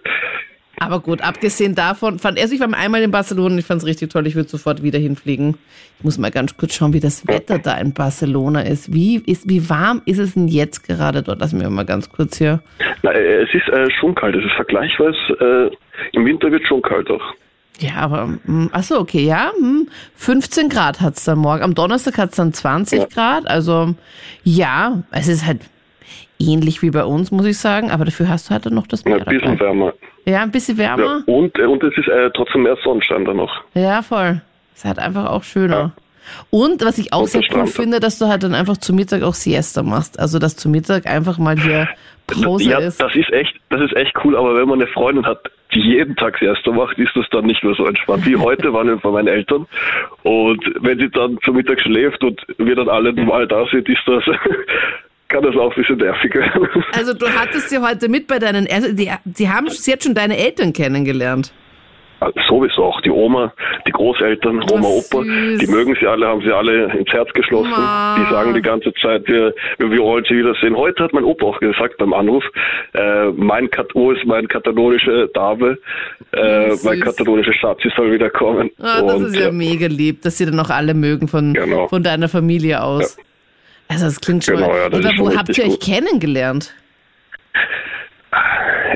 Aber 0.79 0.99
gut, 0.99 1.21
abgesehen 1.21 1.73
davon, 1.73 2.19
fand 2.19 2.39
also 2.39 2.53
ich 2.53 2.59
war 2.59 2.71
einmal 2.71 3.01
in 3.01 3.09
Barcelona 3.09 3.53
und 3.55 3.59
ich 3.59 3.65
fand 3.65 3.81
es 3.81 3.87
richtig 3.87 4.11
toll. 4.11 4.27
Ich 4.27 4.35
würde 4.35 4.47
sofort 4.49 4.83
wieder 4.83 4.99
hinfliegen. 4.99 5.57
Ich 5.97 6.03
muss 6.03 6.19
mal 6.19 6.29
ganz 6.29 6.55
kurz 6.55 6.75
schauen, 6.75 6.93
wie 6.93 6.99
das 6.99 7.27
Wetter 7.27 7.57
da 7.57 7.77
in 7.79 7.93
Barcelona 7.93 8.61
ist. 8.61 8.93
Wie 8.93 9.17
ist, 9.17 9.49
wie 9.49 9.67
warm 9.69 10.03
ist 10.05 10.19
es 10.19 10.35
denn 10.35 10.47
jetzt 10.47 10.83
gerade 10.87 11.23
dort? 11.23 11.39
Lass 11.39 11.53
mir 11.53 11.67
mal 11.71 11.85
ganz 11.85 12.09
kurz 12.11 12.37
hier. 12.37 12.61
Na, 13.01 13.11
es 13.11 13.49
ist 13.53 13.67
äh, 13.69 13.89
schon 13.99 14.13
kalt. 14.13 14.35
Es 14.35 14.45
ist 14.45 14.53
vergleichsweise, 14.55 15.17
äh, 15.71 15.75
im 16.15 16.25
Winter 16.25 16.51
wird 16.51 16.67
schon 16.67 16.81
kalt 16.83 17.09
auch. 17.09 17.23
Ja, 17.79 17.95
aber, 17.97 18.37
hm, 18.45 18.69
ach 18.71 18.83
so, 18.83 18.99
okay, 18.99 19.23
ja, 19.23 19.51
hm, 19.59 19.87
15 20.15 20.69
Grad 20.69 21.01
hat's 21.01 21.23
dann 21.25 21.39
morgen. 21.39 21.63
Am 21.63 21.73
Donnerstag 21.75 22.17
hat's 22.19 22.35
dann 22.37 22.53
20 22.53 22.99
Ja. 22.99 23.05
Grad. 23.05 23.47
Also, 23.47 23.95
ja, 24.43 25.01
es 25.11 25.27
ist 25.27 25.45
halt 25.45 25.61
ähnlich 26.39 26.83
wie 26.83 26.91
bei 26.91 27.03
uns, 27.03 27.31
muss 27.31 27.45
ich 27.47 27.57
sagen. 27.57 27.89
Aber 27.89 28.05
dafür 28.05 28.29
hast 28.29 28.49
du 28.49 28.53
halt 28.53 28.67
dann 28.67 28.75
noch 28.75 28.85
das 28.87 29.03
Ja, 29.03 29.15
Meer 29.15 29.27
ein 29.27 29.33
bisschen 29.33 29.57
dabei. 29.57 29.59
wärmer. 29.65 29.93
Ja, 30.27 30.41
ein 30.43 30.51
bisschen 30.51 30.77
Ja. 30.77 30.97
wärmer. 30.97 31.23
Und, 31.25 31.57
äh, 31.57 31.63
und 31.65 31.81
es 31.83 31.97
ist 31.97 32.07
äh, 32.07 32.29
trotzdem 32.35 32.63
mehr 32.63 32.77
Sonnenschein 32.83 33.23
da 33.25 33.33
noch. 33.33 33.63
Ja, 33.73 34.01
voll. 34.01 34.41
Ist 34.75 34.85
halt 34.85 34.99
einfach 34.99 35.25
auch 35.29 35.43
schöner. 35.43 35.93
Und 36.49 36.83
was 36.83 36.97
ich 36.97 37.13
auch 37.13 37.21
Und 37.21 37.29
sehr 37.29 37.39
cool 37.41 37.45
Strand. 37.45 37.69
finde, 37.69 37.99
dass 38.01 38.19
du 38.19 38.25
halt 38.27 38.43
dann 38.43 38.53
einfach 38.53 38.75
zu 38.77 38.93
Mittag 38.93 39.23
auch 39.23 39.33
Siesta 39.33 39.81
machst. 39.83 40.19
Also, 40.19 40.37
dass 40.39 40.57
zu 40.57 40.67
Mittag 40.67 41.05
einfach 41.07 41.37
mal 41.37 41.57
hier 41.57 41.87
Pause 42.27 42.69
ja, 42.71 42.79
ist. 42.79 43.01
das 43.01 43.15
ist 43.15 43.31
echt, 43.31 43.55
das 43.69 43.79
ist 43.79 43.95
echt 43.95 44.11
cool, 44.25 44.35
aber 44.35 44.57
wenn 44.57 44.67
man 44.67 44.81
eine 44.81 44.91
Freundin 44.91 45.25
hat, 45.25 45.39
die 45.73 45.79
jeden 45.79 46.17
Tag 46.17 46.37
Siesta 46.37 46.71
macht, 46.71 46.97
ist 46.97 47.15
das 47.15 47.25
dann 47.31 47.45
nicht 47.45 47.63
mehr 47.63 47.73
so 47.75 47.85
entspannt. 47.85 48.25
Wie 48.25 48.35
heute 48.35 48.73
waren 48.73 48.87
wir 48.87 48.97
bei 48.97 49.09
meinen 49.11 49.29
Eltern 49.29 49.65
und 50.23 50.61
wenn 50.81 50.99
sie 50.99 51.09
dann 51.09 51.37
zum 51.45 51.55
Mittag 51.55 51.79
schläft 51.79 52.21
und 52.25 52.41
wir 52.57 52.75
dann 52.75 52.89
alle 52.89 53.13
normal 53.13 53.47
da 53.47 53.65
sind, 53.71 53.87
ist 53.87 54.01
das, 54.05 54.23
kann 55.29 55.43
das 55.43 55.55
auch 55.55 55.71
ein 55.71 55.75
bisschen 55.75 55.97
nervig 55.97 56.33
werden. 56.35 56.67
Also, 56.93 57.13
du 57.13 57.27
hattest 57.27 57.69
sie 57.69 57.77
heute 57.79 58.09
mit 58.09 58.27
bei 58.27 58.39
deinen, 58.39 58.67
also 58.71 58.93
die, 58.93 59.11
die 59.25 59.49
haben, 59.49 59.69
sie 59.69 59.91
hat 59.93 60.03
schon 60.03 60.15
deine 60.15 60.37
Eltern 60.37 60.73
kennengelernt. 60.73 61.53
Also 62.19 62.39
Sowieso 62.47 62.85
auch 62.85 63.01
die 63.01 63.11
Oma, 63.11 63.53
die 63.85 63.91
Großeltern, 63.91 64.63
Oma, 64.71 64.87
Opa, 64.87 65.21
die 65.21 65.67
mögen 65.67 65.95
sie 65.99 66.07
alle, 66.07 66.27
haben 66.27 66.41
sie 66.41 66.51
alle 66.51 66.91
ins 66.97 67.11
Herz 67.11 67.31
geschlossen. 67.33 67.69
Ma. 67.69 68.17
Die 68.17 68.33
sagen 68.33 68.55
die 68.55 68.61
ganze 68.61 68.91
Zeit, 68.95 69.27
wir, 69.27 69.53
wir, 69.77 69.99
wollen 69.99 70.25
sie 70.27 70.35
wiedersehen. 70.35 70.75
Heute 70.75 71.03
hat 71.03 71.13
mein 71.13 71.23
Opa 71.23 71.45
auch 71.45 71.59
gesagt 71.59 71.97
beim 71.97 72.13
Anruf, 72.13 72.43
äh, 72.93 73.27
mein 73.35 73.69
Kato 73.69 74.11
ist 74.11 74.25
mein 74.25 74.47
katalonische 74.47 75.29
Dame, 75.33 75.77
äh, 76.31 76.71
Süß. 76.71 76.85
mein 76.85 77.01
katalonischer 77.01 77.53
Schatz, 77.53 77.81
sie 77.83 77.91
soll 77.95 78.11
wieder 78.11 78.31
kommen. 78.31 78.71
Ah, 78.79 79.01
das 79.01 79.15
Und, 79.15 79.25
ist 79.27 79.35
ja 79.35 79.49
äh, 79.49 79.51
mega 79.51 79.85
lieb, 79.85 80.23
dass 80.23 80.39
sie 80.39 80.45
dann 80.47 80.59
auch 80.59 80.71
alle 80.71 80.95
mögen 80.95 81.27
von, 81.27 81.53
Genau. 81.53 81.87
von 81.87 82.01
deiner 82.01 82.29
Familie 82.29 82.81
aus. 82.81 83.17
Also, 83.87 84.05
das 84.05 84.19
klingt 84.19 84.43
schon. 84.43 84.57
Genau, 84.57 84.75
ja, 84.75 84.89
das 84.89 84.99
Aber 84.99 85.13
ist 85.13 85.19
wo 85.19 85.35
habt 85.35 85.57
ihr 85.57 85.63
euch 85.63 85.71
gut. 85.71 85.83
kennengelernt? 85.83 86.73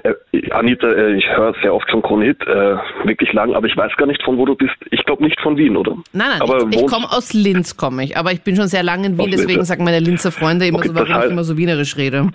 Äh, 0.04 0.52
Anita, 0.52 0.88
äh, 0.88 1.16
ich 1.16 1.26
höre 1.30 1.54
sehr 1.62 1.74
oft 1.74 1.90
schon 1.90 2.02
Kronhit, 2.02 2.42
äh, 2.42 2.76
wirklich 3.06 3.32
lang, 3.34 3.54
aber 3.54 3.68
ich 3.68 3.78
weiß 3.78 3.94
gar 3.98 4.06
nicht, 4.06 4.22
von 4.24 4.38
wo 4.38 4.46
du 4.46 4.56
bist. 4.56 4.76
Ich 4.90 5.04
glaube 5.06 5.24
nicht 5.24 5.40
von 5.42 5.58
Wien, 5.58 5.78
oder? 5.78 5.94
Nein, 6.14 6.30
nein, 6.30 6.42
aber 6.42 6.68
ich, 6.70 6.82
ich 6.82 6.88
komme 6.88 7.12
aus 7.12 7.34
Linz, 7.34 7.78
komme 7.78 8.04
ich. 8.04 8.18
Aber 8.18 8.32
ich 8.32 8.42
bin 8.42 8.56
schon 8.56 8.68
sehr 8.68 8.84
lange 8.84 9.08
in 9.08 9.18
Wien, 9.18 9.26
Linz, 9.30 9.42
deswegen 9.42 9.60
ja. 9.60 9.66
sagen 9.66 9.84
meine 9.84 10.00
Linzer 10.00 10.32
Freunde 10.32 10.68
immer 10.68 10.80
Okay, 10.80 10.90
so, 10.90 10.96
warum 10.96 11.24
ich 11.24 11.32
immer 11.32 11.44
so 11.44 11.58
wienerisch 11.58 11.98
rede. 11.98 12.30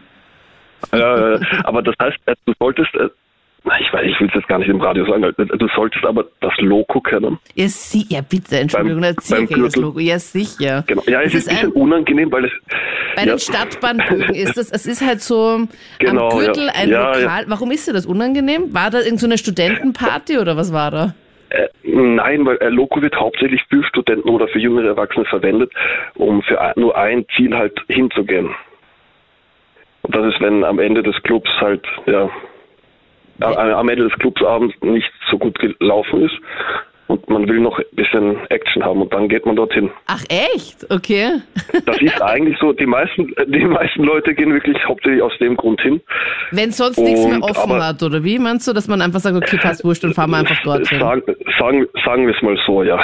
Ja, 0.93 1.35
äh, 1.35 1.41
aber 1.65 1.83
das 1.83 1.95
heißt, 2.01 2.19
du 2.45 2.53
solltest, 2.59 2.91
ich 3.81 3.93
weiß, 3.93 4.03
ich 4.07 4.21
will 4.21 4.29
es 4.29 4.35
jetzt 4.35 4.49
gar 4.49 4.59
nicht 4.59 4.69
im 4.69 4.81
Radio 4.81 5.05
sagen, 5.07 5.25
äh, 5.25 5.33
du 5.59 5.69
solltest 5.75 6.05
aber 6.05 6.25
das 6.41 6.53
Loco 6.59 7.01
kennen. 7.01 7.39
Ja, 7.55 7.67
sie, 7.69 8.07
ja 8.09 8.21
bitte, 8.21 8.59
Entschuldigung, 8.59 9.01
Beim- 9.03 9.15
das 9.17 9.29
Gürtel. 9.49 9.83
Logo. 9.83 9.99
Ja, 9.99 10.19
sicher. 10.19 10.85
Genau. 10.87 11.03
Ja, 11.07 11.21
es 11.23 11.33
Das 11.33 11.43
ist 11.43 11.49
ein 11.49 11.55
bisschen 11.57 11.73
unangenehm, 11.73 12.31
weil 12.31 12.45
es. 12.45 12.53
bei 13.17 13.23
ja, 13.25 13.33
den 13.35 13.39
Stadtbahnbögen 13.41 14.35
ist 14.35 14.57
das, 14.57 14.71
es 14.71 14.87
ist 14.87 15.05
halt 15.05 15.21
so 15.21 15.67
Genau, 15.99 16.29
am 16.31 16.39
Gürtel 16.39 16.67
ja. 16.67 16.73
ein 16.75 16.89
Ja, 16.91 17.13
Lokal. 17.19 17.45
Warum 17.49 17.71
ist 17.73 17.89
dir 17.89 17.93
das 17.93 18.07
unangenehm? 18.07 18.73
War 18.73 18.91
da 18.91 19.01
irgend 19.01 19.19
so 19.21 19.27
eine 19.27 19.37
Studentenparty 19.39 20.39
oder 20.39 20.57
was 20.57 20.73
war 20.73 20.91
da? 20.91 21.15
Äh, 21.51 21.69
nein, 21.85 22.45
weil 22.47 22.57
äh, 22.59 22.69
Loco 22.69 23.01
wird 23.03 23.17
hauptsächlich 23.17 23.63
für 23.69 23.83
Studenten 23.85 24.29
oder 24.29 24.47
für 24.49 24.59
jüngere 24.59 24.87
Erwachsene 24.89 25.25
verwendet, 25.27 25.73
um 26.15 26.43
für 26.43 26.61
ein, 26.61 26.73
nur 26.77 26.97
ein 26.97 27.25
Ziel 27.37 27.57
halt 27.57 27.79
hinzugehen. 27.89 28.51
Und 30.03 30.15
das 30.15 30.27
ist, 30.35 30.41
wenn 30.41 30.63
am 30.65 30.79
Ende 30.79 31.03
des 31.03 31.21
Clubs 31.25 31.49
halt, 31.61 31.85
ja, 32.07 32.31
am 33.41 33.89
Ende 33.89 34.09
des 34.09 34.19
Clubsabends 34.19 34.75
nicht 34.83 35.11
so 35.31 35.39
gut 35.39 35.59
gelaufen 35.59 36.23
ist 36.25 36.35
und 37.09 37.29
man 37.29 37.49
will 37.49 37.61
noch 37.61 37.79
ein 37.79 37.85
bisschen 37.93 38.37
Action 38.49 38.85
haben 38.85 39.01
und 39.03 39.13
dann 39.13 39.29
geht 39.29 39.47
man 39.47 39.55
dorthin. 39.55 39.91
Ach 40.07 40.23
echt? 40.29 40.87
Okay. 40.91 41.31
Das 41.85 42.01
ist 42.01 42.21
eigentlich 42.23 42.57
so, 42.59 42.73
die 42.73 42.87
meisten, 42.87 43.33
die 43.47 43.65
meisten 43.65 44.03
Leute 44.03 44.35
gehen 44.35 44.53
wirklich 44.53 44.77
hauptsächlich 44.89 45.23
aus 45.23 45.37
dem 45.39 45.57
Grund 45.57 45.81
hin. 45.83 46.01
Wenn 46.51 46.73
sonst 46.73 46.99
nichts 46.99 47.25
mehr 47.27 47.37
Und, 47.37 47.43
offen 47.45 47.73
aber- 47.73 47.87
hat, 47.87 48.03
oder 48.03 48.25
wie? 48.25 48.39
Meinst 48.39 48.67
du, 48.67 48.73
dass 48.73 48.89
man 48.89 49.01
einfach 49.03 49.21
sagt, 49.21 49.37
okay, 49.37 49.59
passt 49.61 49.85
wurscht, 49.85 50.03
dann 50.03 50.15
fahren 50.15 50.31
wir 50.31 50.39
einfach 50.39 50.61
dorthin? 50.65 50.99
Sagen, 50.99 51.23
sagen, 51.61 51.87
sagen 52.05 52.27
wir 52.27 52.35
es 52.35 52.43
mal 52.43 52.59
so, 52.67 52.83
ja. 52.83 52.99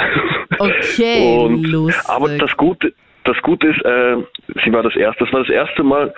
Okay, 0.59 1.37
Und, 1.45 1.63
lustig. 1.67 2.09
aber 2.09 2.29
das 2.37 2.55
Gute, 2.57 2.93
das 3.25 3.37
Gute 3.41 3.67
ist, 3.67 3.85
äh, 3.85 4.17
sie 4.65 4.73
war 4.73 4.83
das 4.83 4.95
erste, 4.95 5.23
das 5.23 5.33
war 5.33 5.41
das 5.41 5.49
erste 5.49 5.83
Mal, 5.83 6.13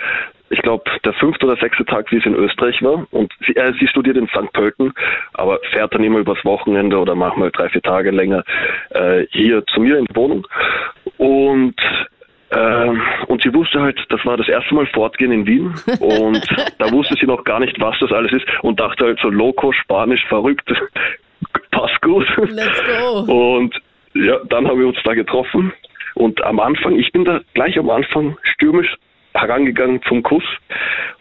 ich 0.49 0.61
glaube, 0.61 0.83
der 1.03 1.13
fünfte 1.13 1.45
oder 1.45 1.55
sechste 1.57 1.85
Tag, 1.85 2.11
wie 2.11 2.19
sie 2.19 2.29
in 2.29 2.35
Österreich 2.35 2.81
war. 2.83 3.07
Und 3.11 3.33
sie, 3.45 3.55
äh, 3.55 3.73
sie 3.79 3.87
studiert 3.87 4.17
in 4.17 4.27
St. 4.27 4.51
Pölten, 4.53 4.93
aber 5.33 5.59
fährt 5.71 5.93
dann 5.93 6.03
immer 6.03 6.19
übers 6.19 6.43
Wochenende 6.45 6.97
oder 6.97 7.15
manchmal 7.15 7.51
drei, 7.51 7.69
vier 7.69 7.81
Tage 7.81 8.11
länger 8.11 8.43
äh, 8.89 9.25
hier 9.31 9.65
zu 9.67 9.81
mir 9.81 9.97
in 9.97 10.05
die 10.05 10.15
Wohnung. 10.15 10.47
Und 11.17 11.75
ähm, 12.51 13.01
und 13.27 13.41
sie 13.41 13.53
wusste 13.53 13.81
halt, 13.81 13.99
das 14.09 14.23
war 14.23 14.37
das 14.37 14.47
erste 14.47 14.75
Mal 14.75 14.85
fortgehen 14.87 15.31
in 15.31 15.47
Wien 15.47 15.73
und 15.99 16.47
da 16.77 16.91
wusste 16.91 17.15
sie 17.19 17.25
noch 17.25 17.43
gar 17.43 17.59
nicht, 17.59 17.79
was 17.81 17.97
das 17.99 18.11
alles 18.11 18.31
ist 18.31 18.45
und 18.61 18.79
dachte 18.79 19.05
halt 19.05 19.19
so 19.19 19.29
Loco, 19.29 19.71
Spanisch, 19.71 20.23
verrückt, 20.27 20.71
passt 21.71 21.99
gut. 22.01 22.27
Let's 22.49 22.81
go. 22.85 23.55
Und 23.55 23.75
ja, 24.13 24.39
dann 24.47 24.67
haben 24.67 24.79
wir 24.79 24.87
uns 24.87 24.97
da 25.03 25.15
getroffen. 25.15 25.73
Und 26.13 26.41
am 26.43 26.59
Anfang, 26.59 26.97
ich 26.97 27.11
bin 27.11 27.25
da 27.25 27.41
gleich 27.55 27.77
am 27.77 27.89
Anfang 27.89 28.37
stürmisch 28.43 28.95
herangegangen 29.35 30.01
zum 30.03 30.23
Kuss. 30.23 30.43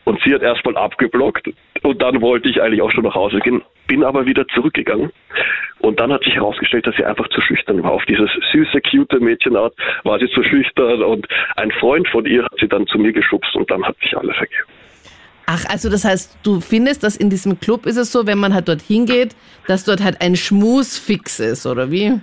Und 0.05 0.21
sie 0.23 0.35
hat 0.35 0.43
erstmal 0.43 0.77
abgeblockt. 0.77 1.49
Und 1.83 2.01
dann 2.01 2.21
wollte 2.21 2.49
ich 2.49 2.63
eigentlich 2.63 2.83
auch 2.83 2.91
schon 2.91 3.05
nach 3.05 3.15
Hause 3.15 3.41
gehen, 3.41 3.63
bin 3.87 4.05
aber 4.05 4.27
wieder 4.27 4.47
zurückgegangen. 4.49 5.11
Und 5.81 6.01
dann 6.01 6.13
hat 6.13 6.25
sich 6.25 6.35
herausgestellt, 6.35 6.87
dass 6.87 6.97
sie 6.97 7.05
einfach 7.05 7.29
zu 7.29 7.41
schüchtern 7.41 7.83
war. 7.83 7.93
Auf 7.93 8.05
dieses 8.07 8.31
süße, 8.53 8.81
cute 8.81 9.21
Mädchenart 9.21 9.75
war 10.05 10.19
sie 10.19 10.29
zu 10.31 10.43
schüchtern. 10.43 11.03
Und 11.03 11.27
ein 11.57 11.71
Freund 11.73 12.09
von 12.09 12.25
ihr 12.25 12.45
hat 12.45 12.59
sie 12.59 12.69
dann 12.69 12.87
zu 12.87 12.99
mir 12.99 13.13
geschubst 13.13 13.55
und 13.55 13.71
dann 13.71 13.85
hat 13.85 13.97
sich 13.99 14.17
alles 14.17 14.37
ergeben. 14.37 14.69
Ach, 15.47 15.65
also 15.69 15.91
das 15.91 16.05
heißt, 16.05 16.39
du 16.43 16.61
findest, 16.61 17.03
dass 17.03 17.17
in 17.17 17.29
diesem 17.29 17.61
Club 17.61 17.85
ist 17.85 17.97
es 17.97 18.11
so, 18.13 18.27
wenn 18.27 18.39
man 18.39 18.55
halt 18.55 18.69
dorthin 18.69 19.05
geht, 19.05 19.37
dass 19.67 19.85
dort 19.85 20.03
halt 20.03 20.23
ein 20.23 20.37
Schmus 20.37 20.99
fix 20.99 21.39
ist, 21.39 21.67
oder 21.67 21.91
wie? 21.91 22.19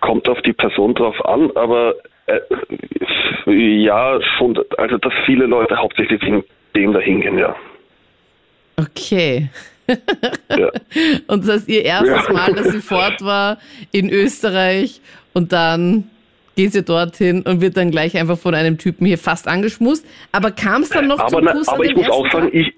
Kommt 0.00 0.28
auf 0.28 0.40
die 0.42 0.54
Person 0.54 0.94
drauf 0.94 1.22
an, 1.26 1.50
aber 1.56 1.94
äh, 2.26 2.40
ja, 3.46 4.18
schon, 4.38 4.58
also 4.78 4.98
dass 4.98 5.12
viele 5.26 5.46
Leute 5.46 5.76
hauptsächlich 5.76 6.20
wegen 6.22 6.44
dem 6.76 6.92
da 6.92 7.00
hingehen, 7.00 7.38
ja. 7.38 7.54
Okay. 8.76 9.48
ja. 9.88 10.70
Und 11.26 11.46
das 11.46 11.56
ist 11.62 11.68
ihr 11.68 11.84
erstes 11.84 12.26
Ja. 12.28 12.32
Mal, 12.32 12.52
dass 12.54 12.68
sie 12.72 12.80
fort 12.80 13.20
war 13.22 13.58
in 13.90 14.10
Österreich 14.10 15.00
und 15.34 15.52
dann 15.52 16.04
geht 16.56 16.72
sie 16.72 16.82
dorthin 16.84 17.42
und 17.42 17.60
wird 17.60 17.76
dann 17.76 17.90
gleich 17.90 18.16
einfach 18.16 18.38
von 18.38 18.54
einem 18.54 18.78
Typen 18.78 19.06
hier 19.06 19.18
fast 19.18 19.48
angeschmust. 19.48 20.06
Aber 20.32 20.50
kam 20.50 20.82
es 20.82 20.90
dann 20.90 21.08
noch 21.08 21.18
Aber, 21.18 21.28
zum 21.28 21.44
na, 21.44 21.52
Kuss 21.52 21.68
aber 21.68 21.84
ich 21.84 21.94
muss 21.96 22.08
auch 22.08 22.30
sagen, 22.30 22.46
Tag? 22.46 22.54
ich, 22.54 22.68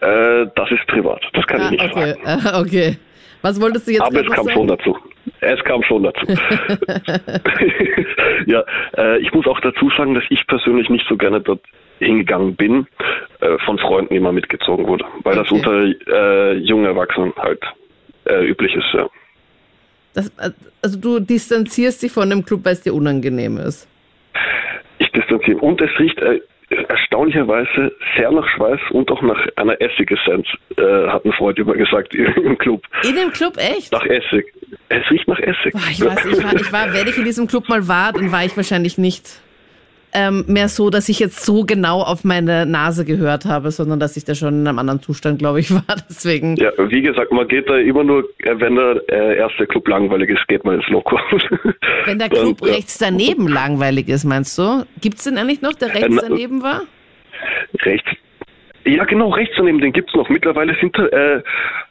äh, 0.00 0.46
das 0.54 0.70
ist 0.70 0.86
privat, 0.88 1.22
das 1.32 1.46
kann 1.46 1.60
Ah, 1.60 1.64
ich 1.66 1.70
nicht 1.72 1.84
okay, 1.84 2.14
sagen. 2.24 2.40
Ah, 2.46 2.60
okay. 2.60 2.96
Was 3.42 3.60
wolltest 3.60 3.86
du 3.86 3.92
jetzt 3.92 4.02
Aber 4.02 4.22
grad 4.22 4.26
es 4.30 4.34
kam 4.34 4.44
sagen? 4.46 4.56
schon 4.56 4.66
dazu. 4.68 4.98
Es 5.40 5.62
kam 5.64 5.82
schon 5.84 6.02
dazu. 6.02 6.26
ja, 8.46 8.64
äh, 8.96 9.18
ich 9.18 9.32
muss 9.32 9.46
auch 9.46 9.60
dazu 9.60 9.90
sagen, 9.96 10.14
dass 10.14 10.24
ich 10.30 10.46
persönlich 10.46 10.88
nicht 10.88 11.06
so 11.08 11.16
gerne 11.16 11.40
dort 11.40 11.60
hingegangen 11.98 12.54
bin, 12.54 12.86
äh, 13.40 13.58
von 13.64 13.78
Freunden 13.78 14.14
immer 14.14 14.32
mitgezogen 14.32 14.86
wurde, 14.86 15.04
weil 15.24 15.34
das 15.34 15.50
Okay. 15.50 15.56
unter 15.56 16.12
äh, 16.12 16.52
jungen 16.58 16.84
Erwachsenen 16.84 17.32
halt 17.36 17.62
äh, 18.24 18.46
üblich 18.46 18.74
ist. 18.74 18.86
Ja. 18.92 19.08
Das, 20.14 20.32
also 20.82 20.98
du 21.00 21.20
distanzierst 21.20 22.02
dich 22.02 22.12
von 22.12 22.30
dem 22.30 22.44
Club, 22.44 22.64
weil 22.64 22.72
es 22.72 22.82
dir 22.82 22.94
unangenehm 22.94 23.58
ist. 23.58 23.88
Ich 24.98 25.10
distanziere. 25.12 25.58
Und 25.58 25.80
es 25.80 25.90
riecht 25.98 26.18
äh, 26.20 26.40
erstaunlicherweise 26.70 27.92
sehr 28.16 28.30
nach 28.30 28.46
Schweiß 28.48 28.80
und 28.90 29.10
auch 29.10 29.22
nach 29.22 29.46
einer 29.56 29.80
Essigessenz, 29.80 30.46
äh, 30.76 31.08
hat 31.08 31.24
ein 31.24 31.32
Freund 31.32 31.58
immer 31.58 31.74
gesagt 31.74 32.14
im 32.14 32.58
Club. 32.58 32.82
In 33.02 33.16
dem 33.16 33.30
Club, 33.30 33.56
echt? 33.56 33.92
Nach 33.92 34.04
Essig. 34.04 34.52
Es 34.88 35.10
riecht 35.10 35.28
nach 35.28 35.38
Essig. 35.38 35.72
Boah, 35.72 35.90
ich 35.90 36.04
weiß, 36.04 36.24
ich 36.26 36.44
war, 36.44 36.54
ich 36.54 36.72
war, 36.72 36.92
wenn 36.92 37.06
ich 37.06 37.16
in 37.16 37.24
diesem 37.24 37.46
Club 37.46 37.68
mal 37.68 37.86
war, 37.88 38.12
dann 38.12 38.30
war 38.32 38.44
ich 38.44 38.56
wahrscheinlich 38.56 38.98
nicht 38.98 39.40
ähm, 40.12 40.44
mehr 40.46 40.68
so, 40.68 40.90
dass 40.90 41.08
ich 41.08 41.18
jetzt 41.18 41.44
so 41.44 41.64
genau 41.64 42.02
auf 42.02 42.24
meine 42.24 42.66
Nase 42.66 43.04
gehört 43.04 43.44
habe, 43.44 43.70
sondern 43.70 44.00
dass 44.00 44.16
ich 44.16 44.24
da 44.24 44.34
schon 44.34 44.60
in 44.60 44.66
einem 44.66 44.78
anderen 44.78 45.02
Zustand, 45.02 45.38
glaube 45.38 45.60
ich, 45.60 45.70
war. 45.74 45.84
Deswegen. 46.08 46.56
Ja, 46.56 46.70
wie 46.78 47.02
gesagt, 47.02 47.32
man 47.32 47.46
geht 47.48 47.68
da 47.68 47.76
immer 47.76 48.04
nur, 48.04 48.24
äh, 48.38 48.58
wenn 48.58 48.76
der 48.76 49.02
äh, 49.08 49.36
erste 49.36 49.66
Club 49.66 49.86
langweilig 49.88 50.30
ist, 50.30 50.46
geht 50.48 50.64
man 50.64 50.76
ins 50.76 50.88
Loco. 50.88 51.18
Wenn 52.04 52.18
der 52.18 52.28
Club 52.28 52.60
ja, 52.64 52.72
rechts 52.72 52.98
daneben 52.98 53.48
langweilig 53.48 54.08
ist, 54.08 54.24
meinst 54.24 54.56
du? 54.56 54.84
Gibt's 55.00 55.24
den 55.24 55.36
eigentlich 55.36 55.60
noch, 55.60 55.74
der 55.74 55.94
rechts 55.94 56.08
na- 56.10 56.22
daneben 56.28 56.62
war? 56.62 56.82
Rechts. 57.82 58.08
Ja, 58.88 59.04
genau, 59.04 59.28
rechts 59.28 59.54
daneben, 59.56 59.80
den 59.80 59.92
gibt's 59.92 60.14
noch. 60.14 60.28
Mittlerweile 60.28 60.74
sind 60.80 60.96
da 60.96 61.06
äh, 61.06 61.42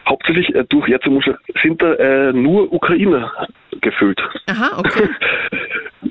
hauptsächlich 0.07 0.53
äh, 0.55 0.63
durch 0.67 0.87
jetzt 0.87 1.05
sind 1.61 1.81
da 1.81 1.93
äh, 1.93 2.33
nur 2.33 2.73
Ukrainer 2.73 3.31
gefüllt. 3.81 4.19
Aha, 4.47 4.79
okay. 4.79 5.09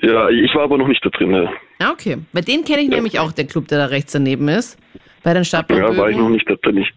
Ja, 0.03 0.29
ich 0.29 0.55
war 0.55 0.65
aber 0.65 0.77
noch 0.79 0.89
nicht 0.89 1.03
da 1.05 1.11
drin. 1.11 1.31
Ja, 1.33 1.51
Ah, 1.79 1.91
okay. 1.91 2.19
Bei 2.33 2.41
den 2.41 2.65
kenne 2.65 2.83
ich 2.83 2.89
nämlich 2.89 3.19
auch, 3.19 3.33
der 3.33 3.47
Club, 3.47 3.69
der 3.69 3.79
da 3.79 3.87
rechts 3.87 4.13
daneben 4.13 4.49
ist. 4.49 4.79
Bei 5.27 5.35
den 5.35 5.43
ja 5.43 5.97
war 5.97 6.09
ich 6.09 6.17
noch 6.17 6.29
nicht 6.29 6.49
da. 6.49 6.55
Ich, 6.71 6.93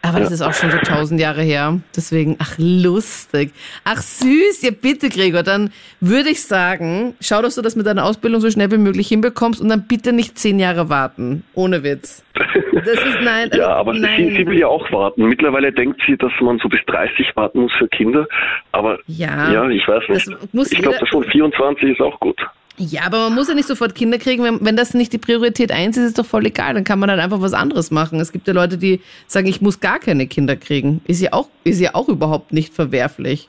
Aber 0.00 0.18
das 0.18 0.32
ist 0.32 0.40
auch 0.40 0.54
schon 0.54 0.70
so 0.70 0.78
tausend 0.78 1.20
Jahre 1.20 1.42
her. 1.42 1.78
Deswegen, 1.94 2.36
ach, 2.38 2.54
lustig. 2.56 3.52
Ach, 3.84 3.98
süß. 3.98 4.62
Ja, 4.62 4.70
bitte, 4.70 5.10
Gregor. 5.10 5.42
Dann 5.42 5.70
würde 6.00 6.30
ich 6.30 6.42
sagen, 6.42 7.14
schau, 7.20 7.42
dass 7.42 7.56
du 7.56 7.60
das 7.60 7.76
mit 7.76 7.84
deiner 7.84 8.06
Ausbildung 8.06 8.40
so 8.40 8.50
schnell 8.50 8.70
wie 8.70 8.78
möglich 8.78 9.08
hinbekommst 9.08 9.60
und 9.60 9.68
dann 9.68 9.86
bitte 9.86 10.14
nicht 10.14 10.38
zehn 10.38 10.58
Jahre 10.58 10.88
warten. 10.88 11.44
Ohne 11.52 11.82
Witz. 11.82 12.24
Das 12.72 12.94
ist, 12.94 13.18
nein. 13.22 13.50
ja, 13.54 13.66
also, 13.66 13.70
aber 13.72 13.92
sie, 13.92 14.00
nein. 14.00 14.34
sie 14.38 14.46
will 14.46 14.58
ja 14.58 14.68
auch 14.68 14.90
warten. 14.90 15.28
Mittlerweile 15.28 15.70
denkt 15.70 16.00
sie, 16.06 16.16
dass 16.16 16.32
man 16.40 16.58
so 16.60 16.68
bis 16.70 16.80
30 16.86 17.36
warten 17.36 17.60
muss 17.60 17.72
für 17.78 17.88
Kinder. 17.88 18.26
Aber 18.72 18.98
Ja, 19.06 19.52
ja, 19.52 19.68
ich 19.68 19.86
weiß 19.86 20.04
das 20.08 20.26
nicht. 20.28 20.54
muss 20.54 20.72
Ich 20.72 20.78
glaube, 20.78 20.96
jeder- 20.96 21.06
schon 21.08 21.24
24 21.24 21.90
ist 21.90 22.00
auch 22.00 22.18
gut. 22.20 22.40
Ja, 22.82 23.02
aber 23.04 23.18
man 23.24 23.34
muss 23.34 23.48
ja 23.48 23.54
nicht 23.54 23.68
sofort 23.68 23.94
Kinder 23.94 24.16
kriegen. 24.16 24.42
Wenn, 24.42 24.64
wenn 24.64 24.74
das 24.74 24.94
nicht 24.94 25.12
die 25.12 25.18
Priorität 25.18 25.70
eins 25.70 25.98
ist, 25.98 26.04
ist 26.06 26.18
doch 26.18 26.24
voll 26.24 26.46
egal. 26.46 26.72
Dann 26.72 26.84
kann 26.84 26.98
man 26.98 27.10
halt 27.10 27.20
einfach 27.20 27.42
was 27.42 27.52
anderes 27.52 27.90
machen. 27.90 28.18
Es 28.20 28.32
gibt 28.32 28.48
ja 28.48 28.54
Leute, 28.54 28.78
die 28.78 29.02
sagen, 29.26 29.46
ich 29.48 29.60
muss 29.60 29.80
gar 29.80 29.98
keine 29.98 30.26
Kinder 30.26 30.56
kriegen. 30.56 31.02
Ist 31.06 31.20
ja 31.20 31.34
auch, 31.34 31.48
ist 31.62 31.78
ja 31.78 31.94
auch 31.94 32.08
überhaupt 32.08 32.54
nicht 32.54 32.72
verwerflich. 32.72 33.48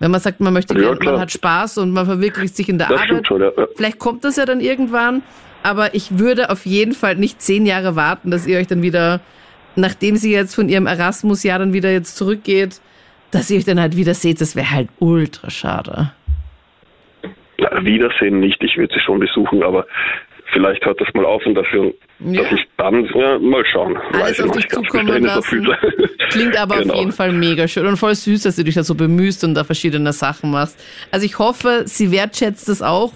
Wenn 0.00 0.10
man 0.10 0.20
sagt, 0.20 0.40
man 0.40 0.52
möchte, 0.52 0.76
Ja, 0.76 0.96
man 1.00 1.20
hat 1.20 1.30
Spaß 1.30 1.78
und 1.78 1.92
man 1.92 2.06
verwirklicht 2.06 2.56
sich 2.56 2.68
in 2.68 2.78
der 2.78 2.88
Das 2.88 3.00
Arbeit. 3.02 3.24
schon, 3.24 3.40
ja. 3.40 3.50
Vielleicht 3.76 4.00
kommt 4.00 4.24
das 4.24 4.34
ja 4.34 4.44
dann 4.46 4.60
irgendwann. 4.60 5.22
Aber 5.62 5.94
ich 5.94 6.18
würde 6.18 6.50
auf 6.50 6.66
jeden 6.66 6.92
Fall 6.92 7.14
nicht 7.14 7.40
zehn 7.40 7.66
Jahre 7.66 7.94
warten, 7.94 8.32
dass 8.32 8.48
ihr 8.48 8.58
euch 8.58 8.66
dann 8.66 8.82
wieder, 8.82 9.20
nachdem 9.76 10.16
sie 10.16 10.32
jetzt 10.32 10.56
von 10.56 10.68
ihrem 10.68 10.88
Erasmus-Jahr 10.88 11.60
dann 11.60 11.72
wieder 11.72 11.92
jetzt 11.92 12.16
zurückgeht, 12.16 12.80
dass 13.30 13.48
ihr 13.48 13.58
euch 13.58 13.64
dann 13.64 13.78
halt 13.78 13.94
wieder 13.94 14.14
seht. 14.14 14.40
Das 14.40 14.56
wäre 14.56 14.72
halt 14.72 14.88
ultra 14.98 15.50
schade. 15.50 16.10
Wiedersehen 17.82 18.40
nicht, 18.40 18.62
ich 18.62 18.76
würde 18.76 18.94
sie 18.94 19.00
schon 19.00 19.18
besuchen, 19.20 19.62
aber 19.62 19.86
vielleicht 20.52 20.84
hört 20.84 21.00
das 21.00 21.08
mal 21.14 21.24
auf 21.24 21.44
und 21.46 21.54
dafür, 21.54 21.94
Ja. 22.20 22.42
dass 22.42 22.52
ich 22.52 22.64
dann, 22.76 23.04
ja, 23.14 23.38
mal 23.38 23.64
schauen. 23.64 23.96
Alles 24.12 24.38
Weiß 24.38 24.40
auf 24.42 24.50
dich 24.56 24.68
zukommen 24.68 25.22
lassen. 25.22 25.66
Klingt 26.30 26.56
aber 26.58 26.78
Genau. 26.80 26.94
auf 26.94 26.98
jeden 27.00 27.12
Fall 27.12 27.32
mega 27.32 27.66
schön 27.68 27.86
und 27.86 27.96
voll 27.96 28.14
süß, 28.14 28.42
dass 28.42 28.56
du 28.56 28.64
dich 28.64 28.74
da 28.74 28.82
so 28.82 28.94
bemühst 28.94 29.44
und 29.44 29.54
da 29.54 29.64
verschiedene 29.64 30.12
Sachen 30.12 30.50
machst. 30.50 30.78
Also 31.10 31.24
ich 31.26 31.38
hoffe, 31.38 31.82
sie 31.86 32.10
wertschätzt 32.12 32.68
das 32.68 32.82
auch 32.82 33.12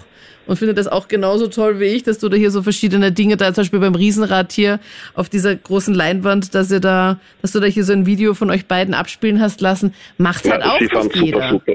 und 0.47 0.57
findet 0.57 0.77
das 0.77 0.87
auch 0.87 1.07
genauso 1.09 1.47
toll 1.47 1.79
wie 1.79 1.85
ich, 1.85 2.03
dass 2.03 2.17
du 2.19 2.29
da 2.29 2.37
hier 2.37 2.49
so 2.51 2.63
verschiedene 2.63 3.11
Dinge, 3.11 3.37
da 3.37 3.53
zum 3.53 3.63
Beispiel 3.63 3.79
beim 3.81 3.95
Riesenrad 3.95 4.51
hier 4.53 4.79
auf 5.13 5.29
dieser 5.29 5.55
großen 5.55 5.93
Leinwand, 5.93 6.55
dass 6.55 6.71
ihr 6.71 6.79
da, 6.79 7.19
dass 7.41 7.51
du 7.51 7.59
da 7.59 7.67
hier 7.67 7.83
so 7.83 7.93
ein 7.93 8.05
Video 8.05 8.33
von 8.33 8.49
euch 8.49 8.65
beiden 8.65 8.93
abspielen 8.93 9.41
hast 9.41 9.61
lassen, 9.61 9.93
macht 10.17 10.49
halt 10.49 10.63
Ja, 10.63 10.71
auch 10.71 10.79
nicht 10.79 10.91
fand 10.93 11.03
super, 11.13 11.25
jeder. 11.25 11.49
super. 11.49 11.73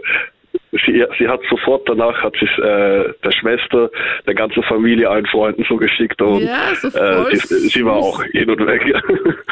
Sie, 0.72 1.04
sie 1.18 1.28
hat 1.28 1.40
sofort 1.50 1.86
danach 1.86 2.22
hat 2.22 2.34
sie 2.40 2.46
äh, 2.46 3.12
der 3.22 3.30
Schwester, 3.32 3.90
der 4.26 4.34
ganzen 4.34 4.62
Familie, 4.62 5.10
allen 5.10 5.26
Freunden 5.26 5.64
so 5.68 5.76
geschickt 5.76 6.20
und 6.22 6.44
Ja, 6.44 6.74
so 6.74 6.88
äh, 6.88 7.36
sie, 7.36 7.68
sie 7.68 7.84
war 7.84 7.96
auch 7.96 8.22
hin 8.24 8.48
und 8.48 8.66
weg. 8.66 8.82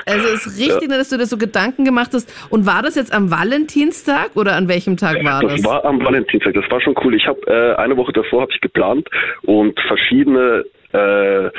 Also 0.07 0.29
es 0.29 0.47
ist 0.47 0.59
richtig, 0.59 0.89
nett, 0.89 0.99
dass 0.99 1.11
du 1.11 1.19
dir 1.19 1.27
so 1.27 1.37
Gedanken 1.37 1.85
gemacht 1.85 2.11
hast. 2.15 2.33
Und 2.51 2.67
war 2.67 2.83
das 2.83 2.97
jetzt 2.97 3.13
am 3.13 3.31
Valentinstag 3.31 4.35
oder 4.35 4.57
an 4.57 4.67
welchem 4.67 4.97
Tag 4.97 5.23
war 5.23 5.43
das? 5.43 5.57
Das 5.57 5.65
war 5.65 5.85
am 5.85 6.05
Valentinstag, 6.05 6.55
das 6.55 6.69
war 6.71 6.81
schon 6.81 6.95
cool. 7.05 7.15
Ich 7.15 7.27
habe 7.27 7.39
äh, 7.47 7.77
eine 7.77 7.97
Woche 7.97 8.13
davor 8.13 8.43
habe 8.43 8.53
ich 8.53 8.61
geplant 8.61 9.09
und 9.43 9.79
verschiedene 9.87 10.65
äh, 10.93 11.51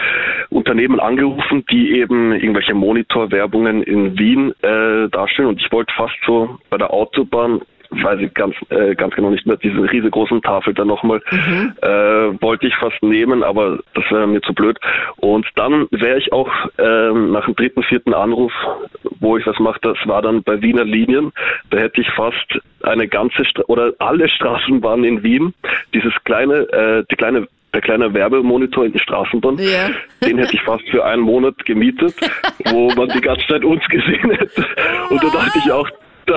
Unternehmen 0.49 0.99
angerufen, 0.99 1.64
die 1.72 1.97
eben 1.97 2.34
irgendwelche 2.34 2.74
Monitorwerbungen 2.74 3.84
in 3.84 4.18
Wien 4.20 4.53
äh, 4.62 5.09
darstellen 5.09 5.49
und 5.49 5.62
ich 5.62 5.72
wollte 5.72 5.93
fast 5.95 6.16
so 6.26 6.57
bei 6.70 6.78
der 6.78 6.91
Autobahn 6.91 7.62
weiß 7.92 8.20
ich 8.22 8.34
ganz 8.34 8.56
äh, 8.70 8.96
ganz 8.96 9.14
genau 9.16 9.30
nicht 9.30 9.46
mehr 9.46 9.58
diese 9.58 9.80
riesengroßen 9.92 10.42
Tafel 10.42 10.74
dann 10.74 10.88
nochmal 10.88 11.22
äh, 11.82 11.88
wollte 12.42 12.68
ich 12.68 12.76
fast 12.78 13.02
nehmen, 13.04 13.44
aber 13.44 13.80
das 13.94 14.04
wäre 14.10 14.28
mir 14.28 14.42
zu 14.42 14.54
blöd 14.54 14.78
und 15.18 15.46
dann 15.56 15.88
wäre 15.92 16.18
ich 16.18 16.32
auch 16.32 16.50
ähm, 16.78 17.32
nach 17.32 17.46
dem 17.46 17.56
dritten 17.56 17.84
vierten 17.84 18.14
Anruf, 18.14 18.54
wo 19.20 19.38
ich 19.38 19.46
was 19.46 19.60
mache, 19.60 19.80
das 19.82 19.98
war 20.06 20.22
dann 20.22 20.42
bei 20.44 20.62
Wiener 20.62 20.86
Linien, 20.86 21.32
da 21.70 21.80
hätte 21.80 22.02
ich 22.02 22.10
fast 22.12 22.60
eine 22.84 23.08
ganze 23.08 23.44
Stra 23.46 23.64
oder 23.68 23.94
alle 24.00 24.28
Straßenbahnen 24.30 25.04
in 25.06 25.24
Wien, 25.24 25.54
dieses 25.94 26.14
kleine 26.24 26.56
äh, 26.72 27.04
die 27.12 27.16
kleine 27.16 27.48
der 27.74 27.82
kleine 27.82 28.14
Werbemonitor 28.14 28.84
in 28.86 28.92
die 28.92 29.00
Straßenbahn, 29.00 29.58
Ja. 29.58 29.89
den 30.28 30.38
hätte 30.39 30.56
ich 30.56 30.62
fast 30.64 30.88
für 30.89 31.06
einen 31.06 31.22
Monat 31.22 31.56
gemietet, 31.66 32.14
wo 32.70 32.89
man 32.96 33.08
die 33.10 33.22
ganze 33.22 33.48
Zeit 33.48 33.64
uns 33.64 33.82
gesehen 33.88 34.30
hätte. 34.32 34.66
Und 35.10 35.24
da 35.24 35.28
dachte 35.30 35.58
ich 35.64 35.72
auch, 35.72 35.89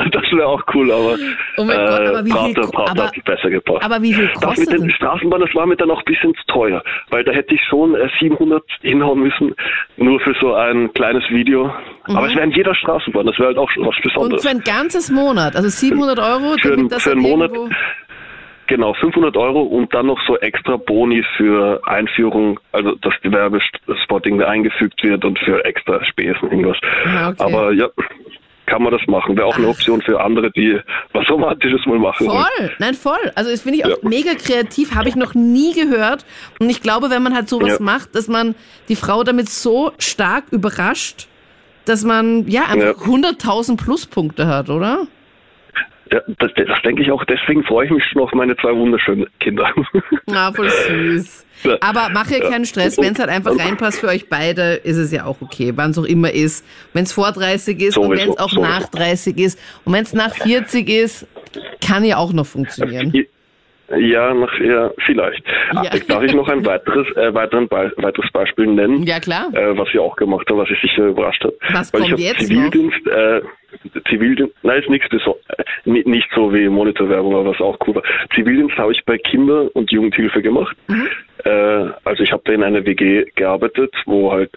das 0.12 0.22
wäre 0.32 0.46
auch 0.46 0.62
cool, 0.74 0.90
aber, 0.90 1.16
Oh 1.58 1.64
mein 1.64 1.76
Gott, 1.78 2.00
aber 2.08 2.24
wie 2.24 2.30
viel 2.30 2.54
Prater, 2.54 2.60
ko- 2.62 2.70
Prater 2.72 2.90
aber- 2.92 3.06
hat 3.06 3.24
besser 3.24 3.50
gepasst. 3.50 3.84
aber 3.84 4.02
wie 4.02 4.12
viel 4.14 4.26
Das 4.26 4.34
mit 4.34 4.42
kostet 4.44 4.80
den 4.82 4.90
Straßenbahn, 4.90 5.40
das 5.40 5.54
war 5.54 5.66
mir 5.66 5.76
dann 5.76 5.90
auch 5.90 5.98
ein 5.98 6.04
bisschen 6.04 6.34
zu 6.34 6.42
teuer, 6.46 6.82
weil 7.10 7.24
da 7.24 7.32
hätte 7.32 7.54
ich 7.54 7.60
schon 7.68 7.94
äh, 7.94 8.08
700 8.20 8.62
hinhauen 8.82 9.20
müssen, 9.20 9.54
nur 9.96 10.20
für 10.20 10.34
so 10.40 10.54
ein 10.54 10.92
kleines 10.94 11.22
Video. 11.30 11.72
Aber 12.06 12.26
es 12.26 12.34
wäre 12.34 12.44
in 12.44 12.52
jeder 12.52 12.74
Straßenbahn, 12.74 13.26
das 13.26 13.38
wäre 13.38 13.48
halt 13.48 13.58
auch 13.58 13.70
schon 13.70 13.84
was 13.86 13.94
Mhm. 13.94 13.98
Und 13.98 14.02
Besonderes. 14.14 14.42
für 14.42 14.50
ein 14.50 14.60
ganzes 14.60 15.10
Monat, 15.10 15.56
also 15.56 15.68
700 15.68 16.18
Euro, 16.18 16.56
Für, 16.60 16.76
das 16.88 17.02
für 17.04 17.12
einen 17.12 17.22
Monat, 17.22 17.50
genau, 18.66 18.94
500 18.94 19.36
Euro 19.36 19.62
und 19.62 19.92
dann 19.94 20.06
noch 20.06 20.18
so 20.26 20.36
extra 20.38 20.76
Boni 20.76 21.22
für 21.36 21.80
Einführung, 21.86 22.58
also 22.72 22.94
dass 22.96 23.14
die 23.22 23.30
Werbespotting 23.32 24.42
eingefügt 24.42 25.02
wird 25.02 25.24
und 25.24 25.38
für 25.40 25.64
extra 25.64 26.04
Spesen, 26.04 26.50
irgendwas. 26.50 26.78
Ah, 27.06 27.28
okay. 27.30 27.42
Aber 27.42 27.72
ja, 27.72 27.88
kann 28.66 28.82
man 28.82 28.92
das 28.92 29.02
machen. 29.06 29.36
Wäre 29.36 29.46
auch 29.46 29.56
eine 29.56 29.68
Option 29.68 30.00
für 30.02 30.20
andere, 30.22 30.50
die 30.50 30.78
was 31.12 31.28
Romantisches 31.28 31.84
mal 31.86 31.98
machen 31.98 32.26
wollen. 32.26 32.44
Voll, 32.58 32.70
nein, 32.78 32.94
voll. 32.94 33.32
Also 33.34 33.50
das 33.50 33.60
finde 33.62 33.78
ich 33.78 33.84
auch 33.84 33.90
Ja. 33.90 33.96
mega 34.08 34.34
kreativ, 34.34 34.94
habe 34.94 35.08
ich 35.08 35.16
noch 35.16 35.34
nie 35.34 35.72
gehört. 35.74 36.24
Und 36.58 36.70
ich 36.70 36.80
glaube, 36.80 37.10
wenn 37.10 37.22
man 37.22 37.34
halt 37.34 37.48
sowas 37.48 37.74
Ja. 37.78 37.84
macht, 37.84 38.14
dass 38.14 38.28
man 38.28 38.54
die 38.88 38.96
Frau 38.96 39.22
damit 39.24 39.48
so 39.48 39.92
stark 39.98 40.44
überrascht, 40.50 41.26
dass 41.84 42.04
man 42.04 42.48
ja 42.48 42.62
einfach 42.64 43.00
Ja. 43.00 43.06
100.000 43.06 43.76
Pluspunkte 43.76 44.46
hat, 44.46 44.70
oder? 44.70 45.06
Ja, 46.12 46.20
das, 46.38 46.50
das 46.54 46.82
denke 46.82 47.02
ich 47.02 47.10
auch, 47.10 47.24
deswegen 47.24 47.64
freue 47.64 47.86
ich 47.86 47.90
mich 47.90 48.04
schon 48.04 48.22
auf 48.22 48.32
meine 48.32 48.56
zwei 48.56 48.74
wunderschönen 48.74 49.26
Kinder. 49.40 49.72
Na, 50.26 50.52
voll 50.52 50.68
süß. 50.68 51.46
Aber 51.80 52.08
mach 52.12 52.30
ja 52.30 52.40
keinen 52.40 52.66
Stress, 52.66 52.98
wenn 52.98 53.12
es 53.12 53.18
halt 53.18 53.30
einfach 53.30 53.58
reinpasst 53.58 54.00
für 54.00 54.08
euch 54.08 54.28
beide, 54.28 54.74
ist 54.74 54.98
es 54.98 55.12
ja 55.12 55.24
auch 55.24 55.40
okay, 55.40 55.72
wann 55.76 55.92
es 55.92 55.98
auch 55.98 56.04
immer 56.04 56.30
ist. 56.30 56.66
Wenn 56.92 57.04
es 57.04 57.12
vor 57.12 57.32
30 57.32 57.80
ist 57.80 57.96
und 57.96 58.04
Sowieso, 58.04 58.22
wenn 58.22 58.30
es 58.30 58.38
auch 58.38 58.50
sowieso. 58.50 58.68
nach 58.68 58.88
30 58.88 59.38
ist 59.38 59.58
und 59.84 59.94
wenn 59.94 60.02
es 60.02 60.12
nach 60.12 60.34
40 60.34 60.88
ist, 60.88 61.26
kann 61.80 62.04
ja 62.04 62.18
auch 62.18 62.32
noch 62.32 62.46
funktionieren. 62.46 63.12
Ja, 63.96 64.32
nach, 64.32 64.58
ja 64.60 64.90
vielleicht. 65.04 65.44
Ja. 65.72 65.90
Darf 66.08 66.22
ich 66.22 66.34
noch 66.34 66.48
ein 66.48 66.64
weiteres, 66.64 67.06
äh, 67.16 67.34
weiteren 67.34 67.68
Be 67.68 67.92
weiteres 67.98 68.30
Beispiel 68.32 68.66
nennen? 68.66 69.02
Ja, 69.04 69.20
klar. 69.20 69.48
Äh, 69.52 69.76
was 69.76 69.88
ich 69.92 69.98
auch 69.98 70.16
gemacht 70.16 70.48
habe, 70.48 70.60
was 70.60 70.70
ich 70.70 70.80
sicher 70.80 71.06
überrascht 71.08 71.44
hat. 71.44 71.52
Was 71.72 71.92
Weil 71.92 72.00
kommt 72.00 72.18
ich 72.18 72.24
jetzt 72.24 72.46
Zivildienst, 72.46 73.06
äh, 73.06 73.42
Zivildienst, 74.08 74.54
nein, 74.62 74.80
ist 74.80 74.90
nichts 74.90 75.12
äh, 75.12 75.18
ni- 75.84 76.04
nicht 76.06 76.28
so 76.34 76.52
wie 76.52 76.68
Monitorwerbung, 76.68 77.34
aber 77.34 77.50
was 77.50 77.60
auch 77.60 77.78
cool 77.86 77.96
war. 77.96 78.02
Zivildienst 78.34 78.76
habe 78.76 78.92
ich 78.92 79.04
bei 79.04 79.18
Kinder- 79.18 79.68
und 79.74 79.90
Jugendhilfe 79.90 80.42
gemacht. 80.42 80.76
Mhm. 80.88 81.08
Äh, 81.44 81.90
also 82.04 82.22
ich 82.22 82.32
habe 82.32 82.42
da 82.44 82.52
in 82.52 82.62
einer 82.62 82.84
WG 82.84 83.24
gearbeitet, 83.34 83.94
wo 84.06 84.32
halt 84.32 84.50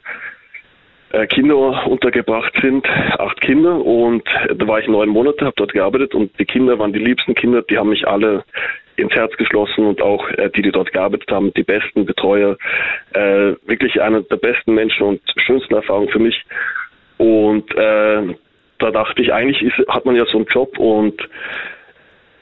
äh, 1.12 1.28
Kinder 1.28 1.88
untergebracht 1.88 2.54
sind, 2.62 2.88
acht 3.18 3.40
Kinder 3.42 3.84
und 3.84 4.24
da 4.54 4.68
war 4.68 4.80
ich 4.80 4.88
neun 4.88 5.10
Monate, 5.10 5.46
habe 5.46 5.56
dort 5.56 5.74
gearbeitet 5.74 6.14
und 6.16 6.38
die 6.40 6.46
Kinder 6.46 6.80
waren 6.80 6.94
die 6.94 7.00
liebsten 7.00 7.36
Kinder, 7.36 7.62
die 7.62 7.78
haben 7.78 7.90
mich 7.90 8.08
alle 8.08 8.44
ins 8.98 9.14
Herz 9.14 9.36
geschlossen 9.38 9.86
und 9.86 10.02
auch 10.02 10.28
äh, 10.32 10.50
die, 10.50 10.64
die 10.64 10.72
dort 10.72 10.92
gearbeitet 10.92 11.32
haben, 11.32 11.54
die 11.54 11.64
besten 11.64 12.06
Betreuer, 12.06 12.58
äh, 13.14 13.54
wirklich 13.66 14.02
eine 14.02 14.24
der 14.24 14.38
besten 14.38 14.74
Menschen 14.74 15.04
und 15.04 15.22
schönsten 15.38 15.76
Erfahrungen 15.76 16.10
für 16.10 16.20
mich. 16.20 16.44
Und 17.18 17.74
äh, 17.76 18.36
da 18.80 18.92
dachte 18.92 19.22
ich, 19.22 19.34
eigentlich 19.34 19.62
ist, 19.62 19.88
hat 19.88 20.06
man 20.06 20.16
ja 20.16 20.26
so 20.26 20.38
einen 20.38 20.48
Job 20.48 20.78
und 20.78 21.22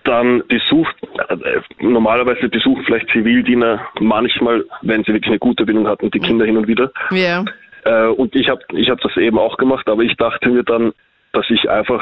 dann 0.04 0.44
die 0.52 0.62
sucht, 0.70 0.96
äh, 1.30 1.62
normalerweise 1.80 2.50
die 2.50 2.60
suchen 2.60 2.84
vielleicht 2.86 3.10
Zivildiener 3.10 3.88
manchmal, 4.00 4.64
wenn 4.82 5.04
sie 5.04 5.14
wirklich 5.14 5.30
eine 5.30 5.40
gute 5.40 5.66
Bindung 5.66 5.88
hatten, 5.88 6.12
die 6.12 6.20
Kinder 6.20 6.46
hin 6.46 6.58
und 6.58 6.68
wieder. 6.68 6.92
Ja. 7.12 7.44
Äh, 7.86 8.08
und 8.08 8.36
ich 8.36 8.50
habe 8.50 8.62
ich 8.74 8.90
hab 8.90 9.00
das 9.02 9.18
eben 9.18 9.40
auch 9.40 9.58
gemacht, 9.58 9.88
aber 9.90 10.04
ich 10.04 10.16
dachte 10.18 10.50
mir 10.50 10.64
dann, 10.64 10.94
dass 11.36 11.46
ich 11.50 11.70
einfach 11.70 12.02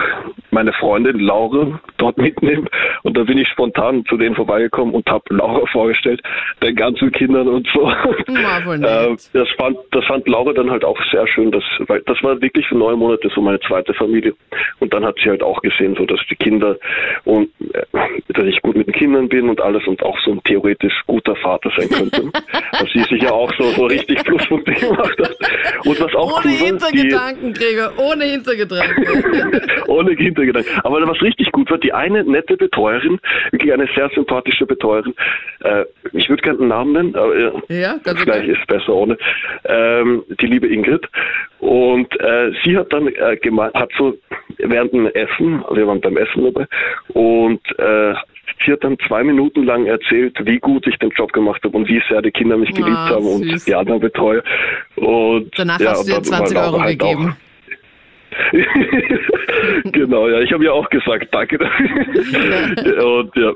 meine 0.51 0.71
Freundin 0.73 1.19
Laura 1.19 1.79
dort 1.97 2.17
mitnehme. 2.17 2.67
Und 3.01 3.17
da 3.17 3.23
bin 3.23 3.38
ich 3.38 3.47
spontan 3.49 4.05
zu 4.05 4.17
denen 4.17 4.36
vorbeigekommen 4.36 4.93
und 4.93 5.09
habe 5.09 5.23
Laura 5.29 5.65
vorgestellt, 5.71 6.21
den 6.61 6.75
ganzen 6.75 7.11
Kindern 7.11 7.47
und 7.47 7.67
so. 7.73 7.91
Na. 8.27 8.53
Äh, 8.84 9.15
das, 9.34 9.47
fand, 9.57 9.77
das 9.91 10.05
fand 10.05 10.27
Laura 10.27 10.53
dann 10.53 10.69
halt 10.69 10.84
auch 10.84 10.97
sehr 11.11 11.27
schön, 11.27 11.51
dass, 11.51 11.63
weil 11.88 12.01
das 12.05 12.21
war 12.23 12.41
wirklich 12.41 12.67
für 12.67 12.75
neun 12.75 12.97
Monate 12.97 13.29
so 13.34 13.41
meine 13.41 13.59
zweite 13.61 13.93
Familie. 13.93 14.34
Und 14.79 14.93
dann 14.93 15.05
hat 15.05 15.15
sie 15.23 15.29
halt 15.29 15.43
auch 15.43 15.61
gesehen, 15.61 15.95
so 15.97 16.05
dass 16.05 16.19
die 16.29 16.36
Kinder 16.36 16.77
und 17.23 17.49
äh, 17.73 17.84
dass 18.29 18.45
ich 18.45 18.61
gut 18.61 18.75
mit 18.75 18.88
den 18.88 18.93
Kindern 18.93 19.29
bin 19.29 19.49
und 19.49 19.61
alles 19.61 19.86
und 19.88 20.01
auch 20.03 20.17
so 20.25 20.31
ein 20.31 20.43
theoretisch 20.43 20.93
guter 21.07 21.36
Vater 21.38 21.71
sein 21.77 21.89
könnte. 21.89 22.31
dass 22.71 22.89
sie 22.93 23.03
sich 23.03 23.21
ja 23.21 23.31
auch 23.31 23.51
so, 23.57 23.63
so 23.71 23.86
richtig 23.86 24.17
Pluspunkte 24.23 24.73
gemacht 24.73 25.17
hat. 25.19 25.36
Und 25.86 25.99
was 25.99 26.13
auch 26.15 26.38
Ohne 26.38 26.45
cool 26.45 26.51
Hintergedanken, 26.51 27.53
Gregor, 27.53 27.93
ohne 27.97 28.25
Hintergedanken. 28.25 29.22
ohne 29.88 30.11
Hintergedanken. 30.11 30.71
Aber 30.84 31.05
was 31.07 31.21
richtig 31.21 31.51
gut 31.51 31.69
war, 31.71 31.78
die 31.78 31.93
eine 31.93 32.24
nette 32.24 32.57
Betreuerin, 32.57 33.19
wirklich 33.51 33.74
eine 33.74 33.88
sehr 33.95 34.09
sympathische 34.13 34.65
Betreuerin, 34.65 35.13
äh, 35.61 35.86
ich 36.13 36.30
würde 36.30 36.41
gerne 36.43 36.59
einen 36.59 36.69
Namen 36.69 36.93
nennen, 36.93 37.15
aber 37.15 37.36
äh, 37.36 37.51
Ja, 37.82 37.95
vielleicht 38.03 38.47
ist 38.47 38.65
besser 38.67 38.93
ohne, 38.93 39.17
ähm, 39.65 40.24
die 40.41 40.45
liebe 40.47 40.67
Ingrid. 40.67 41.05
Und 41.59 42.19
äh, 42.19 42.51
sie 42.63 42.78
hat 42.78 42.91
dann 42.91 43.07
äh, 43.07 43.38
gemeint, 43.41 43.74
hat 43.74 43.89
so 43.97 44.15
während 44.57 44.93
dem 44.93 45.07
Essen, 45.07 45.63
wir 45.71 45.88
waren 45.88 46.01
beim 46.01 46.17
Essen 46.17 46.43
dabei, 46.43 46.67
und 47.13 47.61
äh, 47.80 48.13
sie 48.65 48.71
hat 48.74 48.84
dann 48.84 48.97
zwei 49.07 49.24
Minuten 49.24 49.63
lang 49.63 49.86
erzählt, 49.86 50.38
wie 50.45 50.59
gut 50.59 50.86
ich 50.88 50.97
den 50.97 51.09
Job 51.11 51.32
gemacht 51.32 51.63
habe 51.63 51.76
und 51.78 51.88
wie 51.88 52.01
sehr 52.09 52.21
die 52.21 52.32
Kinder 52.32 52.57
mich 52.57 52.71
geliebt 52.71 52.91
Ah, 52.97 53.09
haben 53.11 53.24
süß. 53.24 53.51
und 53.53 53.67
die 53.67 53.76
anderen 53.76 53.99
Betreuer. 54.01 54.43
Und 54.95 55.51
Danach 55.57 55.80
ja, 55.80 55.91
hast 55.91 56.03
du 56.07 56.11
dir 56.11 56.17
und 56.17 56.28
dann 56.32 56.38
20 56.47 56.55
war 56.57 56.63
Laura 56.63 56.74
Euro 56.76 56.84
halt 56.84 56.99
gegeben. 56.99 57.30
Auch, 57.30 57.53
genau, 59.91 60.27
ja, 60.27 60.39
ich 60.39 60.51
habe 60.51 60.65
ja 60.65 60.71
auch 60.71 60.89
gesagt, 60.89 61.27
danke 61.31 61.57
und 61.59 63.36
ja. 63.36 63.53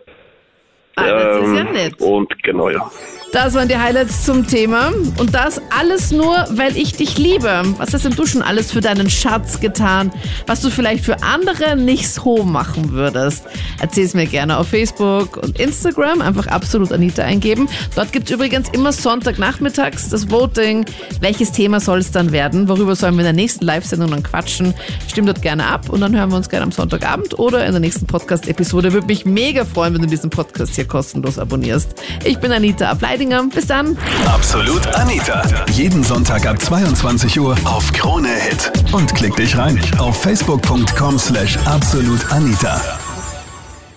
Ah, 0.97 1.11
das 1.11 1.47
ist 1.47 1.53
ja 1.53 1.59
ähm, 1.61 1.73
nett. 1.73 2.01
Und 2.01 2.43
genau, 2.43 2.69
ja. 2.69 2.89
Das 3.33 3.53
waren 3.55 3.67
die 3.67 3.77
Highlights 3.77 4.23
zum 4.23 4.47
Thema. 4.47 4.91
Und 5.17 5.33
das 5.33 5.61
alles 5.69 6.11
nur, 6.11 6.45
weil 6.49 6.77
ich 6.77 6.93
dich 6.93 7.17
liebe. 7.17 7.61
Was 7.77 7.93
hast 7.93 8.05
denn 8.05 8.15
du 8.15 8.25
schon 8.25 8.41
alles 8.41 8.71
für 8.71 8.79
deinen 8.79 9.09
Schatz 9.09 9.59
getan, 9.59 10.11
was 10.47 10.61
du 10.61 10.69
vielleicht 10.69 11.03
für 11.03 11.21
andere 11.23 11.75
nicht 11.75 12.09
so 12.09 12.43
machen 12.43 12.93
würdest? 12.93 13.45
Erzähl 13.81 14.05
es 14.05 14.13
mir 14.13 14.27
gerne 14.27 14.57
auf 14.57 14.69
Facebook 14.69 15.37
und 15.37 15.59
Instagram. 15.59 16.21
Einfach 16.21 16.47
absolut 16.47 16.91
Anita 16.93 17.23
eingeben. 17.23 17.67
Dort 17.95 18.13
gibt 18.13 18.27
es 18.29 18.31
übrigens 18.35 18.69
immer 18.69 18.93
Sonntagnachmittags 18.93 20.09
das 20.09 20.31
Voting. 20.31 20.85
Welches 21.19 21.51
Thema 21.51 21.81
soll 21.81 21.99
es 21.99 22.11
dann 22.11 22.31
werden? 22.31 22.69
Worüber 22.69 22.95
sollen 22.95 23.15
wir 23.15 23.21
in 23.21 23.25
der 23.25 23.33
nächsten 23.33 23.65
Live-Sendung 23.65 24.09
dann 24.11 24.23
quatschen? 24.23 24.73
Stimmt 25.09 25.27
dort 25.27 25.41
gerne 25.41 25.65
ab 25.67 25.89
und 25.89 25.99
dann 25.99 26.15
hören 26.17 26.31
wir 26.31 26.37
uns 26.37 26.49
gerne 26.49 26.63
am 26.63 26.71
Sonntagabend 26.71 27.37
oder 27.37 27.65
in 27.65 27.73
der 27.73 27.81
nächsten 27.81 28.07
Podcast-Episode. 28.07 28.93
Würde 28.93 29.07
mich 29.07 29.25
mega 29.25 29.65
freuen, 29.65 29.93
wenn 29.93 30.01
du 30.01 30.07
diesen 30.07 30.29
Podcast 30.29 30.75
hier 30.75 30.86
kostenlos 30.87 31.39
abonnierst. 31.39 31.89
Ich 32.23 32.39
bin 32.39 32.51
Anita 32.51 32.89
Ableidinger. 32.89 33.43
Bis 33.53 33.67
dann. 33.67 33.97
Absolut 34.25 34.87
Anita. 34.95 35.43
Jeden 35.71 36.03
Sonntag 36.03 36.45
ab 36.45 36.61
22 36.61 37.39
Uhr 37.39 37.55
auf 37.65 37.91
Krone 37.93 38.29
Hit. 38.29 38.71
Und 38.93 39.13
klick 39.15 39.35
dich 39.35 39.57
rein 39.57 39.79
auf 39.99 40.21
facebook.com 40.21 41.19
slash 41.19 41.57
absolutanita. 41.65 42.81